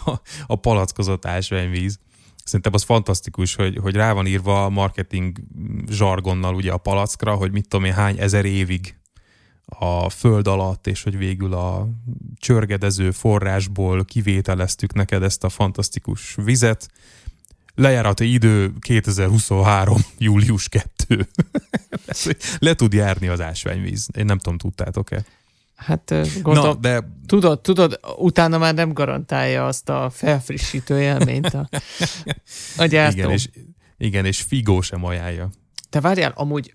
a, 0.05 0.21
a 0.47 0.57
palackozott 0.57 1.27
ásványvíz. 1.27 1.99
Szerintem 2.45 2.75
az 2.75 2.83
fantasztikus, 2.83 3.55
hogy, 3.55 3.79
hogy 3.83 3.95
rá 3.95 4.13
van 4.13 4.27
írva 4.27 4.65
a 4.65 4.69
marketing 4.69 5.39
zsargonnal 5.91 6.55
ugye 6.55 6.73
a 6.73 6.77
palackra, 6.77 7.35
hogy 7.35 7.53
mit 7.53 7.69
tudom 7.69 7.85
én 7.85 7.93
hány 7.93 8.19
ezer 8.19 8.45
évig 8.45 8.97
a 9.67 10.11
föld 10.11 10.47
alatt, 10.47 10.87
és 10.87 11.03
hogy 11.03 11.19
végül 11.19 11.55
a 11.55 11.89
csörgedező 12.37 13.11
forrásból 13.11 14.05
kivételeztük 14.05 14.93
neked 14.93 15.23
ezt 15.23 15.45
a 15.45 15.49
fantasztikus 15.49 16.35
vizet. 16.35 16.89
lejárati 17.75 18.33
idő 18.33 18.73
2023. 18.81 20.01
július 20.19 20.69
2. 20.69 21.29
Le 22.59 22.75
tud 22.75 22.93
járni 22.93 23.29
az 23.29 23.41
ásványvíz. 23.41 24.09
Én 24.17 24.25
nem 24.25 24.39
tudom, 24.39 24.59
tudtátok-e? 24.59 25.25
Hát 25.77 26.15
gondolom, 26.43 26.71
Na, 26.71 26.75
de... 26.75 27.11
tudod, 27.27 27.61
tudod, 27.61 28.01
utána 28.17 28.59
már 28.59 28.75
nem 28.75 28.93
garantálja 28.93 29.67
azt 29.67 29.89
a 29.89 30.11
felfrissítő 30.11 31.01
élményt 31.01 31.55
a, 31.55 31.69
a 32.77 32.85
gyártó. 32.85 33.19
Igen, 33.19 33.31
és, 33.31 33.49
igen, 33.99 34.25
és 34.25 34.43
Figó 34.43 34.81
sem 34.81 35.05
ajánlja. 35.05 35.51
Te 35.91 36.01
várjál, 36.01 36.33
amúgy 36.35 36.75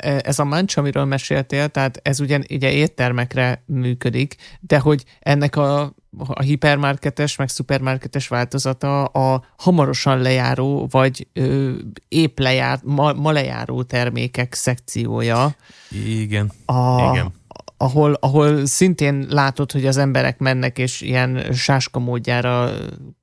ez 0.00 0.38
a 0.38 0.44
mancs, 0.44 0.76
amiről 0.76 1.04
meséltél, 1.04 1.68
tehát 1.68 2.00
ez 2.02 2.20
ugyan 2.20 2.44
ugye 2.50 2.72
éttermekre 2.72 3.62
működik, 3.66 4.36
de 4.60 4.78
hogy 4.78 5.04
ennek 5.20 5.56
a, 5.56 5.82
a 6.18 6.42
hipermarketes, 6.42 7.36
meg 7.36 7.48
szupermarketes 7.48 8.28
változata 8.28 9.04
a 9.04 9.44
hamarosan 9.56 10.18
lejáró, 10.18 10.88
vagy 10.90 11.26
ö, 11.32 11.72
épp 12.08 12.38
lejár, 12.38 12.80
ma, 12.82 13.12
ma 13.12 13.32
lejáró 13.32 13.82
termékek 13.82 14.54
szekciója. 14.54 15.54
Igen, 15.90 16.52
a, 16.64 17.10
igen 17.12 17.32
ahol, 17.76 18.12
ahol 18.20 18.66
szintén 18.66 19.26
látod, 19.30 19.72
hogy 19.72 19.86
az 19.86 19.96
emberek 19.96 20.38
mennek, 20.38 20.78
és 20.78 21.00
ilyen 21.00 21.52
sáska 21.52 21.98
módjára 21.98 22.70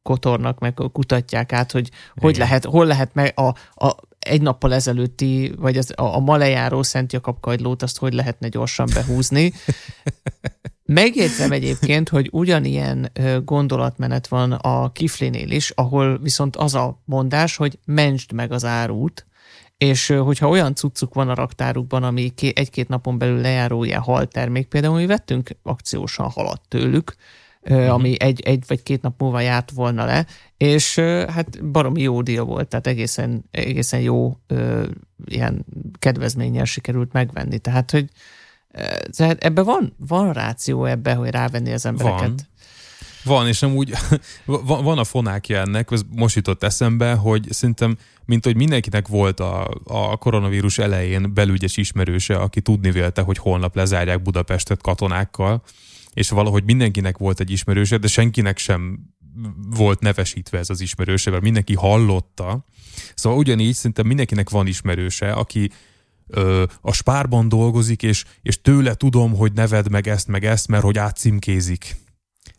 kotornak, 0.03 0.59
meg 0.59 0.73
kutatják 0.91 1.53
át, 1.53 1.71
hogy 1.71 1.89
hogy 2.15 2.37
lehet, 2.37 2.65
hol 2.65 2.85
lehet 2.85 3.13
meg 3.13 3.39
a, 3.39 3.47
a 3.85 3.95
egy 4.19 4.41
nappal 4.41 4.73
ezelőtti, 4.73 5.53
vagy 5.57 5.77
az, 5.77 5.93
a, 5.95 6.15
a 6.15 6.19
malejáró 6.19 6.83
Szent 6.83 7.13
Jakab 7.13 7.39
kagylót, 7.39 7.81
azt 7.81 7.97
hogy 7.97 8.13
lehetne 8.13 8.47
gyorsan 8.47 8.89
behúzni. 8.93 9.53
Megjegyzem 10.85 11.51
egyébként, 11.51 12.09
hogy 12.09 12.29
ugyanilyen 12.31 13.11
gondolatmenet 13.45 14.27
van 14.27 14.51
a 14.51 14.91
kiflinél 14.91 15.51
is, 15.51 15.69
ahol 15.69 16.19
viszont 16.19 16.55
az 16.55 16.75
a 16.75 17.01
mondás, 17.05 17.55
hogy 17.55 17.79
mentsd 17.85 18.31
meg 18.31 18.51
az 18.51 18.65
árút, 18.65 19.25
és 19.81 20.07
hogyha 20.07 20.49
olyan 20.49 20.75
cuccuk 20.75 21.13
van 21.13 21.29
a 21.29 21.35
raktárukban, 21.35 22.03
ami 22.03 22.33
egy-két 22.53 22.87
napon 22.87 23.17
belül 23.17 23.41
lejáró 23.41 23.83
ilyen 23.83 24.01
hal 24.01 24.25
termék, 24.27 24.67
például 24.67 24.95
mi 24.95 25.05
vettünk 25.05 25.49
akciósan 25.63 26.29
halat 26.29 26.61
tőlük, 26.67 27.15
uh-huh. 27.61 27.93
ami 27.93 28.15
egy, 28.19 28.41
egy 28.41 28.63
vagy 28.67 28.83
két 28.83 29.01
nap 29.01 29.21
múlva 29.21 29.39
járt 29.39 29.71
volna 29.71 30.05
le, 30.05 30.25
és 30.57 30.95
hát 31.27 31.65
baromi 31.71 32.01
jó 32.01 32.21
díja 32.21 32.43
volt, 32.43 32.67
tehát 32.67 32.87
egészen, 32.87 33.43
egészen 33.51 33.99
jó 33.99 34.37
ilyen 35.25 35.65
kedvezménnyel 35.99 36.65
sikerült 36.65 37.13
megvenni. 37.13 37.57
Tehát, 37.57 37.91
hogy 37.91 38.09
ebbe 39.37 39.61
van, 39.61 39.95
van 39.97 40.33
ráció 40.33 40.85
ebbe, 40.85 41.13
hogy 41.13 41.29
rávenni 41.29 41.71
az 41.73 41.85
embereket. 41.85 42.19
Van. 42.19 42.35
Van, 43.23 43.47
és 43.47 43.59
nem 43.59 43.75
úgy, 43.75 43.93
van 44.65 44.97
a 44.97 45.03
fonákja 45.03 45.59
ennek, 45.59 45.91
ez 45.91 46.01
most 46.15 46.35
jutott 46.35 46.63
eszembe, 46.63 47.13
hogy 47.13 47.47
szerintem, 47.49 47.97
mint 48.25 48.45
hogy 48.45 48.55
mindenkinek 48.55 49.07
volt 49.07 49.39
a, 49.39 49.81
a 49.83 50.17
koronavírus 50.17 50.77
elején 50.77 51.33
belügyes 51.33 51.77
ismerőse, 51.77 52.35
aki 52.35 52.61
tudni 52.61 52.91
vélte, 52.91 53.21
hogy 53.21 53.37
holnap 53.37 53.75
lezárják 53.75 54.21
Budapestet 54.21 54.81
katonákkal, 54.81 55.63
és 56.13 56.29
valahogy 56.29 56.63
mindenkinek 56.63 57.17
volt 57.17 57.39
egy 57.39 57.51
ismerőse, 57.51 57.97
de 57.97 58.07
senkinek 58.07 58.57
sem 58.57 58.99
volt 59.75 59.99
nevesítve 59.99 60.57
ez 60.57 60.69
az 60.69 60.81
ismerőse, 60.81 61.29
mert 61.29 61.43
mindenki 61.43 61.75
hallotta. 61.75 62.65
Szóval 63.15 63.39
ugyanígy 63.39 63.73
szerintem 63.73 64.07
mindenkinek 64.07 64.49
van 64.49 64.67
ismerőse, 64.67 65.31
aki 65.31 65.69
ö, 66.27 66.63
a 66.81 66.93
spárban 66.93 67.49
dolgozik, 67.49 68.03
és, 68.03 68.23
és 68.41 68.61
tőle 68.61 68.93
tudom, 68.93 69.35
hogy 69.35 69.53
neved 69.53 69.89
meg 69.89 70.07
ezt, 70.07 70.27
meg 70.27 70.45
ezt, 70.45 70.67
mert 70.67 70.83
hogy 70.83 70.97
átcímkézik 70.97 71.95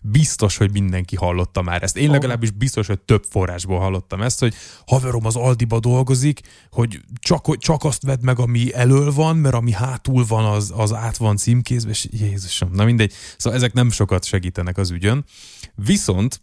biztos, 0.03 0.57
hogy 0.57 0.73
mindenki 0.73 1.17
hallotta 1.17 1.63
már 1.63 1.83
ezt. 1.83 1.97
Én 1.97 2.11
legalábbis 2.11 2.51
biztos, 2.51 2.87
hogy 2.87 3.01
több 3.01 3.25
forrásból 3.31 3.79
hallottam 3.79 4.23
ezt, 4.23 4.41
hogy 4.41 4.55
haverom 4.87 5.27
az 5.27 5.37
Aldiba 5.37 5.81
dolgozik, 5.81 6.41
hogy 6.71 7.01
csak, 7.21 7.59
csak 7.59 7.85
azt 7.85 8.03
vedd 8.03 8.25
meg, 8.25 8.39
ami 8.39 8.75
elől 8.75 9.13
van, 9.13 9.37
mert 9.37 9.55
ami 9.55 9.73
hátul 9.73 10.25
van, 10.29 10.45
az, 10.45 10.73
az 10.77 10.93
át 10.93 11.17
van 11.17 11.37
címkézve, 11.37 11.91
és 11.91 12.09
Jézusom, 12.11 12.71
na 12.73 12.85
mindegy. 12.85 13.13
Szóval 13.37 13.59
ezek 13.59 13.73
nem 13.73 13.91
sokat 13.91 14.25
segítenek 14.25 14.79
az 14.79 14.91
ügyön. 14.91 15.25
Viszont 15.75 16.43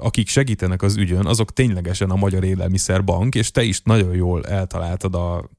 akik 0.00 0.28
segítenek 0.28 0.82
az 0.82 0.96
ügyön, 0.96 1.26
azok 1.26 1.52
ténylegesen 1.52 2.10
a 2.10 2.16
Magyar 2.16 2.44
Élelmiszerbank, 2.44 3.34
és 3.34 3.50
te 3.50 3.62
is 3.62 3.80
nagyon 3.82 4.14
jól 4.14 4.44
eltaláltad 4.44 5.14
a, 5.14 5.50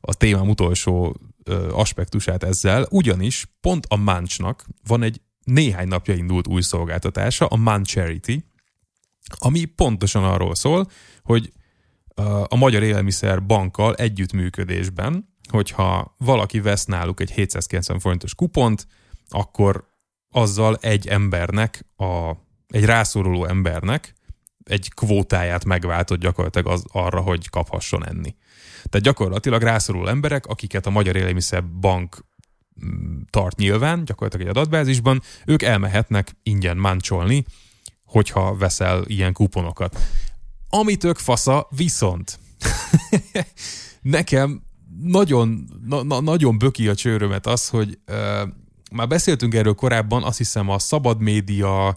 a 0.00 0.14
témám 0.14 0.48
utolsó 0.48 1.16
aspektusát 1.72 2.42
ezzel, 2.42 2.86
ugyanis 2.90 3.46
pont 3.60 3.86
a 3.88 3.96
Mancsnak 3.96 4.66
van 4.86 5.02
egy 5.02 5.20
néhány 5.50 5.88
napja 5.88 6.14
indult 6.14 6.46
új 6.46 6.60
szolgáltatása, 6.60 7.46
a 7.46 7.56
Man 7.56 7.84
Charity, 7.84 8.44
ami 9.38 9.64
pontosan 9.64 10.24
arról 10.24 10.54
szól, 10.54 10.90
hogy 11.22 11.52
a 12.44 12.56
Magyar 12.56 12.82
Élelmiszer 12.82 13.46
Bankkal 13.46 13.94
együttműködésben, 13.94 15.28
hogyha 15.48 16.14
valaki 16.18 16.60
vesz 16.60 16.84
náluk 16.84 17.20
egy 17.20 17.30
790 17.30 17.98
forintos 17.98 18.34
kupont, 18.34 18.86
akkor 19.28 19.88
azzal 20.30 20.76
egy 20.80 21.06
embernek, 21.06 21.86
a, 21.96 22.30
egy 22.66 22.84
rászoruló 22.84 23.44
embernek 23.44 24.14
egy 24.64 24.90
kvótáját 24.94 25.64
megváltott 25.64 26.20
gyakorlatilag 26.20 26.66
az, 26.66 26.84
arra, 26.92 27.20
hogy 27.20 27.48
kaphasson 27.48 28.06
enni. 28.06 28.34
Tehát 28.82 29.06
gyakorlatilag 29.06 29.62
rászoruló 29.62 30.06
emberek, 30.06 30.46
akiket 30.46 30.86
a 30.86 30.90
Magyar 30.90 31.16
Élelmiszer 31.16 31.64
Bank 31.64 32.24
tart 33.30 33.56
nyilván, 33.56 34.04
gyakorlatilag 34.04 34.46
egy 34.46 34.56
adatbázisban, 34.56 35.22
ők 35.46 35.62
elmehetnek 35.62 36.36
ingyen 36.42 36.76
máncsolni, 36.76 37.44
hogyha 38.04 38.56
veszel 38.56 39.04
ilyen 39.06 39.32
kuponokat. 39.32 39.98
Ami 40.68 40.96
tök 40.96 41.18
fasza, 41.18 41.68
viszont 41.70 42.38
nekem 44.00 44.62
nagyon, 45.02 45.68
na, 45.86 46.02
na, 46.02 46.20
nagyon 46.20 46.58
böki 46.58 46.88
a 46.88 46.94
csőrömet 46.94 47.46
az, 47.46 47.68
hogy 47.68 47.98
uh, 48.08 48.16
már 48.92 49.08
beszéltünk 49.08 49.54
erről 49.54 49.74
korábban, 49.74 50.22
azt 50.22 50.38
hiszem 50.38 50.68
a 50.68 50.78
szabad 50.78 51.20
média, 51.20 51.96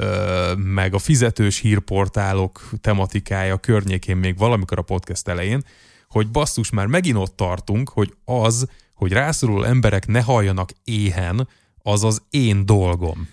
uh, 0.00 0.56
meg 0.56 0.94
a 0.94 0.98
fizetős 0.98 1.58
hírportálok 1.58 2.70
tematikája 2.80 3.56
környékén 3.56 4.16
még 4.16 4.38
valamikor 4.38 4.78
a 4.78 4.82
podcast 4.82 5.28
elején, 5.28 5.64
hogy 6.08 6.30
basszus, 6.30 6.70
már 6.70 6.86
megint 6.86 7.16
ott 7.16 7.36
tartunk, 7.36 7.88
hogy 7.88 8.14
az, 8.24 8.68
hogy 8.94 9.12
rászoruló 9.12 9.62
emberek 9.62 10.06
ne 10.06 10.20
halljanak 10.20 10.70
éhen, 10.84 11.48
az 11.82 12.04
az 12.04 12.22
én 12.30 12.66
dolgom. 12.66 13.28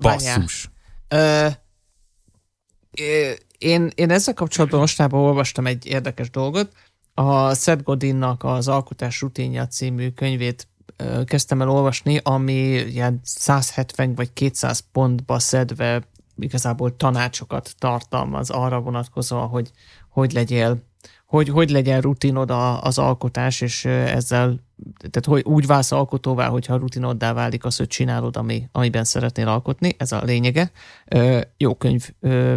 Basszus. 0.00 0.70
Ö, 1.08 1.48
én, 3.58 3.90
én 3.94 4.10
ezzel 4.10 4.34
kapcsolatban 4.34 4.80
mostában 4.80 5.20
olvastam 5.20 5.66
egy 5.66 5.86
érdekes 5.86 6.30
dolgot. 6.30 6.72
A 7.14 7.54
Seth 7.54 7.82
Godinnak 7.82 8.44
az 8.44 8.68
Alkotás 8.68 9.20
rutinja 9.20 9.66
című 9.66 10.10
könyvét 10.10 10.68
kezdtem 11.24 11.60
el 11.60 11.70
olvasni, 11.70 12.20
ami 12.22 12.52
ilyen 12.72 13.20
170 13.22 14.14
vagy 14.14 14.32
200 14.32 14.84
pontba 14.92 15.38
szedve 15.38 16.02
igazából 16.38 16.96
tanácsokat 16.96 17.74
tartalmaz 17.78 18.50
arra 18.50 18.80
vonatkozóan, 18.80 19.48
hogy 19.48 19.70
hogy 20.08 20.32
legyél 20.32 20.82
hogy 21.28 21.48
hogy 21.48 21.70
legyen 21.70 22.00
rutinod 22.00 22.50
az 22.80 22.98
alkotás, 22.98 23.60
és 23.60 23.84
ezzel, 23.84 24.60
tehát 24.98 25.24
hogy 25.24 25.42
úgy 25.44 25.66
válsz 25.66 25.92
alkotóvá, 25.92 26.48
hogyha 26.48 26.76
rutinoddá 26.76 27.32
válik 27.32 27.64
az, 27.64 27.76
hogy 27.76 27.86
csinálod, 27.86 28.36
ami, 28.36 28.68
amiben 28.72 29.04
szeretnél 29.04 29.48
alkotni, 29.48 29.94
ez 29.98 30.12
a 30.12 30.22
lényege. 30.22 30.70
Jó 31.56 31.74
könyv, 31.74 32.10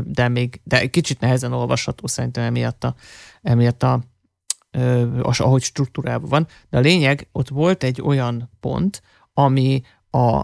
de 0.04 0.28
még, 0.28 0.62
de 0.64 0.88
kicsit 0.88 1.20
nehezen 1.20 1.54
olvasható 1.54 2.08
szerintem 2.08 2.44
emiatt 2.44 2.84
a, 2.84 2.96
emiatt 3.42 3.84
a 3.84 4.02
az, 5.22 5.40
ahogy 5.40 5.62
struktúrában 5.62 6.30
van. 6.30 6.48
De 6.70 6.78
a 6.78 6.82
lényeg, 6.82 7.28
ott 7.32 7.50
volt 7.50 7.84
egy 7.84 8.02
olyan 8.02 8.50
pont, 8.60 9.02
ami 9.34 9.82
a 10.12 10.42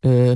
ö, 0.00 0.32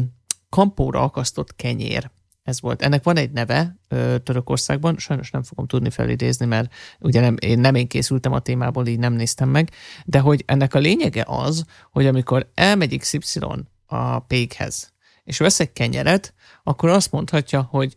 kampóra 0.49 1.03
akasztott 1.03 1.57
kenyér 1.57 2.11
ez 2.49 2.61
volt. 2.61 2.83
Ennek 2.83 3.03
van 3.03 3.17
egy 3.17 3.31
neve 3.31 3.77
ö, 3.89 4.19
Törökországban, 4.19 4.99
sajnos 4.99 5.31
nem 5.31 5.43
fogom 5.43 5.67
tudni 5.67 5.91
felidézni, 5.91 6.47
mert 6.47 6.75
ugye 7.01 7.21
nem, 7.21 7.37
én 7.39 7.59
nem 7.59 7.75
én 7.75 7.89
készültem 7.89 8.33
a 8.33 8.39
témából, 8.39 8.87
így 8.87 8.99
nem 8.99 9.13
néztem 9.13 9.49
meg, 9.49 9.71
de 10.05 10.19
hogy 10.19 10.43
ennek 10.47 10.75
a 10.75 10.79
lényege 10.79 11.25
az, 11.27 11.65
hogy 11.91 12.07
amikor 12.07 12.51
elmegy 12.55 12.99
XY 12.99 13.41
a 13.87 14.19
pékhez, 14.19 14.93
és 15.25 15.39
vesz 15.39 15.61
egy 15.61 15.73
kenyeret, 15.73 16.35
akkor 16.63 16.89
azt 16.89 17.13
mondhatja, 17.13 17.63
hogy 17.63 17.97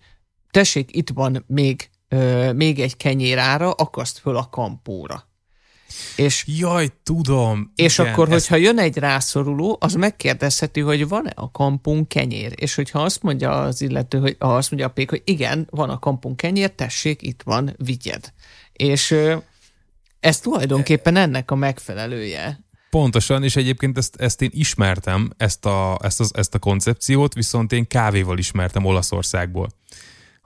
tessék, 0.50 0.96
itt 0.96 1.10
van 1.10 1.44
még, 1.48 1.90
ö, 2.08 2.52
még 2.54 2.80
egy 2.80 2.98
kenyérára, 2.98 3.72
akaszt 3.72 4.18
föl 4.18 4.38
a 4.38 4.50
kampóra. 4.50 5.30
És, 6.15 6.45
Jaj, 6.47 6.88
tudom. 7.04 7.71
És 7.75 7.99
igen, 7.99 8.12
akkor, 8.12 8.27
hogyha 8.27 8.56
jön 8.56 8.80
egy 8.80 8.97
rászoruló, 8.97 9.77
az 9.80 9.93
megkérdezheti, 9.93 10.80
hogy 10.80 11.08
van-e 11.08 11.32
a 11.36 11.51
kampunk 11.51 12.08
kenyér. 12.08 12.54
És 12.56 12.75
hogyha 12.75 12.99
azt 12.99 13.23
mondja 13.23 13.62
az 13.62 13.82
illető, 13.82 14.19
hogy 14.19 14.36
azt 14.39 14.71
mondja 14.71 14.89
a 14.89 14.91
pék, 14.91 15.10
hogy 15.10 15.21
igen, 15.25 15.67
van 15.69 15.89
a 15.89 15.99
kampunk 15.99 16.38
kenyér, 16.38 16.71
tessék, 16.71 17.21
itt 17.21 17.41
van, 17.43 17.75
vigyed. 17.77 18.34
És 18.73 19.15
ez 20.19 20.39
tulajdonképpen 20.39 21.15
ennek 21.15 21.51
a 21.51 21.56
megfelelője. 21.56 22.60
Pontosan, 22.89 23.43
és 23.43 23.56
egyébként 23.56 23.97
ezt, 23.97 24.15
ezt 24.15 24.41
én 24.41 24.49
ismertem, 24.54 25.30
ezt 25.38 25.65
a, 25.65 25.99
ezt, 26.01 26.19
az, 26.19 26.32
ezt 26.36 26.56
a 26.56 26.60
koncepciót, 26.60 27.34
viszont 27.34 27.71
én 27.71 27.88
kávéval 27.88 28.38
ismertem 28.38 28.86
Olaszországból 28.86 29.69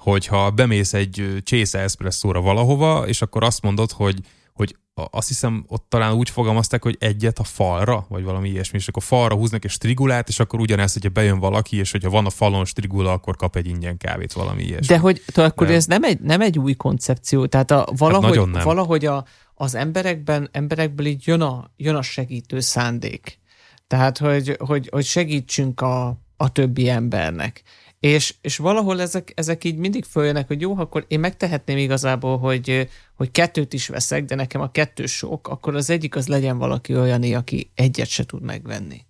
hogyha 0.05 0.51
bemész 0.51 0.93
egy 0.93 1.41
csésze 1.43 1.79
eszpresszóra 1.79 2.41
valahova, 2.41 3.07
és 3.07 3.21
akkor 3.21 3.43
azt 3.43 3.61
mondod, 3.61 3.91
hogy, 3.91 4.19
hogy 4.55 4.75
azt 5.11 5.27
hiszem 5.27 5.65
ott 5.67 5.85
talán 5.89 6.13
úgy 6.13 6.29
fogalmazták, 6.29 6.83
hogy 6.83 6.97
egyet 6.99 7.39
a 7.39 7.43
falra, 7.43 8.05
vagy 8.09 8.23
valami 8.23 8.49
ilyesmi, 8.49 8.77
és 8.77 8.87
akkor 8.87 9.03
falra 9.03 9.35
húznak 9.35 9.65
egy 9.65 9.71
strigulát, 9.71 10.27
és 10.27 10.39
akkor 10.39 10.59
ugyanezt, 10.59 10.93
hogyha 10.93 11.09
bejön 11.09 11.39
valaki, 11.39 11.77
és 11.77 11.91
hogyha 11.91 12.09
van 12.09 12.25
a 12.25 12.29
falon 12.29 12.65
strigula, 12.65 13.11
akkor 13.11 13.35
kap 13.35 13.55
egy 13.55 13.67
ingyen 13.67 13.97
kávét, 13.97 14.33
valami 14.33 14.63
ilyesmi. 14.63 14.85
De 14.85 14.97
hogy 14.97 15.21
tehát 15.33 15.51
akkor 15.51 15.67
De... 15.67 15.73
ez 15.73 15.85
nem 15.85 16.03
egy, 16.03 16.19
nem 16.19 16.41
egy 16.41 16.59
új 16.59 16.73
koncepció, 16.73 17.45
tehát 17.45 17.71
a, 17.71 17.87
valahogy, 17.97 18.37
hát 18.53 18.63
valahogy 18.63 19.05
a, 19.05 19.25
az 19.53 19.75
emberekben, 19.75 20.49
emberekből 20.51 21.05
így 21.05 21.27
jön 21.27 21.41
a, 21.41 21.71
jön 21.77 21.95
a 21.95 22.01
segítő 22.01 22.59
szándék. 22.59 23.39
Tehát, 23.87 24.17
hogy, 24.17 24.55
hogy, 24.59 24.89
hogy 24.91 25.05
segítsünk 25.05 25.81
a, 25.81 26.19
a 26.37 26.51
többi 26.51 26.89
embernek. 26.89 27.63
És, 28.05 28.33
és 28.41 28.57
valahol 28.57 29.01
ezek, 29.01 29.31
ezek 29.35 29.63
így 29.63 29.77
mindig 29.77 30.03
följönnek, 30.03 30.47
hogy 30.47 30.61
jó, 30.61 30.77
akkor 30.77 31.05
én 31.07 31.19
megtehetném 31.19 31.77
igazából, 31.77 32.37
hogy, 32.37 32.89
hogy 33.13 33.31
kettőt 33.31 33.73
is 33.73 33.87
veszek, 33.87 34.25
de 34.25 34.35
nekem 34.35 34.61
a 34.61 34.71
kettő 34.71 35.05
sok, 35.05 35.47
akkor 35.47 35.75
az 35.75 35.89
egyik 35.89 36.15
az 36.15 36.27
legyen 36.27 36.57
valaki 36.57 36.95
olyan, 36.95 37.33
aki 37.33 37.71
egyet 37.75 38.07
se 38.07 38.25
tud 38.25 38.41
megvenni. 38.41 39.05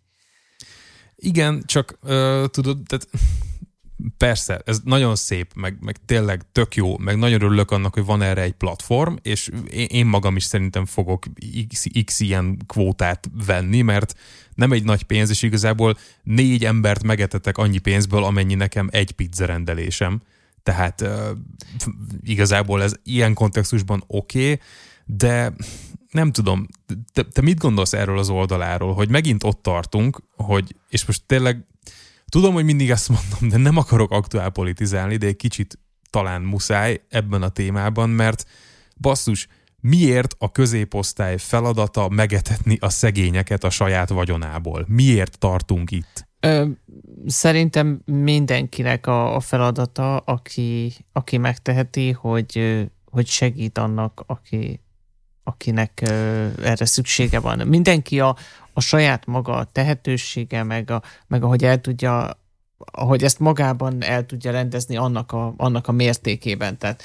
Igen, 1.15 1.63
csak 1.65 1.97
uh, 2.01 2.45
tudod, 2.45 2.77
tehát 2.87 3.07
persze, 4.17 4.61
ez 4.65 4.79
nagyon 4.83 5.15
szép, 5.15 5.51
meg, 5.55 5.77
meg 5.79 5.97
tényleg 6.05 6.41
tök 6.51 6.75
jó, 6.75 6.97
meg 6.97 7.17
nagyon 7.17 7.41
örülök 7.41 7.71
annak, 7.71 7.93
hogy 7.93 8.05
van 8.05 8.21
erre 8.21 8.41
egy 8.41 8.53
platform, 8.53 9.15
és 9.21 9.51
én 9.87 10.05
magam 10.05 10.35
is 10.35 10.43
szerintem 10.43 10.85
fogok 10.85 11.25
x, 11.69 11.85
x 12.05 12.19
ilyen 12.19 12.57
kvótát 12.67 13.29
venni, 13.45 13.81
mert 13.81 14.15
nem 14.55 14.71
egy 14.71 14.83
nagy 14.83 15.03
pénz, 15.03 15.29
és 15.29 15.41
igazából 15.41 15.97
négy 16.23 16.65
embert 16.65 17.03
megetetek 17.03 17.57
annyi 17.57 17.77
pénzből, 17.77 18.23
amennyi 18.23 18.53
nekem 18.53 18.87
egy 18.91 19.11
pizza 19.11 19.45
rendelésem. 19.45 20.21
Tehát 20.63 21.01
uh, 21.01 21.29
igazából 22.23 22.83
ez 22.83 22.93
ilyen 23.03 23.33
kontextusban 23.33 24.03
oké, 24.07 24.51
okay, 24.51 24.59
de 25.05 25.53
nem 26.11 26.31
tudom, 26.31 26.67
te, 27.13 27.23
te 27.23 27.41
mit 27.41 27.59
gondolsz 27.59 27.93
erről 27.93 28.19
az 28.19 28.29
oldaláról, 28.29 28.93
hogy 28.93 29.09
megint 29.09 29.43
ott 29.43 29.61
tartunk, 29.61 30.21
hogy, 30.35 30.75
és 30.89 31.05
most 31.05 31.23
tényleg 31.25 31.65
tudom, 32.29 32.53
hogy 32.53 32.63
mindig 32.63 32.89
ezt 32.89 33.09
mondom, 33.09 33.49
de 33.49 33.57
nem 33.57 33.77
akarok 33.77 34.11
aktuál 34.11 34.49
politizálni, 34.49 35.17
de 35.17 35.27
egy 35.27 35.35
kicsit 35.35 35.79
talán 36.09 36.41
muszáj 36.41 37.01
ebben 37.09 37.41
a 37.41 37.49
témában, 37.49 38.09
mert 38.09 38.47
basszus, 38.97 39.47
miért 39.87 40.35
a 40.37 40.51
középosztály 40.51 41.37
feladata 41.37 42.09
megetetni 42.09 42.77
a 42.79 42.89
szegényeket 42.89 43.63
a 43.63 43.69
saját 43.69 44.09
vagyonából? 44.09 44.85
Miért 44.87 45.39
tartunk 45.39 45.91
itt? 45.91 46.27
Ö, 46.39 46.65
szerintem 47.25 48.01
mindenkinek 48.05 49.07
a, 49.07 49.35
a 49.35 49.39
feladata, 49.39 50.17
aki, 50.17 50.93
aki 51.11 51.37
megteheti, 51.37 52.11
hogy, 52.11 52.85
hogy 53.05 53.27
segít 53.27 53.77
annak, 53.77 54.23
aki, 54.25 54.81
akinek 55.43 56.01
ö, 56.09 56.47
erre 56.63 56.85
szüksége 56.85 57.39
van. 57.39 57.67
Mindenki 57.67 58.19
a, 58.19 58.35
a 58.73 58.81
saját 58.81 59.25
maga 59.25 59.67
tehetősége, 59.71 60.63
meg, 60.63 60.91
a, 60.91 61.01
meg 61.27 61.43
ahogy 61.43 61.63
el 61.63 61.81
tudja 61.81 62.43
ahogy 62.91 63.23
ezt 63.23 63.39
magában 63.39 64.03
el 64.03 64.25
tudja 64.25 64.51
rendezni 64.51 64.97
annak 64.97 65.31
a, 65.31 65.53
annak 65.57 65.87
a 65.87 65.91
mértékében. 65.91 66.77
Tehát 66.77 67.03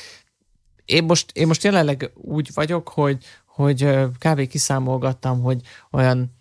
én 0.90 1.04
most, 1.04 1.30
én 1.34 1.46
most 1.46 1.64
jelenleg 1.64 2.10
úgy 2.14 2.50
vagyok, 2.54 2.88
hogy, 2.88 3.24
hogy 3.46 3.88
kb. 4.18 4.46
kiszámolgattam, 4.46 5.42
hogy 5.42 5.60
olyan 5.90 6.38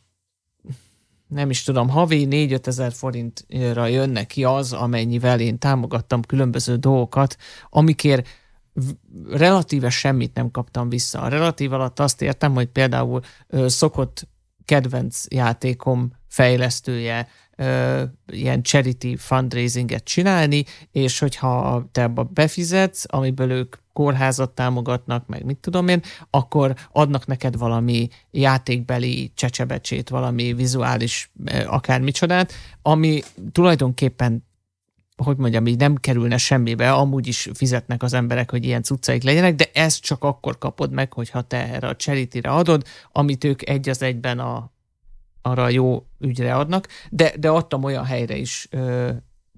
nem 1.28 1.50
is 1.50 1.64
tudom, 1.64 1.90
havi 1.90 2.28
4-5 2.30 2.68
ezer 2.68 2.92
forintra 2.92 3.86
jönne 3.86 4.24
ki 4.24 4.44
az, 4.44 4.74
amennyivel 4.74 5.40
én 5.40 5.58
támogattam 5.58 6.22
különböző 6.22 6.76
dolgokat, 6.76 7.38
amikért 7.70 8.28
relatíve 9.30 9.90
semmit 9.90 10.34
nem 10.34 10.52
kaptam 10.52 10.90
vissza. 10.90 11.22
A 11.22 11.28
relatív 11.28 11.74
alatt 11.74 12.00
azt 12.00 12.22
értem, 12.22 12.54
hogy 12.54 12.68
például 12.68 13.22
szokott 13.66 14.28
kedvenc 14.66 15.26
játékom 15.30 16.12
fejlesztője 16.28 17.28
ilyen 18.28 18.62
charity 18.62 19.15
fundraisinget 19.17 20.04
csinálni, 20.04 20.63
és 20.91 21.19
hogyha 21.19 21.84
te 21.91 22.04
abba 22.04 22.24
befizetsz, 22.24 23.04
amiből 23.08 23.52
ők 23.52 23.76
kórházat 23.93 24.50
támogatnak, 24.50 25.28
meg 25.28 25.43
mit 25.45 25.58
tudom 25.58 25.88
én, 25.88 26.02
akkor 26.30 26.76
adnak 26.91 27.26
neked 27.26 27.58
valami 27.58 28.08
játékbeli 28.32 29.32
csecsebecsét, 29.36 30.10
valami 30.10 30.54
vizuális 30.54 31.32
akármicsodát, 31.65 32.54
ami 32.82 33.22
tulajdonképpen 33.52 34.48
hogy 35.24 35.38
mondjam, 35.38 35.67
így 35.67 35.78
nem 35.78 35.95
kerülne 35.95 36.38
semmibe, 36.38 36.93
amúgy 36.93 37.28
is 37.28 37.50
fizetnek 37.54 38.04
az 38.04 38.13
emberek, 38.13 38.52
hogy 38.52 38.65
ilyen 38.65 38.84
cuccaik 38.84 39.24
legyenek, 39.24 39.56
de 39.56 39.69
ezt 39.74 40.02
csak 40.02 40.24
akkor 40.24 40.58
kapod 40.58 40.91
meg, 40.91 41.13
hogyha 41.13 41.41
te 41.41 41.74
erre 41.74 41.88
a 41.88 41.95
charity 41.95 42.38
adod, 42.38 42.84
amit 43.12 43.43
ők 43.43 43.69
egy 43.69 43.89
az 43.89 44.02
egyben 44.02 44.39
a, 44.39 44.72
arra 45.41 45.69
jó 45.69 46.06
ügyre 46.19 46.56
adnak, 46.56 46.88
de, 47.10 47.34
de 47.39 47.49
adtam 47.49 47.84
olyan 47.84 48.06
helyre 48.06 48.36
is 48.36 48.67
ö, 48.69 49.12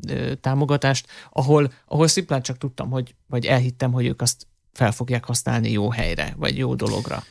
ö, 0.08 0.36
támogatást, 0.36 1.08
ahol, 1.30 1.72
ahol 1.86 2.08
szimplán 2.08 2.42
csak 2.42 2.58
tudtam, 2.58 2.90
hogy, 2.90 3.16
vagy 3.28 3.46
elhittem, 3.46 3.92
hogy 3.92 4.06
ők 4.06 4.22
azt 4.22 4.48
fel 4.74 4.92
fogják 4.92 5.26
használni 5.26 5.72
jó 5.72 5.90
helyre, 5.90 6.34
vagy 6.38 6.58
jó 6.58 6.76
dologra. 6.76 7.24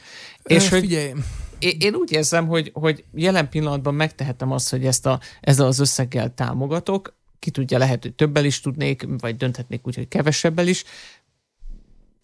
Ö, 0.42 0.54
És 0.54 0.68
hogy 0.68 0.80
figyelj. 0.80 1.12
Én, 1.58 1.76
én 1.78 1.94
úgy 1.94 2.12
érzem, 2.12 2.46
hogy, 2.46 2.70
hogy 2.74 3.04
jelen 3.14 3.48
pillanatban 3.48 3.94
megtehetem 3.94 4.52
azt, 4.52 4.70
hogy 4.70 4.86
ezt 4.86 5.06
a, 5.06 5.20
ezzel 5.40 5.66
az 5.66 5.78
összeggel 5.78 6.34
támogatok, 6.34 7.18
ki 7.38 7.50
tudja, 7.50 7.78
lehet, 7.78 8.02
hogy 8.02 8.14
többel 8.14 8.44
is 8.44 8.60
tudnék, 8.60 9.06
vagy 9.18 9.36
dönthetnék 9.36 9.86
úgy, 9.86 9.94
hogy 9.94 10.08
kevesebbel 10.08 10.66
is. 10.66 10.84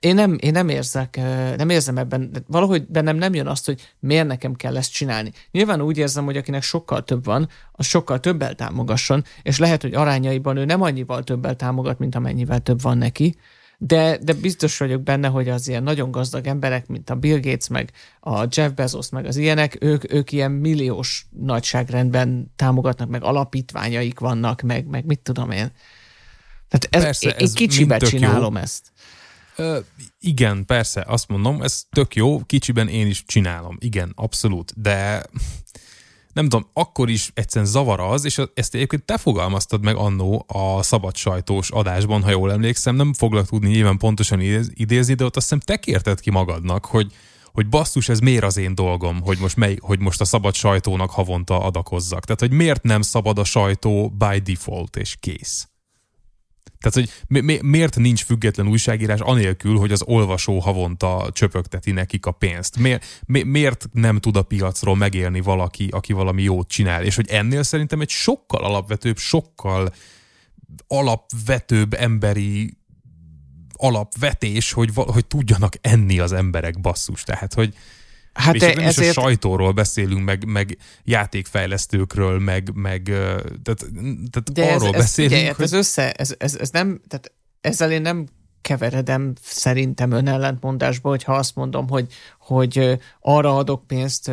Én 0.00 0.14
nem, 0.14 0.37
én 0.40 0.52
nem 0.52 0.68
érzek, 0.68 1.16
nem 1.56 1.68
érzem 1.68 1.98
ebben, 1.98 2.44
valahogy 2.46 2.87
bennem 2.87 3.16
nem 3.16 3.35
jön 3.35 3.46
azt, 3.46 3.66
hogy 3.66 3.94
miért 4.00 4.26
nekem 4.26 4.54
kell 4.54 4.76
ezt 4.76 4.92
csinálni. 4.92 5.32
Nyilván 5.50 5.80
úgy 5.80 5.98
érzem, 5.98 6.24
hogy 6.24 6.37
akinek 6.37 6.62
sokkal 6.62 7.04
több 7.04 7.24
van, 7.24 7.48
az 7.72 7.87
sokkal 7.87 8.20
többel 8.20 8.54
támogasson, 8.54 9.24
és 9.42 9.59
lehet, 9.59 9.82
hogy 9.82 9.94
arányaiban 9.94 10.56
ő 10.56 10.64
nem 10.64 10.82
annyival 10.82 11.24
többel 11.24 11.56
támogat, 11.56 11.98
mint 11.98 12.14
amennyivel 12.14 12.61
több 12.61 12.82
van 12.82 12.98
neki, 12.98 13.37
de, 13.78 14.18
de 14.22 14.32
biztos 14.32 14.78
vagyok 14.78 15.02
benne, 15.02 15.28
hogy 15.28 15.48
az 15.48 15.68
ilyen 15.68 15.82
nagyon 15.82 16.11
gazdag 16.11 16.46
emberek, 16.46 16.87
mint 16.87 17.11
a 17.11 17.14
Bill 17.14 17.40
Gates, 17.40 17.68
meg 17.68 17.90
a 18.20 18.46
Jeff 18.50 18.70
Bezos, 18.70 19.09
meg 19.09 19.26
az 19.26 19.37
ilyenek, 19.37 19.76
ők, 19.80 20.12
ők 20.12 20.32
ilyen 20.32 20.50
milliós 20.50 21.26
nagyságrendben 21.30 22.52
támogatnak, 22.56 23.09
meg 23.09 23.22
alapítványaik 23.22 24.18
vannak, 24.18 24.62
meg, 24.62 24.87
meg 24.87 25.04
mit 25.04 25.20
tudom 25.20 25.50
én. 25.50 25.72
Tehát 26.68 26.88
ez, 26.90 27.02
Persze, 27.02 27.28
én, 27.28 27.35
ez 27.37 27.52
kicsibe 27.52 27.98
csinálom 27.98 28.54
jó. 28.54 28.61
ezt. 28.61 28.92
Igen, 30.20 30.64
persze, 30.64 31.04
azt 31.06 31.28
mondom, 31.28 31.62
ez 31.62 31.82
tök 31.90 32.14
jó, 32.14 32.40
kicsiben 32.46 32.88
én 32.88 33.06
is 33.06 33.24
csinálom, 33.24 33.76
igen, 33.80 34.12
abszolút, 34.14 34.72
de 34.80 35.22
nem 36.36 36.48
tudom, 36.48 36.70
akkor 36.72 37.10
is 37.10 37.30
egyszerűen 37.34 37.70
zavar 37.70 38.00
az, 38.00 38.24
és 38.24 38.42
ezt 38.54 38.74
egyébként 38.74 39.04
te 39.04 39.18
fogalmaztad 39.18 39.82
meg 39.82 39.96
annó 39.96 40.44
a 40.48 40.82
szabad 40.82 41.16
sajtós 41.16 41.70
adásban, 41.70 42.22
ha 42.22 42.30
jól 42.30 42.52
emlékszem, 42.52 42.94
nem 42.94 43.12
foglak 43.14 43.46
tudni 43.46 43.68
nyilván 43.68 43.98
pontosan 43.98 44.40
idézni, 44.70 45.14
de 45.14 45.24
ott 45.24 45.36
azt 45.36 45.48
hiszem 45.48 45.60
te 45.60 45.76
kérted 45.76 46.20
ki 46.20 46.30
magadnak, 46.30 46.84
hogy, 46.84 47.12
hogy 47.52 47.68
basszus, 47.68 48.08
ez 48.08 48.18
miért 48.18 48.44
az 48.44 48.56
én 48.56 48.74
dolgom, 48.74 49.20
hogy 49.20 49.38
most, 49.38 49.56
mely, 49.56 49.76
hogy 49.80 50.00
most 50.00 50.20
a 50.20 50.24
szabad 50.24 50.54
sajtónak 50.54 51.10
havonta 51.10 51.60
adakozzak. 51.60 52.24
Tehát, 52.24 52.40
hogy 52.40 52.52
miért 52.52 52.82
nem 52.82 53.02
szabad 53.02 53.38
a 53.38 53.44
sajtó 53.44 54.08
by 54.08 54.38
default, 54.38 54.96
és 54.96 55.16
kész. 55.20 55.68
Tehát, 56.90 57.09
hogy 57.09 57.25
mi, 57.29 57.40
mi, 57.40 57.59
miért 57.62 57.96
nincs 57.96 58.25
független 58.25 58.68
újságírás 58.68 59.20
anélkül, 59.20 59.77
hogy 59.79 59.92
az 59.92 60.03
olvasó 60.03 60.59
havonta 60.59 61.29
csöpögteti 61.33 61.90
nekik 61.90 62.27
a 62.27 62.31
pénzt? 62.31 62.79
Miért, 62.79 63.05
mi, 63.27 63.42
miért 63.42 63.88
nem 63.92 64.18
tud 64.18 64.37
a 64.37 64.42
piacról 64.42 64.96
megélni 64.96 65.40
valaki, 65.40 65.88
aki 65.90 66.12
valami 66.12 66.42
jót 66.42 66.68
csinál? 66.68 67.05
És 67.05 67.16
hogy 67.16 67.29
ennél 67.29 67.62
szerintem 67.62 68.01
egy 68.01 68.09
sokkal 68.09 68.64
alapvetőbb, 68.64 69.16
sokkal 69.16 69.92
alapvetőbb 70.87 71.94
emberi 71.94 72.77
alapvetés, 73.72 74.72
hogy, 74.72 74.90
hogy 74.94 75.27
tudjanak 75.27 75.72
enni 75.81 76.18
az 76.18 76.33
emberek 76.33 76.81
basszus. 76.81 77.22
Tehát, 77.22 77.55
hogy, 77.55 77.75
Hát 78.37 78.55
és 78.55 78.61
nem 78.61 78.79
ezért... 78.79 79.11
is 79.11 79.16
a 79.16 79.20
sajtóról 79.20 79.72
beszélünk, 79.72 80.25
meg, 80.25 80.44
meg 80.44 80.79
játékfejlesztőkről, 81.05 82.38
meg, 82.38 82.70
meg 82.75 83.03
tehát, 83.62 83.87
tehát 84.31 84.53
De 84.53 84.72
arról 84.72 84.94
ez, 84.94 85.01
beszélünk. 85.01 85.49
Ez, 85.49 85.57
hogy... 85.57 85.64
ez 85.64 85.72
össze, 85.72 86.12
ez, 86.12 86.35
ez, 86.38 86.57
ez 86.57 86.70
nem, 86.70 87.01
tehát 87.09 87.33
ezzel 87.61 87.90
én 87.90 88.01
nem 88.01 88.27
keveredem 88.61 89.33
szerintem 89.42 90.11
önellentmondásba, 90.11 91.09
hogyha 91.09 91.35
azt 91.35 91.55
mondom, 91.55 91.88
hogy, 91.88 92.12
hogy 92.38 92.99
arra 93.20 93.57
adok 93.57 93.87
pénzt 93.87 94.29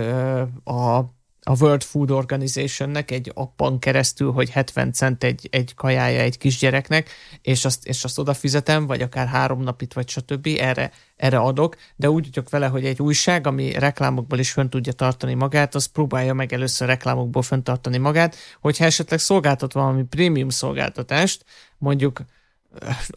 a 0.64 1.14
a 1.46 1.56
World 1.60 1.84
Food 1.84 2.12
Organizationnek 2.12 3.12
egy 3.12 3.32
appon 3.34 3.80
keresztül, 3.80 4.32
hogy 4.32 4.50
70 4.50 4.94
cent 4.94 5.24
egy, 5.24 5.48
egy 5.52 5.74
kajája 5.76 6.20
egy 6.20 6.38
kisgyereknek, 6.38 7.10
és 7.42 7.66
azt, 7.66 7.88
és 7.88 8.04
azt 8.04 8.20
odafizetem, 8.20 8.88
vagy 8.88 9.02
akár 9.02 9.28
három 9.28 9.62
napit, 9.62 9.94
vagy 9.94 10.10
stb. 10.10 10.48
Erre, 10.60 10.92
erre 11.16 11.38
adok, 11.38 11.76
de 11.96 12.10
úgy 12.10 12.24
vagyok 12.24 12.50
vele, 12.50 12.68
hogy 12.68 12.86
egy 12.86 13.02
újság, 13.02 13.48
ami 13.48 13.72
reklámokból 13.72 14.40
is 14.40 14.52
fönn 14.52 14.70
tudja 14.70 14.94
tartani 14.94 15.34
magát, 15.34 15.76
az 15.76 15.86
próbálja 15.86 16.34
meg 16.34 16.54
először 16.54 16.88
reklámokból 16.88 17.42
fönn 17.42 17.64
tartani 17.64 17.98
magát, 17.98 18.36
hogyha 18.62 18.86
esetleg 18.86 19.20
szolgáltat 19.20 19.74
valami 19.74 20.04
prémium 20.04 20.50
szolgáltatást, 20.50 21.46
mondjuk 21.78 22.22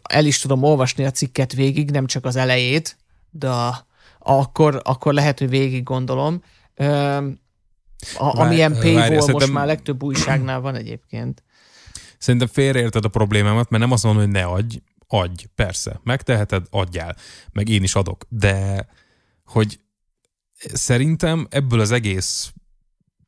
el 0.03 0.25
is 0.25 0.39
tudom 0.39 0.63
olvasni 0.63 1.05
a 1.05 1.11
cikket 1.11 1.53
végig, 1.53 1.91
nem 1.91 2.05
csak 2.05 2.25
az 2.25 2.35
elejét, 2.35 2.97
de 3.31 3.49
akkor, 4.19 4.81
akkor 4.83 5.13
lehet, 5.13 5.39
hogy 5.39 5.49
végig 5.49 5.83
gondolom. 5.83 6.43
A, 8.17 8.39
amilyen 8.39 8.73
paywall 8.73 9.31
most 9.31 9.51
már 9.51 9.65
legtöbb 9.65 10.03
újságnál 10.03 10.59
van 10.59 10.75
egyébként. 10.75 11.43
Szerintem 12.17 12.47
félreérted 12.47 13.05
a 13.05 13.09
problémámat, 13.09 13.69
mert 13.69 13.83
nem 13.83 13.91
azt 13.91 14.03
mondom, 14.03 14.23
hogy 14.23 14.31
ne 14.31 14.43
adj, 14.43 14.77
adj, 15.07 15.45
persze, 15.55 15.99
megteheted, 16.03 16.65
adjál, 16.69 17.15
meg 17.51 17.69
én 17.69 17.83
is 17.83 17.95
adok, 17.95 18.25
de 18.29 18.87
hogy 19.45 19.79
szerintem 20.73 21.47
ebből 21.49 21.79
az 21.79 21.91
egész 21.91 22.53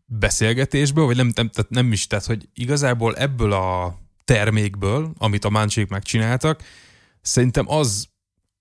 beszélgetésből, 0.06 1.06
vagy 1.06 1.16
nem, 1.16 1.32
nem, 1.36 1.50
tehát 1.50 1.72
nem 1.72 1.92
is, 1.92 2.08
tehát 2.08 2.26
hogy 2.26 2.50
igazából 2.54 3.16
ebből 3.16 3.52
a 3.52 4.00
termékből, 4.24 5.14
amit 5.18 5.46
a 5.46 5.50
máncsék 5.50 5.88
megcsináltak, 5.88 6.64
szerintem 7.22 7.70
az, 7.70 8.08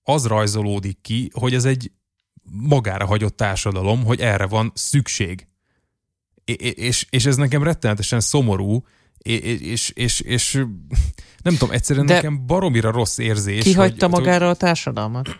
az 0.03 0.25
rajzolódik 0.25 1.01
ki, 1.01 1.29
hogy 1.33 1.53
ez 1.53 1.65
egy 1.65 1.91
magára 2.43 3.05
hagyott 3.05 3.37
társadalom, 3.37 4.03
hogy 4.03 4.19
erre 4.21 4.45
van 4.45 4.71
szükség. 4.75 5.47
És, 6.57 7.05
és 7.09 7.25
ez 7.25 7.35
nekem 7.35 7.63
rettenetesen 7.63 8.19
szomorú, 8.19 8.83
és, 9.17 9.59
és, 9.59 9.89
és, 9.89 10.19
és 10.19 10.65
nem 11.43 11.53
tudom, 11.53 11.71
egyszerűen 11.71 12.05
De 12.05 12.13
nekem 12.13 12.45
baromira 12.45 12.91
rossz 12.91 13.17
érzés. 13.17 13.63
Ki 13.63 13.73
hagyta 13.73 14.07
hogy, 14.07 14.19
magára 14.19 14.49
a 14.49 14.53
társadalmat? 14.53 15.37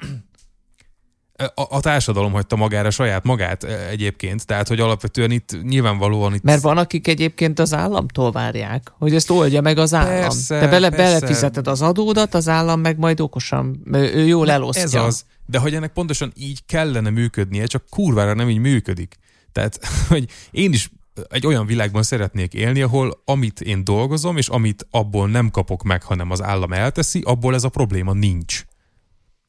A, 1.56 1.76
a 1.76 1.80
társadalom 1.80 2.32
hagyta 2.32 2.56
magára 2.56 2.89
saját 2.89 3.24
magát 3.24 3.63
egyébként, 3.63 4.45
tehát 4.45 4.67
hogy 4.67 4.80
alapvetően 4.80 5.32
itt 5.32 5.58
nyilvánvalóan 5.63 6.34
itt... 6.34 6.43
Mert 6.43 6.62
van, 6.62 6.78
akik 6.78 7.08
egyébként 7.08 7.60
az 7.60 7.74
államtól 7.74 8.32
várják, 8.32 8.91
hogy 8.98 9.15
ezt 9.15 9.30
oldja 9.30 9.62
meg 9.62 9.78
az 9.78 9.93
állam. 9.93 10.19
Persze, 10.19 10.60
Te 10.60 10.67
bele, 10.67 10.89
persze. 10.89 11.19
belefizeted 11.19 11.67
az 11.67 11.82
adódat, 11.82 12.34
az 12.34 12.48
állam 12.48 12.80
meg 12.80 12.98
majd 12.98 13.19
okosan, 13.19 13.82
ő 13.93 14.28
jól 14.28 14.52
elosztja. 14.52 14.84
Ez 14.84 14.93
az, 14.93 15.26
de 15.45 15.58
hogy 15.58 15.76
ennek 15.76 15.91
pontosan 15.91 16.32
így 16.36 16.65
kellene 16.65 17.10
működnie, 17.10 17.65
csak 17.65 17.84
kurvára 17.89 18.34
nem 18.34 18.50
így 18.50 18.58
működik. 18.58 19.15
Tehát, 19.52 19.80
hogy 20.10 20.26
én 20.52 20.74
is 20.74 20.89
egy 21.29 21.45
olyan 21.45 21.65
világban 21.65 22.03
szeretnék 22.03 22.53
élni, 22.53 22.82
ahol 22.82 23.21
amit 23.25 23.62
én 23.62 23.84
dolgozom, 23.84 24.38
és 24.38 24.47
amit 24.47 24.88
abból 24.89 25.29
nem 25.29 25.49
kapok 25.49 25.84
meg, 25.84 26.03
hanem 26.03 26.32
az 26.32 26.41
állam 26.41 26.73
elteszi, 26.73 27.21
abból 27.25 27.53
ez 27.53 27.63
a 27.63 27.69
probléma 27.69 28.13
nincs. 28.13 28.65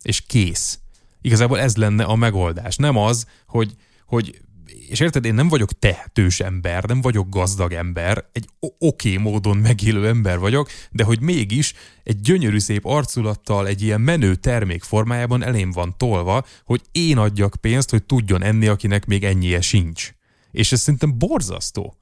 És 0.02 0.20
kész. 0.20 0.78
Igazából 1.20 1.60
ez 1.60 1.76
lenne 1.76 2.04
a 2.04 2.16
megoldás. 2.16 2.76
Nem 2.76 2.96
az, 2.96 3.26
hogy, 3.46 3.74
hogy 4.06 4.40
és 4.88 5.00
érted, 5.00 5.24
én 5.24 5.34
nem 5.34 5.48
vagyok 5.48 5.78
tehetős 5.78 6.40
ember, 6.40 6.84
nem 6.84 7.00
vagyok 7.00 7.28
gazdag 7.28 7.72
ember, 7.72 8.24
egy 8.32 8.48
oké 8.60 9.12
okay 9.12 9.16
módon 9.16 9.56
megélő 9.56 10.06
ember 10.06 10.38
vagyok, 10.38 10.68
de 10.90 11.04
hogy 11.04 11.20
mégis 11.20 11.74
egy 12.02 12.20
gyönyörű 12.20 12.58
szép 12.58 12.84
arculattal, 12.84 13.66
egy 13.66 13.82
ilyen 13.82 14.00
menő 14.00 14.34
termék 14.34 14.82
formájában 14.82 15.42
elém 15.42 15.70
van 15.70 15.94
tolva, 15.96 16.44
hogy 16.64 16.82
én 16.92 17.18
adjak 17.18 17.56
pénzt, 17.60 17.90
hogy 17.90 18.04
tudjon 18.04 18.42
enni, 18.42 18.66
akinek 18.66 19.06
még 19.06 19.24
ennyie 19.24 19.60
sincs. 19.60 20.12
És 20.50 20.72
ez 20.72 20.80
szerintem 20.80 21.18
borzasztó. 21.18 21.94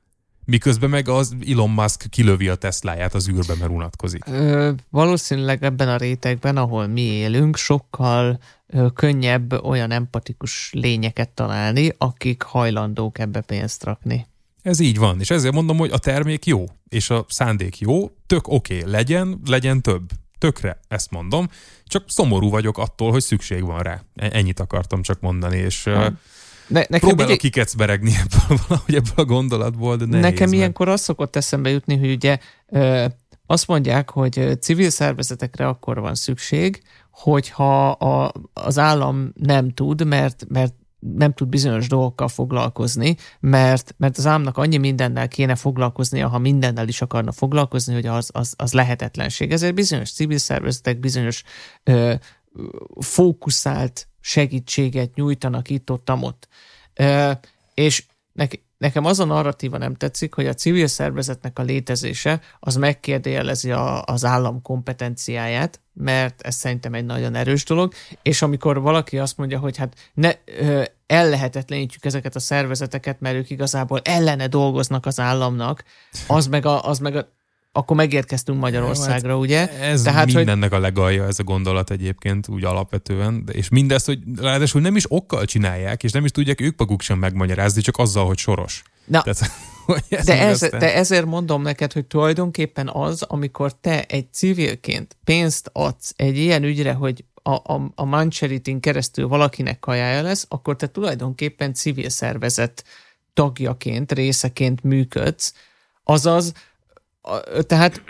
Miközben 0.44 0.90
meg 0.90 1.08
az 1.08 1.36
Elon 1.48 1.70
Musk 1.70 2.10
kilövi 2.10 2.48
a 2.48 2.54
Tesláját 2.54 3.14
az 3.14 3.28
űrbe, 3.28 3.54
mert 3.58 3.70
unatkozik. 3.70 4.24
Ö, 4.26 4.70
valószínűleg 4.90 5.64
ebben 5.64 5.88
a 5.88 5.96
rétegben, 5.96 6.56
ahol 6.56 6.86
mi 6.86 7.00
élünk, 7.00 7.56
sokkal 7.56 8.40
ö, 8.66 8.86
könnyebb 8.94 9.64
olyan 9.64 9.90
empatikus 9.90 10.70
lényeket 10.72 11.28
találni, 11.28 11.94
akik 11.98 12.42
hajlandók 12.42 13.18
ebbe 13.18 13.40
pénzt 13.40 13.84
rakni. 13.84 14.26
Ez 14.62 14.80
így 14.80 14.98
van, 14.98 15.20
és 15.20 15.30
ezért 15.30 15.54
mondom, 15.54 15.76
hogy 15.76 15.90
a 15.90 15.98
termék 15.98 16.46
jó, 16.46 16.64
és 16.88 17.10
a 17.10 17.24
szándék 17.28 17.78
jó, 17.78 18.10
tök 18.26 18.48
oké, 18.48 18.78
okay, 18.78 18.90
legyen, 18.90 19.40
legyen 19.46 19.82
több. 19.82 20.10
Tökre 20.38 20.80
ezt 20.88 21.10
mondom, 21.10 21.48
csak 21.84 22.04
szomorú 22.06 22.50
vagyok 22.50 22.78
attól, 22.78 23.10
hogy 23.10 23.22
szükség 23.22 23.64
van 23.64 23.82
rá. 23.82 24.02
E-, 24.14 24.30
ennyit 24.32 24.60
akartam 24.60 25.02
csak 25.02 25.20
mondani, 25.20 25.56
és... 25.56 25.84
Hmm 25.84 26.18
ne, 26.68 26.80
nekem 26.80 26.98
Próbálok 26.98 27.18
mindig... 27.18 27.38
kikecberegni 27.38 28.12
ebből 28.14 28.58
valahogy 28.68 28.94
ebből 28.94 29.12
a 29.14 29.24
gondolatból, 29.24 29.96
de 29.96 30.04
nehéz. 30.04 30.22
Nekem 30.22 30.48
mert... 30.48 30.52
ilyenkor 30.52 30.88
az 30.88 31.00
szokott 31.00 31.36
eszembe 31.36 31.70
jutni, 31.70 31.96
hogy 31.96 32.10
ugye 32.10 32.38
ö, 32.68 33.06
azt 33.46 33.66
mondják, 33.66 34.10
hogy 34.10 34.58
civil 34.60 34.90
szervezetekre 34.90 35.66
akkor 35.66 36.00
van 36.00 36.14
szükség, 36.14 36.82
hogyha 37.10 37.90
a, 37.90 38.32
az 38.52 38.78
állam 38.78 39.32
nem 39.34 39.70
tud, 39.70 40.06
mert, 40.06 40.44
mert 40.48 40.74
nem 40.98 41.32
tud 41.32 41.48
bizonyos 41.48 41.88
dolgokkal 41.88 42.28
foglalkozni, 42.28 43.16
mert, 43.40 43.94
mert 43.96 44.18
az 44.18 44.26
államnak 44.26 44.56
annyi 44.56 44.76
mindennel 44.76 45.28
kéne 45.28 45.54
foglalkoznia, 45.54 46.28
ha 46.28 46.38
mindennel 46.38 46.88
is 46.88 47.02
akarna 47.02 47.32
foglalkozni, 47.32 47.94
hogy 47.94 48.06
az, 48.06 48.30
az, 48.32 48.54
az 48.56 48.72
lehetetlenség. 48.72 49.52
Ezért 49.52 49.74
bizonyos 49.74 50.12
civil 50.12 50.38
szervezetek 50.38 51.00
bizonyos 51.00 51.42
ö, 51.82 52.14
fókuszált 53.00 54.08
segítséget 54.28 55.14
nyújtanak 55.14 55.70
itt-ott, 55.70 56.10
ott. 56.10 56.48
És 57.74 58.04
nekem 58.78 59.04
az 59.04 59.20
a 59.20 59.24
narratíva 59.24 59.78
nem 59.78 59.94
tetszik, 59.94 60.34
hogy 60.34 60.46
a 60.46 60.54
civil 60.54 60.86
szervezetnek 60.86 61.58
a 61.58 61.62
létezése 61.62 62.40
az 62.60 62.76
megkérdőjelezi 62.76 63.70
a, 63.70 64.04
az 64.04 64.24
állam 64.24 64.62
kompetenciáját, 64.62 65.80
mert 65.92 66.40
ez 66.40 66.54
szerintem 66.54 66.94
egy 66.94 67.04
nagyon 67.04 67.34
erős 67.34 67.64
dolog, 67.64 67.92
és 68.22 68.42
amikor 68.42 68.80
valaki 68.80 69.18
azt 69.18 69.36
mondja, 69.36 69.58
hogy 69.58 69.76
hát 69.76 70.10
ne, 70.14 70.32
ö, 70.44 70.82
ellehetetlenítjük 71.06 72.04
ezeket 72.04 72.36
a 72.36 72.40
szervezeteket, 72.40 73.20
mert 73.20 73.36
ők 73.36 73.50
igazából 73.50 74.00
ellene 74.04 74.46
dolgoznak 74.46 75.06
az 75.06 75.20
államnak, 75.20 75.84
az 76.26 76.46
meg 76.46 76.66
a, 76.66 76.84
az 76.84 76.98
meg 76.98 77.16
a 77.16 77.37
akkor 77.72 77.96
megérkeztünk 77.96 78.60
Magyarországra, 78.60 79.32
hát 79.32 79.40
ugye? 79.40 79.80
Ez 79.80 80.02
Tehát, 80.02 80.32
mindennek 80.32 80.70
hogy... 80.70 80.78
a 80.78 80.82
legalja 80.82 81.26
ez 81.26 81.38
a 81.38 81.42
gondolat 81.42 81.90
egyébként, 81.90 82.48
úgy 82.48 82.64
alapvetően, 82.64 83.44
de 83.44 83.52
és 83.52 83.68
mindezt, 83.68 84.06
hogy 84.06 84.18
ráadásul 84.36 84.80
nem 84.80 84.96
is 84.96 85.04
okkal 85.08 85.44
csinálják, 85.44 86.02
és 86.02 86.12
nem 86.12 86.24
is 86.24 86.30
tudják 86.30 86.60
ők 86.60 86.78
maguk 86.78 87.00
sem 87.00 87.18
megmagyarázni, 87.18 87.80
csak 87.80 87.96
azzal, 87.98 88.26
hogy 88.26 88.38
soros. 88.38 88.82
Na, 89.04 89.22
Tehát, 89.22 89.52
hogy 89.86 90.04
ez 90.08 90.24
de, 90.24 90.40
ez, 90.40 90.58
de 90.58 90.94
ezért 90.94 91.24
mondom 91.24 91.62
neked, 91.62 91.92
hogy 91.92 92.04
tulajdonképpen 92.04 92.88
az, 92.88 93.22
amikor 93.22 93.80
te 93.80 94.04
egy 94.04 94.32
civilként 94.32 95.16
pénzt 95.24 95.70
adsz 95.72 96.12
egy 96.16 96.36
ilyen 96.36 96.64
ügyre, 96.64 96.92
hogy 96.92 97.24
a, 97.42 97.50
a, 97.50 97.90
a 97.94 98.04
Mancheritin 98.04 98.80
keresztül 98.80 99.28
valakinek 99.28 99.78
kajája 99.78 100.22
lesz, 100.22 100.46
akkor 100.48 100.76
te 100.76 100.86
tulajdonképpen 100.86 101.74
civil 101.74 102.08
szervezet 102.08 102.84
tagjaként, 103.34 104.12
részeként 104.12 104.82
működsz, 104.82 105.54
azaz 106.04 106.52
tehát 107.66 108.02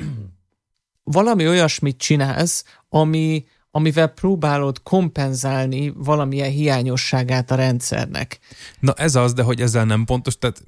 valami 1.03 1.49
olyasmit 1.49 1.99
csinálsz, 1.99 2.65
ami, 2.89 3.45
amivel 3.71 4.07
próbálod 4.07 4.83
kompenzálni 4.83 5.93
valamilyen 5.97 6.51
hiányosságát 6.51 7.51
a 7.51 7.55
rendszernek. 7.55 8.39
Na 8.81 8.93
ez 8.93 9.15
az, 9.15 9.33
de 9.33 9.43
hogy 9.43 9.61
ezzel 9.61 9.85
nem 9.85 10.05
pontos, 10.05 10.39
tehát 10.39 10.63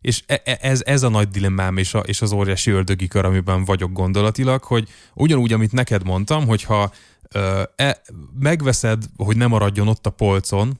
és 0.00 0.22
e, 0.26 0.42
e, 0.44 0.58
ez, 0.60 0.82
ez 0.84 1.02
a 1.02 1.08
nagy 1.08 1.28
dilemmám 1.28 1.76
és, 1.76 1.94
a, 1.94 1.98
és 1.98 2.22
az 2.22 2.32
óriási 2.32 2.70
ördögi 2.70 3.08
kör, 3.08 3.24
amiben 3.24 3.64
vagyok 3.64 3.92
gondolatilag, 3.92 4.62
hogy 4.62 4.88
ugyanúgy, 5.14 5.52
amit 5.52 5.72
neked 5.72 6.04
mondtam, 6.04 6.46
hogyha 6.46 6.92
ö, 7.28 7.62
e, 7.76 8.02
megveszed, 8.38 9.04
hogy 9.16 9.36
nem 9.36 9.48
maradjon 9.48 9.88
ott 9.88 10.06
a 10.06 10.10
polcon, 10.10 10.78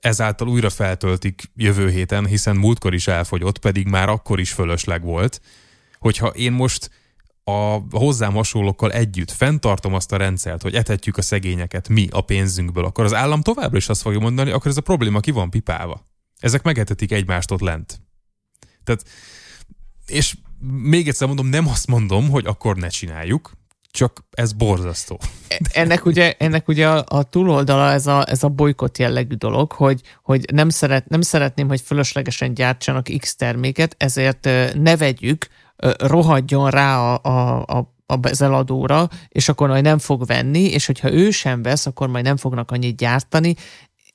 ezáltal 0.00 0.48
újra 0.48 0.70
feltöltik 0.70 1.42
jövő 1.56 1.90
héten, 1.90 2.26
hiszen 2.26 2.56
múltkor 2.56 2.94
is 2.94 3.08
elfogyott, 3.08 3.58
pedig 3.58 3.86
már 3.86 4.08
akkor 4.08 4.40
is 4.40 4.52
fölösleg 4.52 5.02
volt, 5.02 5.40
hogyha 5.98 6.26
én 6.26 6.52
most 6.52 6.90
a 7.44 7.80
hozzám 7.90 8.32
hasonlókkal 8.32 8.92
együtt 8.92 9.30
fenntartom 9.30 9.94
azt 9.94 10.12
a 10.12 10.16
rendszert, 10.16 10.62
hogy 10.62 10.74
etetjük 10.74 11.16
a 11.16 11.22
szegényeket 11.22 11.88
mi 11.88 12.08
a 12.10 12.20
pénzünkből, 12.20 12.84
akkor 12.84 13.04
az 13.04 13.14
állam 13.14 13.42
továbbra 13.42 13.76
is 13.76 13.88
azt 13.88 14.00
fogja 14.00 14.18
mondani, 14.18 14.50
akkor 14.50 14.70
ez 14.70 14.76
a 14.76 14.80
probléma 14.80 15.20
ki 15.20 15.30
van 15.30 15.50
pipálva. 15.50 16.04
Ezek 16.38 16.62
megetetik 16.62 17.12
egymást 17.12 17.50
ott 17.50 17.60
lent. 17.60 18.00
Tehát, 18.84 19.04
és 20.06 20.34
még 20.82 21.08
egyszer 21.08 21.26
mondom, 21.26 21.46
nem 21.46 21.68
azt 21.68 21.86
mondom, 21.86 22.30
hogy 22.30 22.46
akkor 22.46 22.76
ne 22.76 22.88
csináljuk, 22.88 23.52
csak 23.90 24.24
ez 24.30 24.52
borzasztó. 24.52 25.20
Ennek 25.72 26.04
ugye, 26.04 26.34
ennek 26.38 26.68
ugye 26.68 26.88
a, 26.88 27.04
a 27.08 27.22
túloldala 27.22 27.90
ez 27.90 28.06
a, 28.06 28.24
ez 28.28 28.42
a 28.42 28.48
bolykott 28.48 28.98
jellegű 28.98 29.34
dolog, 29.34 29.72
hogy, 29.72 30.00
hogy 30.22 30.44
nem, 30.52 30.68
szeret, 30.68 31.08
nem 31.08 31.20
szeretném, 31.20 31.68
hogy 31.68 31.80
fölöslegesen 31.80 32.54
gyártsanak 32.54 33.08
X 33.18 33.36
terméket, 33.36 33.94
ezért 33.98 34.48
ne 34.74 34.96
vegyük 34.96 35.46
rohadjon 35.98 36.70
rá 36.70 36.98
a, 36.98 37.20
a, 37.22 37.78
a 37.78 37.96
az 38.12 38.42
eladóra, 38.42 39.08
és 39.28 39.48
akkor 39.48 39.68
majd 39.68 39.82
nem 39.82 39.98
fog 39.98 40.26
venni, 40.26 40.62
és 40.62 40.86
hogyha 40.86 41.12
ő 41.12 41.30
sem 41.30 41.62
vesz, 41.62 41.86
akkor 41.86 42.08
majd 42.08 42.24
nem 42.24 42.36
fognak 42.36 42.70
annyit 42.70 42.96
gyártani. 42.96 43.54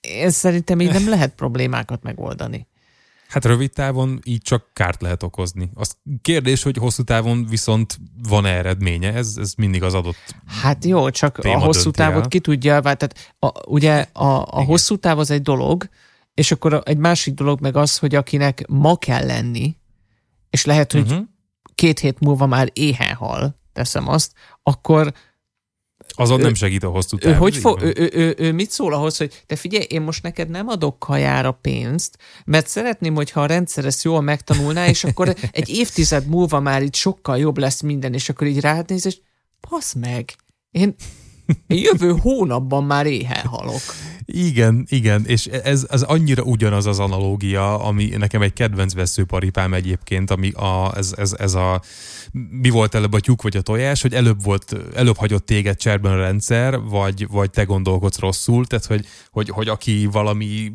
Ez 0.01 0.35
szerintem 0.35 0.81
így 0.81 0.91
nem 0.91 1.09
lehet 1.09 1.35
problémákat 1.35 2.03
megoldani. 2.03 2.67
Hát 3.27 3.45
rövid 3.45 3.71
távon 3.71 4.19
így 4.23 4.41
csak 4.41 4.69
kárt 4.73 5.01
lehet 5.01 5.23
okozni. 5.23 5.69
Az 5.73 5.95
kérdés, 6.21 6.63
hogy 6.63 6.77
hosszú 6.77 7.03
távon 7.03 7.45
viszont 7.49 7.99
van-e 8.27 8.49
eredménye, 8.49 9.13
ez, 9.13 9.35
ez 9.39 9.53
mindig 9.57 9.83
az 9.83 9.93
adott 9.93 10.35
Hát 10.61 10.85
jó, 10.85 11.09
csak 11.09 11.37
a 11.37 11.59
hosszú 11.59 11.91
távot 11.91 12.23
el. 12.23 12.27
ki 12.27 12.39
tudja, 12.39 12.79
tehát 12.79 13.33
a, 13.39 13.69
ugye 13.69 14.05
a, 14.13 14.45
a 14.49 14.63
hosszú 14.63 14.95
táv 14.95 15.19
az 15.19 15.31
egy 15.31 15.41
dolog, 15.41 15.89
és 16.33 16.51
akkor 16.51 16.81
egy 16.85 16.97
másik 16.97 17.33
dolog 17.33 17.61
meg 17.61 17.75
az, 17.75 17.97
hogy 17.97 18.15
akinek 18.15 18.67
ma 18.67 18.95
kell 18.95 19.25
lenni, 19.25 19.75
és 20.49 20.65
lehet, 20.65 20.91
hogy 20.91 21.01
uh-huh 21.01 21.31
két 21.83 21.99
hét 21.99 22.19
múlva 22.19 22.45
már 22.45 22.69
éhen 22.73 23.13
hal, 23.13 23.59
teszem 23.73 24.07
azt, 24.07 24.31
akkor 24.63 25.13
Azon 26.15 26.39
ő, 26.39 26.43
nem 26.43 26.53
segít 26.53 26.83
a 26.83 26.89
hosszú 26.89 27.17
Ő, 27.21 27.33
hogy 27.33 27.57
fo- 27.57 27.81
ő, 27.81 27.93
ő, 27.97 28.09
ő, 28.13 28.35
ő 28.37 28.51
mit 28.51 28.71
szól 28.71 28.93
ahhoz, 28.93 29.17
hogy 29.17 29.43
te 29.45 29.55
figyelj, 29.55 29.85
én 29.89 30.01
most 30.01 30.23
neked 30.23 30.49
nem 30.49 30.67
adok 30.67 30.99
kajára 30.99 31.51
pénzt, 31.51 32.17
mert 32.45 32.67
szeretném, 32.67 33.15
hogyha 33.15 33.41
a 33.41 33.45
rendszer 33.45 33.85
ezt 33.85 34.03
jól 34.03 34.21
megtanulná, 34.21 34.87
és 34.87 35.03
akkor 35.03 35.35
egy 35.51 35.69
évtized 35.69 36.25
múlva 36.27 36.59
már 36.59 36.81
itt 36.81 36.95
sokkal 36.95 37.37
jobb 37.37 37.57
lesz 37.57 37.81
minden, 37.81 38.13
és 38.13 38.29
akkor 38.29 38.47
így 38.47 38.59
rád 38.59 38.89
néz, 38.89 39.05
és 39.05 39.17
pasz 39.69 39.93
meg, 39.93 40.35
én 40.71 40.95
jövő 41.67 42.15
hónapban 42.21 42.83
már 42.83 43.05
éhen 43.05 43.45
halok. 43.45 43.81
Igen, 44.25 44.85
igen, 44.89 45.25
és 45.25 45.45
ez, 45.45 45.87
ez 45.89 46.01
annyira 46.01 46.43
ugyanaz 46.43 46.85
az 46.85 46.99
analógia, 46.99 47.79
ami 47.79 48.05
nekem 48.05 48.41
egy 48.41 48.53
kedvenc 48.53 48.93
veszőparipám 48.93 49.73
egyébként, 49.73 50.31
ami 50.31 50.51
a, 50.51 50.91
ez, 50.95 51.13
ez, 51.17 51.33
ez 51.39 51.53
a 51.53 51.81
mi 52.61 52.69
volt 52.69 52.95
előbb 52.95 53.13
a 53.13 53.19
tyúk 53.19 53.41
vagy 53.41 53.57
a 53.57 53.61
tojás, 53.61 54.01
hogy 54.01 54.13
előbb 54.13 54.43
volt, 54.43 54.75
előbb 54.95 55.17
hagyott 55.17 55.45
téged 55.45 55.77
cserben 55.77 56.11
a 56.11 56.17
rendszer, 56.17 56.79
vagy, 56.79 57.27
vagy 57.27 57.49
te 57.49 57.63
gondolkodsz 57.63 58.19
rosszul, 58.19 58.65
tehát 58.65 58.85
hogy, 58.85 59.05
hogy, 59.31 59.49
hogy 59.49 59.67
aki 59.67 60.05
valami 60.11 60.71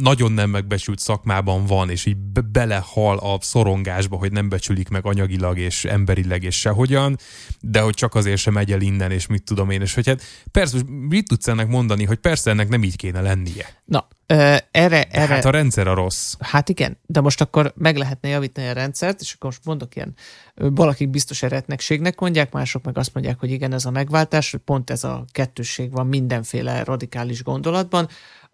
nagyon 0.00 0.32
nem 0.32 0.50
megbecsült 0.50 0.98
szakmában 0.98 1.66
van, 1.66 1.90
és 1.90 2.06
így 2.06 2.16
be- 2.16 2.40
belehal 2.40 3.18
a 3.18 3.38
szorongásba, 3.40 4.16
hogy 4.16 4.32
nem 4.32 4.48
becsülik 4.48 4.88
meg 4.88 5.06
anyagilag 5.06 5.58
és 5.58 5.84
emberileg 5.84 6.42
és 6.42 6.60
sehogyan, 6.60 7.16
de 7.60 7.80
hogy 7.80 7.94
csak 7.94 8.14
azért 8.14 8.40
sem 8.40 8.52
megy 8.52 8.72
el 8.72 8.80
innen, 8.80 9.10
és 9.10 9.26
mit 9.26 9.42
tudom 9.42 9.70
én, 9.70 9.80
és 9.80 9.94
hogy 9.94 10.06
hát 10.06 10.22
persze, 10.50 10.78
mit 11.08 11.28
tudsz 11.28 11.48
ennek 11.48 11.68
mondani, 11.68 12.04
hogy 12.04 12.18
persze 12.18 12.50
ennek 12.50 12.68
nem 12.68 12.82
így 12.82 12.96
kéne 12.96 13.20
lennie. 13.20 13.66
Na, 13.84 14.08
ö, 14.26 14.56
erre, 14.70 15.04
erre... 15.04 15.34
Hát 15.34 15.44
a 15.44 15.50
rendszer 15.50 15.86
a 15.86 15.94
rossz. 15.94 16.34
Hát 16.38 16.68
igen, 16.68 16.98
de 17.06 17.20
most 17.20 17.40
akkor 17.40 17.72
meg 17.76 17.96
lehetne 17.96 18.28
javítani 18.28 18.68
a 18.68 18.72
rendszert, 18.72 19.20
és 19.20 19.32
akkor 19.32 19.50
most 19.50 19.64
mondok 19.64 19.96
ilyen, 19.96 20.14
valakik 20.54 21.08
biztos 21.08 21.42
eretnekségnek 21.42 22.20
mondják, 22.20 22.52
mások 22.52 22.84
meg 22.84 22.98
azt 22.98 23.14
mondják, 23.14 23.38
hogy 23.38 23.50
igen, 23.50 23.72
ez 23.72 23.84
a 23.84 23.90
megváltás, 23.90 24.54
pont 24.64 24.90
ez 24.90 25.04
a 25.04 25.24
kettősség 25.32 25.90
van 25.90 26.06
mindenféle 26.06 26.84
radikális 26.84 27.42
gondolatban. 27.42 28.08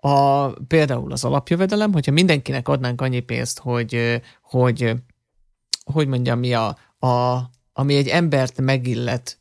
A, 0.05 0.49
például 0.49 1.13
az 1.13 1.25
alapjövedelem, 1.25 1.93
hogyha 1.93 2.13
mindenkinek 2.13 2.69
adnánk 2.69 3.01
annyi 3.01 3.21
pénzt, 3.21 3.59
hogy, 3.59 4.21
hogy, 4.43 4.93
hogy 5.85 6.07
mondjam, 6.07 6.39
mi 6.39 6.55
a, 6.55 6.77
a, 6.99 7.41
ami 7.73 7.95
egy 7.95 8.09
embert 8.09 8.61
megillet, 8.61 9.39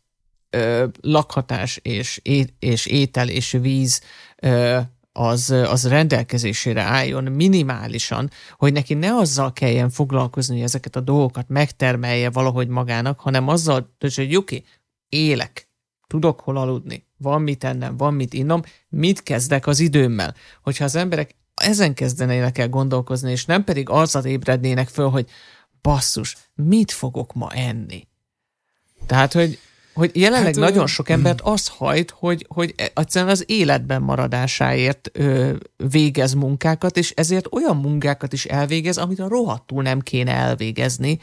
ö, 0.49 0.85
lakhatás 1.01 1.79
és, 1.81 2.19
é, 2.23 2.45
és 2.59 2.85
étel 2.85 3.29
és 3.29 3.51
víz, 3.51 4.01
ö, 4.35 4.79
az, 5.11 5.49
az 5.49 5.87
rendelkezésére 5.87 6.81
álljon 6.81 7.23
minimálisan, 7.23 8.29
hogy 8.57 8.73
neki 8.73 8.93
ne 8.93 9.15
azzal 9.15 9.53
kelljen 9.53 9.89
foglalkozni, 9.89 10.55
hogy 10.55 10.63
ezeket 10.63 10.95
a 10.95 11.01
dolgokat 11.01 11.49
megtermelje 11.49 12.29
valahogy 12.29 12.67
magának, 12.67 13.19
hanem 13.19 13.47
azzal, 13.47 13.95
hogy 14.15 14.35
oké, 14.35 14.63
élek, 15.09 15.69
tudok 16.07 16.39
hol 16.39 16.57
aludni, 16.57 17.05
van 17.21 17.41
mit 17.41 17.63
ennem, 17.63 17.97
van 17.97 18.13
mit 18.13 18.33
innom, 18.33 18.61
mit 18.89 19.23
kezdek 19.23 19.67
az 19.67 19.79
időmmel. 19.79 20.35
Hogyha 20.61 20.83
az 20.83 20.95
emberek 20.95 21.35
ezen 21.53 21.93
kezdenének 21.93 22.57
el 22.57 22.69
gondolkozni, 22.69 23.31
és 23.31 23.45
nem 23.45 23.63
pedig 23.63 23.89
azzal 23.89 24.25
ébrednének 24.25 24.87
föl, 24.87 25.09
hogy 25.09 25.29
basszus, 25.81 26.37
mit 26.55 26.91
fogok 26.91 27.33
ma 27.33 27.51
enni? 27.51 28.07
Tehát, 29.05 29.33
hogy, 29.33 29.59
hogy 29.93 30.11
jelenleg 30.13 30.55
hát, 30.55 30.63
nagyon 30.63 30.87
sok 30.87 31.09
embert 31.09 31.41
az 31.55 31.67
hajt, 31.67 32.11
hogy, 32.11 32.45
hogy 32.49 32.75
egyszerűen 32.93 33.31
az 33.31 33.43
életben 33.47 34.01
maradásáért 34.01 35.09
ö, 35.13 35.53
végez 35.77 36.33
munkákat, 36.33 36.97
és 36.97 37.11
ezért 37.11 37.47
olyan 37.51 37.77
munkákat 37.77 38.33
is 38.33 38.45
elvégez, 38.45 38.97
amit 38.97 39.19
a 39.19 39.27
rohadtul 39.27 39.81
nem 39.83 39.99
kéne 39.99 40.31
elvégezni, 40.31 41.19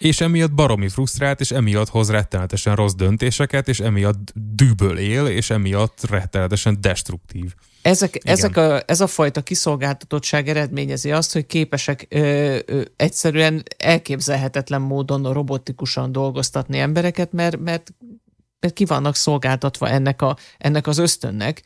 és 0.00 0.20
emiatt 0.20 0.52
baromi 0.52 0.88
frusztrált, 0.88 1.40
és 1.40 1.50
emiatt 1.50 1.88
hoz 1.88 2.10
rettenetesen 2.10 2.74
rossz 2.74 2.92
döntéseket, 2.92 3.68
és 3.68 3.80
emiatt 3.80 4.32
dűből 4.34 4.98
él, 4.98 5.26
és 5.26 5.50
emiatt 5.50 6.10
rettenetesen 6.10 6.80
destruktív. 6.80 7.54
Ezek, 7.82 8.18
ezek 8.22 8.56
a, 8.56 8.82
ez 8.86 9.00
a 9.00 9.06
fajta 9.06 9.42
kiszolgáltatottság 9.42 10.48
eredményezi 10.48 11.12
azt, 11.12 11.32
hogy 11.32 11.46
képesek 11.46 12.06
ö, 12.08 12.58
ö, 12.66 12.82
egyszerűen 12.96 13.62
elképzelhetetlen 13.76 14.80
módon 14.80 15.32
robotikusan 15.32 16.12
dolgoztatni 16.12 16.78
embereket, 16.78 17.32
mert, 17.32 17.58
mert, 17.58 17.94
mert 18.60 18.74
ki 18.74 18.84
vannak 18.84 19.16
szolgáltatva 19.16 19.88
ennek, 19.88 20.22
a, 20.22 20.36
ennek 20.58 20.86
az 20.86 20.98
ösztönnek. 20.98 21.62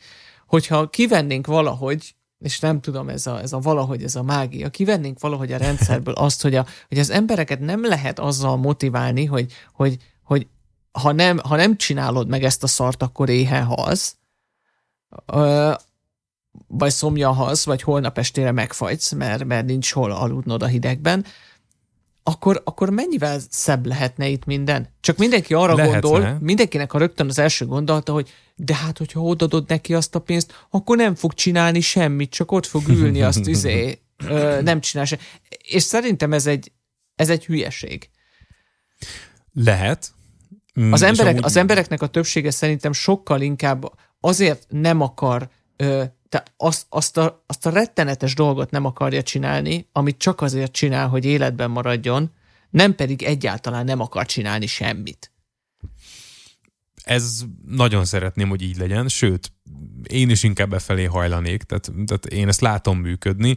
Hogyha 0.47 0.89
kivennénk 0.89 1.47
valahogy 1.47 2.15
és 2.45 2.59
nem 2.59 2.81
tudom, 2.81 3.09
ez 3.09 3.27
a, 3.27 3.41
ez 3.41 3.53
a 3.53 3.59
valahogy, 3.59 4.03
ez 4.03 4.15
a 4.15 4.23
mágia. 4.23 4.69
Kivennénk 4.69 5.19
valahogy 5.19 5.51
a 5.51 5.57
rendszerből 5.57 6.13
azt, 6.13 6.41
hogy, 6.41 6.55
a, 6.55 6.65
hogy 6.87 6.99
az 6.99 7.09
embereket 7.09 7.59
nem 7.59 7.85
lehet 7.85 8.19
azzal 8.19 8.57
motiválni, 8.57 9.25
hogy, 9.25 9.53
hogy, 9.73 9.97
hogy 10.23 10.47
ha, 10.91 11.11
nem, 11.11 11.37
ha 11.37 11.55
nem 11.55 11.77
csinálod 11.77 12.27
meg 12.27 12.43
ezt 12.43 12.63
a 12.63 12.67
szart, 12.67 13.01
akkor 13.01 13.29
éhen 13.29 13.63
halsz, 13.63 14.15
vagy 16.67 16.91
szomja 16.91 17.31
halsz, 17.31 17.65
vagy 17.65 17.81
holnap 17.81 18.17
estére 18.17 18.51
megfagysz, 18.51 19.11
mert, 19.11 19.43
mert 19.43 19.65
nincs 19.65 19.91
hol 19.91 20.11
aludnod 20.11 20.63
a 20.63 20.67
hidegben, 20.67 21.25
akkor, 22.27 22.61
akkor 22.63 22.89
mennyivel 22.89 23.39
szebb 23.49 23.85
lehetne 23.85 24.27
itt 24.27 24.45
minden? 24.45 24.89
Csak 25.01 25.17
mindenki 25.17 25.53
arra 25.53 25.75
Lehetne. 25.75 25.99
gondol, 25.99 26.37
mindenkinek 26.41 26.93
a 26.93 26.97
rögtön 26.97 27.27
az 27.27 27.39
első 27.39 27.65
gondolata, 27.65 28.13
hogy 28.13 28.29
de 28.55 28.75
hát, 28.75 28.97
hogyha 28.97 29.19
odadod 29.21 29.67
neki 29.67 29.93
azt 29.93 30.15
a 30.15 30.19
pénzt, 30.19 30.65
akkor 30.69 30.97
nem 30.97 31.15
fog 31.15 31.33
csinálni 31.33 31.79
semmit, 31.79 32.31
csak 32.31 32.51
ott 32.51 32.65
fog 32.65 32.87
ülni, 32.87 33.21
azt 33.21 33.47
izé, 33.55 33.99
ö, 34.27 34.61
nem 34.61 34.81
csinál 34.81 35.05
se. 35.05 35.17
És 35.57 35.83
szerintem 35.83 36.33
ez 36.33 36.45
egy, 36.45 36.71
ez 37.15 37.29
egy 37.29 37.45
hülyeség. 37.45 38.09
Lehet. 39.53 40.11
Mm, 40.79 40.91
az, 40.91 41.01
emberek, 41.01 41.31
amúgy... 41.31 41.45
az 41.45 41.55
embereknek 41.55 42.01
a 42.01 42.07
többsége 42.07 42.51
szerintem 42.51 42.93
sokkal 42.93 43.41
inkább 43.41 43.91
azért 44.19 44.65
nem 44.69 45.01
akar 45.01 45.49
ö, 45.75 46.03
te 46.35 46.43
azt, 46.57 46.85
azt, 46.89 47.17
a, 47.17 47.43
azt 47.47 47.65
a 47.65 47.69
rettenetes 47.69 48.35
dolgot 48.35 48.71
nem 48.71 48.85
akarja 48.85 49.23
csinálni, 49.23 49.87
amit 49.91 50.17
csak 50.17 50.41
azért 50.41 50.71
csinál, 50.71 51.07
hogy 51.07 51.25
életben 51.25 51.71
maradjon, 51.71 52.31
nem 52.69 52.95
pedig 52.95 53.23
egyáltalán 53.23 53.85
nem 53.85 53.99
akar 53.99 54.25
csinálni 54.25 54.65
semmit. 54.65 55.31
Ez 57.03 57.41
nagyon 57.67 58.05
szeretném, 58.05 58.49
hogy 58.49 58.61
így 58.61 58.77
legyen, 58.77 59.07
sőt, 59.07 59.51
én 60.09 60.29
is 60.29 60.43
inkább 60.43 60.69
befelé 60.69 61.03
hajlanék, 61.03 61.63
tehát, 61.63 61.91
tehát 62.05 62.25
én 62.25 62.47
ezt 62.47 62.61
látom 62.61 62.99
működni. 62.99 63.55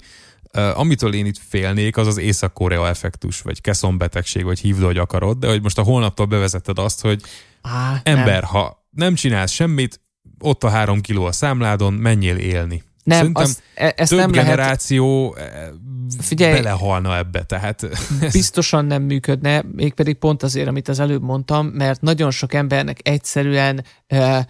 Uh, 0.55 0.79
amitől 0.79 1.15
én 1.15 1.27
itt 1.27 1.39
félnék, 1.39 1.97
az 1.97 2.07
az 2.07 2.19
Észak-Korea 2.19 2.89
effektus, 2.89 3.41
vagy 3.41 3.61
keszonbetegség, 3.61 4.45
vagy 4.45 4.59
hívd, 4.59 4.83
hogy 4.83 4.99
akarod, 4.99 5.39
de 5.39 5.49
hogy 5.49 5.63
most 5.63 5.79
a 5.79 5.83
holnaptól 5.83 6.27
bevezetted 6.27 6.79
azt, 6.79 7.01
hogy 7.01 7.23
Á, 7.63 8.01
ember, 8.03 8.43
nem. 8.43 8.51
ha 8.51 8.87
nem 8.91 9.15
csinálsz 9.15 9.53
semmit, 9.53 10.01
ott 10.41 10.65
a 10.65 10.69
három 10.69 11.01
kiló 11.01 11.25
a 11.25 11.33
számládon, 11.33 11.93
menjél 11.93 12.37
élni. 12.37 12.83
Nem, 13.05 13.19
Szerintem 13.19 13.43
az, 13.43 13.63
e- 13.75 13.95
ezt 13.97 14.11
több 14.11 14.19
nem 14.19 14.31
generáció 14.31 15.35
lehet... 15.35 15.75
Figyelj, 16.21 16.53
belehalna 16.53 17.17
ebbe, 17.17 17.43
tehát... 17.43 17.83
Ez... 18.21 18.33
Biztosan 18.33 18.85
nem 18.85 19.03
működne, 19.03 19.65
mégpedig 19.73 20.17
pont 20.17 20.43
azért, 20.43 20.69
amit 20.69 20.89
az 20.89 21.01
előbb 21.01 21.23
mondtam, 21.23 21.67
mert 21.67 22.01
nagyon 22.01 22.31
sok 22.31 22.55
embernek 22.55 22.99
egyszerűen 23.03 23.85
e, 24.07 24.47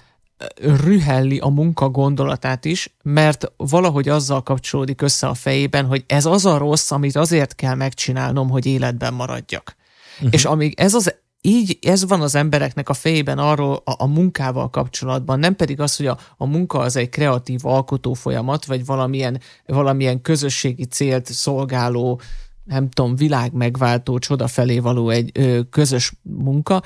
rühelli 0.56 1.38
a 1.38 1.48
munka 1.48 1.88
gondolatát 1.88 2.64
is, 2.64 2.94
mert 3.02 3.52
valahogy 3.56 4.08
azzal 4.08 4.42
kapcsolódik 4.42 5.02
össze 5.02 5.26
a 5.26 5.34
fejében, 5.34 5.86
hogy 5.86 6.04
ez 6.06 6.26
az 6.26 6.46
a 6.46 6.58
rossz, 6.58 6.90
amit 6.90 7.16
azért 7.16 7.54
kell 7.54 7.74
megcsinálnom, 7.74 8.50
hogy 8.50 8.66
életben 8.66 9.14
maradjak. 9.14 9.76
Uh-huh. 10.16 10.28
És 10.32 10.44
amíg 10.44 10.74
ez 10.80 10.94
az 10.94 11.14
így 11.40 11.78
ez 11.80 12.04
van 12.04 12.20
az 12.20 12.34
embereknek 12.34 12.88
a 12.88 12.94
fejében 12.94 13.38
arról 13.38 13.82
a, 13.84 13.94
a 13.98 14.06
munkával 14.06 14.70
kapcsolatban, 14.70 15.38
nem 15.38 15.56
pedig 15.56 15.80
az, 15.80 15.96
hogy 15.96 16.06
a, 16.06 16.18
a 16.36 16.46
munka 16.46 16.78
az 16.78 16.96
egy 16.96 17.08
kreatív 17.08 17.66
alkotó 17.66 18.12
folyamat, 18.12 18.64
vagy 18.64 18.84
valamilyen, 18.84 19.40
valamilyen 19.66 20.20
közösségi 20.20 20.84
célt 20.84 21.26
szolgáló, 21.26 22.20
nem 22.64 22.88
tudom, 22.88 23.16
világ 23.16 23.52
megváltó, 23.52 24.18
csoda 24.18 24.46
felé 24.46 24.78
való 24.78 25.10
egy 25.10 25.30
ö, 25.34 25.60
közös 25.70 26.12
munka, 26.22 26.82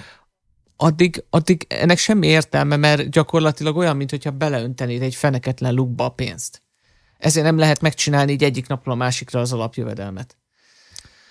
addig, 0.76 1.24
addig 1.30 1.66
ennek 1.68 1.98
semmi 1.98 2.26
értelme, 2.26 2.76
mert 2.76 3.10
gyakorlatilag 3.10 3.76
olyan, 3.76 3.96
mintha 3.96 4.30
beleöntenéd 4.30 5.02
egy 5.02 5.14
feneketlen 5.14 5.74
lukba 5.74 6.04
a 6.04 6.08
pénzt. 6.08 6.62
Ezért 7.18 7.46
nem 7.46 7.58
lehet 7.58 7.80
megcsinálni 7.80 8.32
így 8.32 8.44
egyik 8.44 8.66
napról 8.66 8.94
a 8.94 8.96
másikra 8.96 9.40
az 9.40 9.52
alapjövedelmet. 9.52 10.36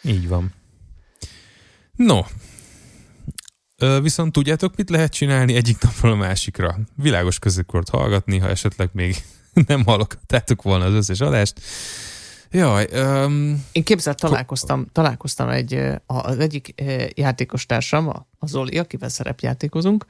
Így 0.03 0.27
van. 0.27 0.53
No, 1.95 2.19
Viszont 4.01 4.31
tudjátok, 4.31 4.75
mit 4.75 4.89
lehet 4.89 5.11
csinálni 5.11 5.55
egyik 5.55 5.81
napról 5.83 6.11
a 6.11 6.15
másikra? 6.15 6.77
Világos 6.95 7.39
közökkort 7.39 7.89
hallgatni, 7.89 8.37
ha 8.37 8.49
esetleg 8.49 8.89
még 8.93 9.15
nem 9.67 9.85
hallottátok 9.85 10.61
volna 10.61 10.85
az 10.85 10.93
összes 10.93 11.19
adást. 11.19 11.53
Jaj, 12.51 12.87
um, 12.93 13.65
Én 13.71 13.83
képzelt 13.83 14.19
találkoztam, 14.19 14.87
találkoztam 14.91 15.49
egy, 15.49 15.83
az 16.05 16.39
egyik 16.39 16.83
játékos 17.13 17.65
társam, 17.65 18.07
a 18.39 18.47
Zoli, 18.47 18.77
akivel 18.77 19.09
szerepjátékozunk, 19.09 20.05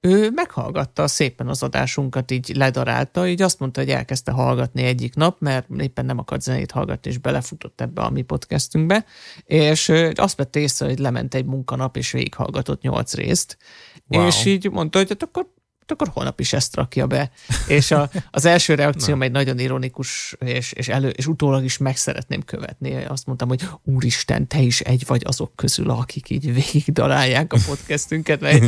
ő 0.00 0.30
meghallgatta 0.30 1.06
szépen 1.06 1.48
az 1.48 1.62
adásunkat, 1.62 2.30
így 2.30 2.56
ledarálta, 2.56 3.28
így 3.28 3.42
azt 3.42 3.58
mondta, 3.58 3.80
hogy 3.80 3.90
elkezdte 3.90 4.30
hallgatni 4.30 4.82
egyik 4.82 5.14
nap, 5.14 5.40
mert 5.40 5.68
éppen 5.78 6.04
nem 6.04 6.18
akart 6.18 6.42
zenét 6.42 6.70
hallgatni, 6.70 7.10
és 7.10 7.18
belefutott 7.18 7.80
ebbe 7.80 8.02
a 8.02 8.10
mi 8.10 8.22
podcastünkbe, 8.22 9.04
és 9.44 9.92
azt 10.14 10.36
vette 10.36 10.60
észre, 10.60 10.86
hogy 10.86 10.98
lement 10.98 11.34
egy 11.34 11.44
munkanap, 11.44 11.96
és 11.96 12.10
végighallgatott 12.10 12.82
nyolc 12.82 13.14
részt, 13.14 13.58
wow. 14.06 14.26
és 14.26 14.44
így 14.44 14.70
mondta, 14.70 14.98
hogy 14.98 15.08
hát 15.08 15.22
akkor 15.22 15.54
akkor 15.88 16.08
holnap 16.08 16.40
is 16.40 16.52
ezt 16.52 16.76
rakja 16.76 17.06
be. 17.06 17.30
És 17.66 17.90
a, 17.90 18.10
az 18.30 18.44
első 18.44 18.74
reakció 18.74 19.20
egy 19.20 19.30
nagyon 19.30 19.58
ironikus, 19.58 20.36
és, 20.38 20.72
és, 20.72 20.88
elő, 20.88 21.08
és 21.08 21.26
utólag 21.26 21.64
is 21.64 21.78
meg 21.78 21.96
szeretném 21.96 22.42
követni. 22.42 23.04
Azt 23.04 23.26
mondtam, 23.26 23.48
hogy 23.48 23.68
úristen, 23.82 24.46
te 24.46 24.60
is 24.60 24.80
egy 24.80 25.06
vagy 25.06 25.22
azok 25.24 25.56
közül, 25.56 25.90
akik 25.90 26.30
így 26.30 26.54
végigdalálják 26.54 27.52
a 27.52 27.58
podcastünket, 27.66 28.40
mert, 28.40 28.64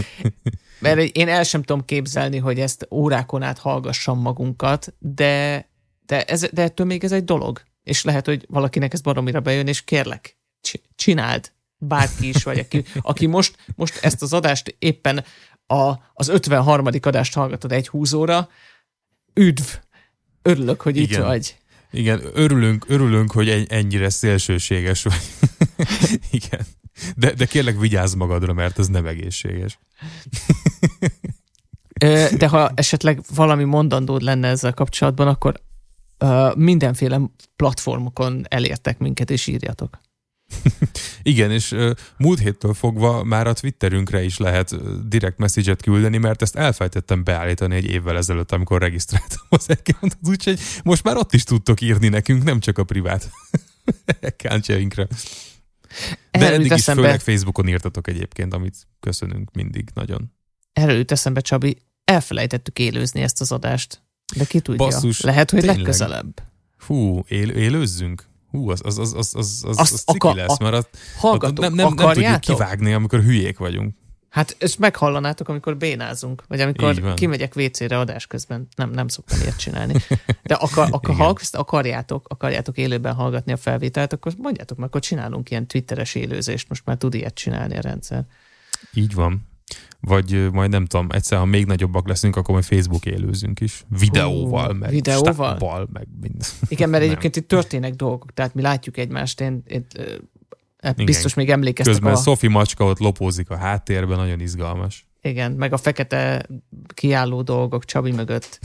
mert 0.79 1.01
én 1.01 1.29
el 1.29 1.45
sem 1.45 1.63
tudom 1.63 1.85
képzelni, 1.85 2.39
hogy 2.39 2.61
ezt 2.61 2.87
órákon 2.91 3.43
át 3.43 3.59
hallgassam 3.59 4.21
magunkat, 4.21 4.95
de, 4.99 5.69
de, 6.07 6.25
ez, 6.25 6.49
de 6.53 6.63
ettől 6.63 6.87
még 6.87 7.05
ez 7.05 7.13
egy 7.13 7.25
dolog. 7.25 7.63
És 7.83 8.05
lehet, 8.05 8.27
hogy 8.27 8.45
valakinek 8.49 8.93
ez 8.93 9.01
baromira 9.01 9.41
bejön, 9.41 9.67
és 9.67 9.85
kérlek, 9.85 10.37
csináld, 10.97 11.53
bárki 11.77 12.29
is 12.29 12.43
vagy, 12.43 12.59
aki, 12.59 12.85
aki 13.01 13.27
most, 13.27 13.57
most 13.75 13.99
ezt 14.05 14.23
az 14.23 14.33
adást 14.33 14.77
éppen 14.79 15.25
a, 15.67 15.93
az 16.13 16.29
53. 16.29 16.87
adást 17.01 17.35
hallgatod 17.35 17.73
egy 17.73 17.89
húzóra, 17.89 18.49
üdv! 19.35 19.67
Örülök, 20.43 20.81
hogy 20.81 20.97
Igen. 20.97 21.21
itt 21.21 21.27
vagy. 21.27 21.57
Igen, 21.91 22.21
örülünk, 22.35 22.85
örülünk, 22.89 23.33
hogy 23.33 23.67
ennyire 23.69 24.11
szélsőséges 24.11 25.03
vagy. 25.03 25.23
Igen. 26.41 26.67
De, 27.17 27.33
de 27.33 27.47
kérlek 27.47 27.79
vigyázz 27.79 28.15
magadra, 28.15 28.53
mert 28.53 28.79
ez 28.79 28.87
nem 28.87 29.07
egészséges. 29.07 29.79
De 32.37 32.49
ha 32.49 32.71
esetleg 32.75 33.21
valami 33.35 33.65
mondandód 33.65 34.23
lenne 34.23 34.49
ezzel 34.49 34.73
kapcsolatban, 34.73 35.29
akkor 35.29 35.61
mindenféle 36.57 37.21
platformokon 37.57 38.45
elértek 38.49 38.99
minket, 38.99 39.31
és 39.31 39.47
írjatok. 39.47 40.01
Igen, 41.23 41.51
és 41.51 41.75
múlt 42.17 42.39
héttől 42.39 42.75
fogva 42.75 43.25
már 43.25 43.47
a 43.47 43.53
Twitterünkre 43.53 44.23
is 44.23 44.39
lehet 44.39 44.75
direkt 45.09 45.39
message-et 45.39 45.83
küldeni, 45.83 46.17
mert 46.17 46.43
ezt 46.43 46.57
elfejtettem 46.57 47.25
beállítani 47.25 47.75
egy 47.75 47.85
évvel 47.85 48.17
ezelőtt, 48.17 48.53
amikor 48.53 48.81
regisztráltam 48.81 49.47
az 49.49 49.67
accountot, 49.69 50.29
úgyhogy 50.29 50.61
most 50.85 51.03
már 51.03 51.17
ott 51.17 51.35
is 51.35 51.45
tudtok 51.45 51.81
írni 51.81 52.09
nekünk, 52.09 52.45
nem 52.45 52.61
csak 52.61 52.79
a 52.79 52.85
privát 52.85 53.31
accountjainkra. 54.21 55.07
De 56.31 56.39
Erről 56.39 56.55
eddig 56.55 56.67
is 56.67 56.73
eszembe... 56.73 57.03
főleg 57.03 57.21
Facebookon 57.21 57.69
írtatok 57.69 58.09
egyébként, 58.09 58.55
amit 58.55 58.77
köszönünk 59.01 59.51
mindig 59.55 59.89
nagyon. 59.95 60.33
Erről 60.73 60.97
jut 60.97 61.11
eszembe, 61.11 61.41
Csabi, 61.41 61.79
elfelejtettük 62.05 62.79
élőzni 62.79 63.21
ezt 63.21 63.41
az 63.41 63.53
adást. 63.53 64.03
De 64.37 64.45
ki 64.45 64.61
tudja, 64.61 64.87
Basszus, 64.87 65.21
lehet, 65.21 65.51
hogy 65.51 65.61
tényleg. 65.61 65.77
legközelebb. 65.77 66.43
Fú, 66.77 67.23
él, 67.29 67.51
élőzzünk? 67.51 68.27
Hú, 68.51 68.71
az, 68.71 68.81
az, 68.85 68.99
az, 68.99 69.15
az, 69.15 69.35
az, 69.35 69.65
az, 69.67 69.79
az 69.79 69.89
ciki 69.89 70.17
akar, 70.17 70.35
lesz, 70.35 70.59
mert 70.59 70.75
az, 70.75 70.89
hallgatok, 71.19 71.59
nem, 71.59 71.75
nem, 71.75 71.95
nem 71.95 72.13
tudjuk 72.13 72.41
kivágni, 72.41 72.93
amikor 72.93 73.21
hülyék 73.23 73.59
vagyunk. 73.59 73.95
Hát 74.29 74.57
ezt 74.59 74.79
meghallanátok, 74.79 75.49
amikor 75.49 75.77
bénázunk, 75.77 76.45
vagy 76.49 76.61
amikor 76.61 77.15
kimegyek 77.15 77.57
WC-re 77.57 77.99
adás 77.99 78.27
közben. 78.27 78.69
Nem, 78.77 78.91
nem 78.91 79.09
szoktam 79.09 79.41
ilyet 79.41 79.59
csinálni. 79.59 79.95
De 80.43 80.55
akar, 80.55 80.89
akar, 80.91 81.15
ha 81.15 81.35
akarjátok, 81.53 82.29
akarjátok 82.29 82.79
élőben 82.79 83.15
hallgatni 83.15 83.53
a 83.53 83.57
felvételt, 83.57 84.13
akkor 84.13 84.33
mondjátok 84.39 84.79
meg, 84.79 84.87
akkor 84.87 85.01
csinálunk 85.01 85.51
ilyen 85.51 85.67
twitteres 85.67 86.15
élőzést, 86.15 86.69
most 86.69 86.83
már 86.85 86.97
tud 86.97 87.15
ilyet 87.15 87.35
csinálni 87.35 87.77
a 87.77 87.81
rendszer. 87.81 88.25
Így 88.95 89.15
van 89.15 89.47
vagy 90.01 90.51
majd 90.53 90.71
nem 90.71 90.87
tudom, 90.87 91.07
egyszer, 91.11 91.39
ha 91.39 91.45
még 91.45 91.67
nagyobbak 91.67 92.09
leszünk, 92.09 92.37
akkor 92.37 92.51
majd 92.51 92.65
Facebook 92.65 93.07
élőzünk 93.07 93.61
is. 93.61 93.85
Videóval, 93.99 94.73
meg 94.73 94.91
videóval? 94.91 95.33
Stábbal, 95.33 95.89
meg 95.93 96.07
mind. 96.21 96.45
Igen, 96.69 96.89
mert 96.89 97.03
egyébként 97.03 97.37
itt 97.37 97.49
történnek 97.49 97.95
dolgok, 97.95 98.33
tehát 98.35 98.55
mi 98.55 98.63
látjuk 98.63 98.97
egymást, 98.97 99.41
én, 99.41 99.63
én 99.67 99.87
Hát 100.83 101.05
biztos 101.05 101.35
még 101.35 101.51
emlékeztek 101.51 101.95
Közben 101.95 102.13
a... 102.13 102.17
Szofi 102.17 102.49
macska 102.49 102.85
ott 102.85 102.99
lopózik 102.99 103.51
a 103.51 103.57
háttérben, 103.57 104.19
nagyon 104.19 104.41
izgalmas. 104.41 105.07
Igen, 105.23 105.53
meg 105.53 105.73
a 105.73 105.77
fekete 105.77 106.47
kiálló 106.95 107.43
dolgok 107.43 107.85
Csabi 107.85 108.13
mögött. 108.13 108.59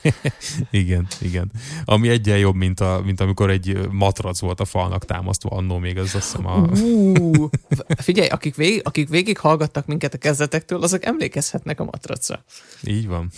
igen, 0.70 1.06
igen. 1.20 1.50
Ami 1.84 2.08
egyen 2.08 2.38
jobb, 2.38 2.54
mint, 2.54 2.80
a, 2.80 3.00
mint 3.04 3.20
amikor 3.20 3.50
egy 3.50 3.88
matrac 3.90 4.40
volt 4.40 4.60
a 4.60 4.64
falnak 4.64 5.04
támasztva 5.04 5.50
annó 5.50 5.78
még, 5.78 5.98
az 5.98 6.14
azt 6.14 6.14
hiszem 6.14 6.46
a... 6.46 6.56
Uh, 6.58 7.50
figyelj, 7.96 8.28
akik 8.28 8.54
végig, 8.54 8.80
akik 8.84 9.08
végig 9.08 9.38
hallgattak 9.38 9.86
minket 9.86 10.14
a 10.14 10.18
kezdetektől, 10.18 10.82
azok 10.82 11.04
emlékezhetnek 11.04 11.80
a 11.80 11.84
matracra. 11.84 12.44
Így 12.82 13.06
van. 13.06 13.30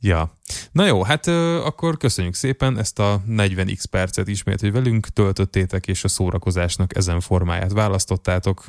Ja. 0.00 0.32
Na 0.72 0.86
jó, 0.86 1.02
hát 1.02 1.26
ö, 1.26 1.64
akkor 1.64 1.96
köszönjük 1.96 2.34
szépen 2.34 2.78
ezt 2.78 2.98
a 2.98 3.22
40x 3.28 3.84
percet 3.90 4.28
ismét, 4.28 4.60
hogy 4.60 4.72
velünk 4.72 5.06
töltöttétek, 5.06 5.86
és 5.86 6.04
a 6.04 6.08
szórakozásnak 6.08 6.96
ezen 6.96 7.20
formáját 7.20 7.72
választottátok. 7.72 8.64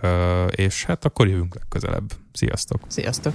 Ö, 0.00 0.44
és 0.46 0.84
hát 0.84 1.04
akkor 1.04 1.28
jövünk 1.28 1.54
legközelebb. 1.54 2.12
Sziasztok! 2.32 2.80
Sziasztok! 2.88 3.34